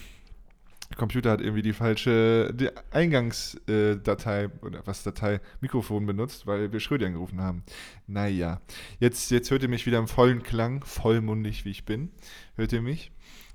Computer 0.96 1.30
hat 1.30 1.40
irgendwie 1.40 1.62
die 1.62 1.72
falsche 1.72 2.54
Eingangsdatei 2.90 4.48
oder 4.62 4.86
was 4.86 5.02
Datei 5.02 5.40
Mikrofon 5.60 6.06
benutzt, 6.06 6.46
weil 6.46 6.72
wir 6.72 6.80
Schrödi 6.80 7.04
angerufen 7.04 7.40
haben. 7.40 7.62
Naja, 8.06 8.60
jetzt, 8.98 9.30
jetzt 9.30 9.50
hört 9.50 9.62
ihr 9.62 9.68
mich 9.68 9.86
wieder 9.86 9.98
im 9.98 10.08
vollen 10.08 10.42
Klang, 10.42 10.84
vollmundig 10.84 11.64
wie 11.64 11.70
ich 11.70 11.84
bin, 11.84 12.10
hört 12.54 12.72
ihr 12.72 12.82
mich. 12.82 13.12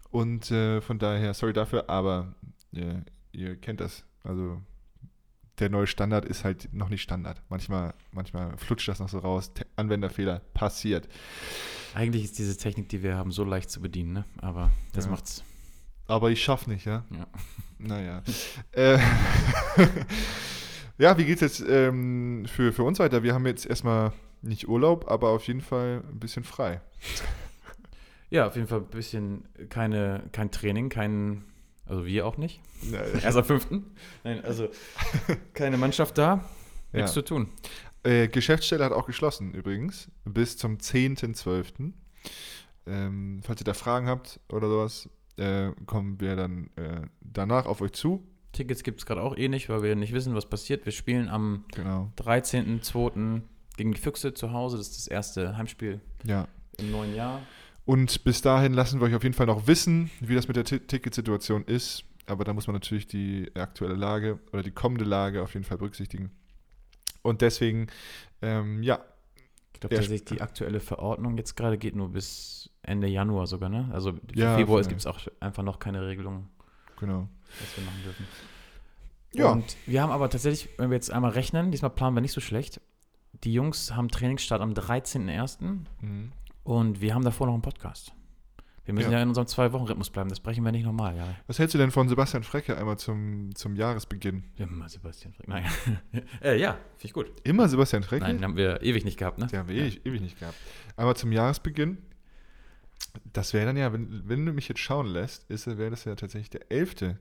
Und 0.09 0.51
äh, 0.51 0.81
von 0.81 0.99
daher, 0.99 1.33
sorry 1.33 1.53
dafür, 1.53 1.89
aber 1.89 2.33
äh, 2.73 3.01
ihr 3.31 3.55
kennt 3.57 3.81
das. 3.81 4.05
Also 4.23 4.61
der 5.59 5.69
neue 5.69 5.87
Standard 5.87 6.25
ist 6.25 6.43
halt 6.43 6.69
noch 6.71 6.89
nicht 6.89 7.01
Standard. 7.01 7.41
Manchmal, 7.49 7.93
manchmal 8.11 8.55
flutscht 8.57 8.87
das 8.87 8.99
noch 8.99 9.09
so 9.09 9.19
raus. 9.19 9.53
Te 9.53 9.65
Anwenderfehler 9.75 10.39
passiert. 10.53 11.07
Eigentlich 11.93 12.23
ist 12.23 12.37
diese 12.37 12.55
Technik, 12.57 12.89
die 12.89 13.01
wir 13.01 13.15
haben, 13.17 13.31
so 13.31 13.43
leicht 13.43 13.69
zu 13.71 13.81
bedienen, 13.81 14.13
ne? 14.13 14.25
aber 14.37 14.69
das 14.93 15.05
Ja. 15.05 15.11
macht's. 15.11 15.43
Aber 16.07 16.31
ich 16.31 16.43
schaff 16.43 16.67
nicht, 16.67 16.85
ja? 16.85 17.03
Ja. 17.11 17.27
Naja. 17.79 18.23
äh, 18.71 18.97
ja, 20.97 21.17
wie 21.17 21.25
geht's 21.25 21.41
jetzt 21.41 21.63
ähm, 21.67 22.45
für, 22.47 22.73
für 22.73 22.83
uns 22.83 22.99
weiter? 22.99 23.23
Wir 23.23 23.33
haben 23.33 23.45
jetzt 23.45 23.65
erstmal 23.65 24.13
nicht 24.41 24.67
Urlaub, 24.67 25.09
aber 25.11 25.29
auf 25.29 25.47
jeden 25.47 25.61
Fall 25.61 26.03
ein 26.09 26.19
bisschen 26.19 26.43
frei. 26.43 26.81
Ja, 28.29 28.47
auf 28.47 28.55
jeden 28.57 28.67
Fall 28.67 28.79
ein 28.79 28.87
bisschen 28.87 29.47
keine, 29.69 30.21
kein 30.33 30.51
Training, 30.51 30.89
kein, 30.89 31.45
also 31.85 32.05
wir 32.05 32.27
auch 32.27 32.35
nicht. 32.35 32.59
Ja, 32.81 32.99
Erst 33.23 33.37
am 33.37 33.45
fünften. 33.45 33.85
Nein, 34.25 34.43
also 34.43 34.67
keine 35.53 35.77
Mannschaft 35.77 36.17
da, 36.17 36.43
nichts 36.91 37.13
zu 37.13 37.21
tun. 37.21 37.47
Äh, 38.03 38.27
Geschäftsstelle 38.27 38.83
hat 38.83 38.91
auch 38.91 39.05
geschlossen 39.05 39.53
übrigens, 39.53 40.11
bis 40.25 40.57
zum 40.57 40.77
10.12. 40.77 41.93
Ähm, 42.85 43.39
falls 43.43 43.61
ihr 43.61 43.65
da 43.65 43.73
Fragen 43.73 44.07
habt 44.07 44.41
oder 44.49 44.67
sowas, 44.67 45.09
äh, 45.37 45.71
kommen 45.85 46.19
wir 46.19 46.35
dann 46.35 46.69
äh, 46.75 47.01
danach 47.21 47.65
auf 47.65 47.81
euch 47.81 47.93
zu. 47.93 48.23
Tickets 48.53 48.83
gibt 48.83 48.99
es 48.99 49.05
gerade 49.05 49.21
auch 49.21 49.37
eh 49.37 49.49
nicht, 49.49 49.69
weil 49.69 49.83
wir 49.83 49.95
nicht 49.95 50.13
wissen, 50.13 50.33
was 50.33 50.47
passiert. 50.49 50.85
Wir 50.85 50.91
spielen 50.91 51.29
am 51.29 51.65
Genau. 51.75 52.11
13.02. 52.17 53.41
gegen 53.75 53.91
die 53.93 53.99
Füchse 54.01 54.33
zu 54.33 54.51
Hause. 54.51 54.77
Das 54.77 54.87
ist 54.87 54.97
das 54.97 55.07
erste 55.07 55.57
Heimspiel 55.57 56.01
Ja. 56.23 56.47
im 56.79 56.91
neuen 56.91 57.15
Jahr. 57.15 57.41
Und 57.85 58.23
bis 58.23 58.41
dahin 58.41 58.73
lassen 58.73 58.99
wir 58.99 59.07
euch 59.07 59.15
auf 59.15 59.23
jeden 59.23 59.35
Fall 59.35 59.45
noch 59.45 59.67
wissen, 59.67 60.09
wie 60.19 60.35
das 60.35 60.47
mit 60.47 60.57
der 60.57 60.65
Ti- 60.65 60.79
Ticketsituation 60.79 61.63
ist. 61.65 62.03
Aber 62.25 62.43
da 62.43 62.51
muss 62.53 62.67
man 62.67 62.73
natürlich 62.73 63.07
die 63.07 63.49
aktuelle 63.55 63.95
Lage 63.95 64.39
oder 64.51 64.63
die 64.63 64.71
kommende 64.71 65.05
Lage 65.05 65.41
auf 65.43 65.53
jeden 65.53 65.63
Fall 65.65 65.77
berücksichtigen. 65.77 66.31
Und 67.21 67.41
deswegen, 67.41 67.87
ähm, 68.41 68.83
ja, 68.83 68.99
Ich 69.73 69.79
glaube, 69.79 69.95
tatsächlich 69.95 70.25
die 70.25 70.41
aktuelle 70.41 70.79
Verordnung 70.79 71.37
jetzt 71.37 71.55
gerade 71.55 71.77
geht 71.77 71.95
nur 71.95 72.09
bis 72.09 72.69
Ende 72.87 73.07
Januar 73.07 73.47
sogar, 73.47 73.69
ne? 73.69 73.89
Also 73.91 74.13
für 74.13 74.19
Ja, 74.33 74.55
Februar 74.55 74.81
gibt 74.83 75.01
es 75.01 75.05
auch 75.05 75.19
einfach 75.39 75.63
noch 75.63 75.79
keine 75.79 76.05
Regelung, 76.07 76.47
genau. 76.99 77.27
was 77.59 77.77
wir 77.77 77.85
machen 77.85 78.03
dürfen. 78.03 78.25
Ja. 79.33 79.51
Und 79.51 79.75
wir 79.85 80.01
haben 80.01 80.11
aber 80.11 80.29
tatsächlich, 80.29 80.69
wenn 80.77 80.89
wir 80.89 80.95
jetzt 80.95 81.11
einmal 81.11 81.31
rechnen, 81.31 81.71
diesmal 81.71 81.91
planen 81.91 82.15
wir 82.15 82.21
nicht 82.21 82.31
so 82.31 82.41
schlecht. 82.41 82.81
Die 83.43 83.53
Jungs 83.53 83.93
haben 83.93 84.07
Trainingsstart 84.07 84.61
am 84.61 84.71
13.01. 84.73 85.57
Mhm. 86.01 86.31
und 86.63 87.01
wir 87.01 87.13
haben 87.13 87.23
davor 87.23 87.47
noch 87.47 87.53
einen 87.53 87.61
Podcast. 87.61 88.13
Wir 88.85 88.93
müssen 88.93 89.11
Ja. 89.11 89.17
ja, 89.17 89.23
in 89.23 89.27
unserem 89.27 89.47
Zwei-Wochen-Rhythmus 89.47 90.09
bleiben, 90.09 90.29
das 90.29 90.39
brechen 90.39 90.63
wir 90.63 90.71
nicht 90.71 90.85
normal, 90.85 91.17
ja. 91.17 91.27
Was 91.45 91.59
hältst 91.59 91.73
du 91.73 91.77
denn 91.77 91.91
von 91.91 92.07
Sebastian 92.07 92.43
Frecke 92.43 92.77
einmal 92.77 92.97
zum, 92.97 93.53
zum 93.53 93.75
Jahresbeginn? 93.75 94.45
Ja, 94.55 94.65
mal 94.65 94.87
Sebastian 94.87 95.33
Frick. 95.33 95.45
Nein. 95.49 95.65
äh, 96.41 96.57
ja, 96.57 96.71
finde 96.95 97.03
ich 97.03 97.11
gut. 97.13 97.29
Immer 97.43 97.67
Sebastian 97.67 98.03
Frecke? 98.03 98.23
Nein, 98.23 98.41
haben 98.41 98.55
wir 98.55 98.81
ewig 98.81 99.03
nicht 99.03 99.19
gehabt, 99.19 99.39
ne? 99.39 99.47
Den 99.47 99.59
haben 99.59 99.67
wir 99.67 99.75
ewig, 99.75 100.05
ewig 100.05 100.21
nicht 100.21 100.39
gehabt. 100.39 100.55
Einmal 100.95 101.17
zum 101.17 101.33
Jahresbeginn. 101.33 101.97
Das 103.33 103.53
wäre 103.53 103.65
dann 103.65 103.77
ja, 103.77 103.91
wenn, 103.93 104.27
wenn 104.27 104.45
du 104.45 104.53
mich 104.53 104.67
jetzt 104.67 104.79
schauen 104.79 105.07
lässt, 105.07 105.49
wäre 105.49 105.89
das 105.89 106.05
ja 106.05 106.15
tatsächlich 106.15 106.49
der 106.49 106.71
11. 106.71 107.15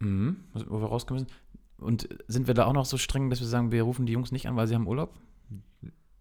Mhm, 0.00 0.36
wo 0.52 0.80
wir 0.80 0.86
rauskommen 0.88 1.22
müssen. 1.24 1.34
Und 1.78 2.08
sind 2.28 2.46
wir 2.46 2.54
da 2.54 2.66
auch 2.66 2.72
noch 2.72 2.84
so 2.84 2.98
streng, 2.98 3.30
dass 3.30 3.40
wir 3.40 3.46
sagen, 3.46 3.72
wir 3.72 3.82
rufen 3.82 4.06
die 4.06 4.12
Jungs 4.12 4.32
nicht 4.32 4.46
an, 4.48 4.56
weil 4.56 4.66
sie 4.66 4.74
haben 4.74 4.86
Urlaub? 4.86 5.14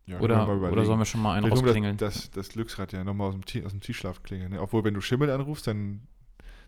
Ja, 0.05 0.19
Oder, 0.19 0.47
oder 0.49 0.84
sollen 0.86 0.99
wir 0.99 1.05
schon 1.05 1.21
mal 1.21 1.34
einen 1.34 1.45
Vielleicht 1.45 1.63
rausklingeln? 1.63 1.97
Das, 1.97 2.13
das, 2.15 2.31
das 2.31 2.49
Glücksrad 2.49 2.91
ja 2.91 3.03
nochmal 3.05 3.27
aus 3.29 3.34
dem, 3.36 3.45
Ti- 3.45 3.63
aus 3.63 3.71
dem 3.71 3.79
Tiefschlaf 3.79 4.21
klingeln. 4.23 4.51
Ne? 4.51 4.61
Obwohl, 4.61 4.84
wenn 4.84 4.93
du 4.93 4.99
Schimmel 5.01 5.29
anrufst, 5.29 5.65
dann 5.67 6.01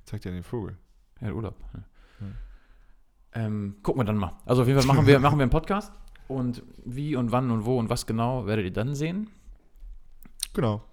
zeigt 0.05 0.25
er 0.25 0.31
den 0.31 0.43
Vogel. 0.43 0.77
Ja, 1.19 1.31
Urlaub. 1.33 1.55
Ja. 1.73 1.83
Ähm, 3.33 3.75
gucken 3.83 3.99
wir 3.99 4.05
dann 4.05 4.17
mal. 4.17 4.31
Also 4.45 4.61
auf 4.61 4.67
jeden 4.69 4.79
Fall 4.79 4.87
machen 4.87 5.05
wir, 5.07 5.19
machen 5.19 5.37
wir 5.37 5.43
einen 5.43 5.49
Podcast. 5.51 5.91
Und 6.29 6.63
wie 6.85 7.15
und 7.17 7.31
wann 7.31 7.51
und 7.51 7.65
wo 7.65 7.77
und 7.77 7.89
was 7.89 8.05
genau 8.05 8.45
werdet 8.45 8.65
ihr 8.65 8.71
dann 8.73 8.95
sehen. 8.95 9.29
Genau. 10.53 10.83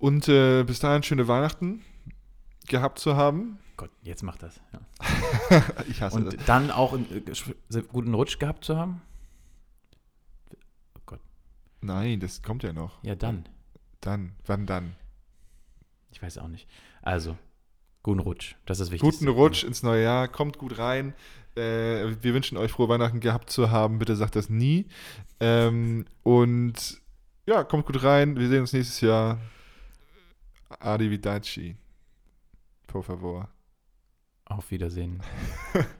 Und 0.00 0.28
äh, 0.28 0.64
bis 0.64 0.80
dahin 0.80 1.04
schöne 1.04 1.28
Weihnachten 1.28 1.82
gehabt 2.66 2.98
zu 2.98 3.16
haben. 3.16 3.58
Gott, 3.76 3.90
jetzt 4.02 4.22
macht 4.22 4.42
das. 4.42 4.60
Ja. 4.72 4.80
Ich 5.88 6.02
hasse 6.02 6.22
das. 6.22 6.34
Und 6.34 6.48
dann 6.48 6.70
auch 6.70 6.92
einen 6.92 7.06
äh, 7.10 7.82
guten 7.92 8.14
Rutsch 8.14 8.38
gehabt 8.38 8.64
zu 8.64 8.76
haben. 8.76 9.02
Nein, 11.82 12.20
das 12.20 12.42
kommt 12.42 12.62
ja 12.62 12.72
noch. 12.72 13.02
Ja, 13.02 13.14
dann. 13.14 13.48
Dann. 14.00 14.32
Wann 14.46 14.66
dann? 14.66 14.96
Ich 16.12 16.20
weiß 16.20 16.38
auch 16.38 16.48
nicht. 16.48 16.68
Also, 17.02 17.36
guten 18.02 18.20
Rutsch. 18.20 18.54
Das 18.66 18.78
ist 18.78 18.86
das 18.86 18.92
Wichtigste. 18.92 19.24
Guten 19.24 19.38
Rutsch 19.38 19.64
ins 19.64 19.82
neue 19.82 20.02
Jahr. 20.02 20.28
Kommt 20.28 20.58
gut 20.58 20.78
rein. 20.78 21.14
Äh, 21.56 22.16
wir 22.20 22.34
wünschen 22.34 22.58
euch 22.58 22.70
frohe 22.70 22.88
Weihnachten 22.88 23.20
gehabt 23.20 23.50
zu 23.50 23.70
haben. 23.70 23.98
Bitte 23.98 24.16
sagt 24.16 24.36
das 24.36 24.50
nie. 24.50 24.86
Ähm, 25.40 26.04
und 26.22 27.00
ja, 27.46 27.64
kommt 27.64 27.86
gut 27.86 28.02
rein. 28.02 28.36
Wir 28.36 28.48
sehen 28.48 28.60
uns 28.60 28.72
nächstes 28.72 29.00
Jahr. 29.00 29.38
Arrivederci. 30.78 31.76
Por 32.86 33.02
favor. 33.04 33.48
Auf 34.44 34.70
Wiedersehen. 34.70 35.22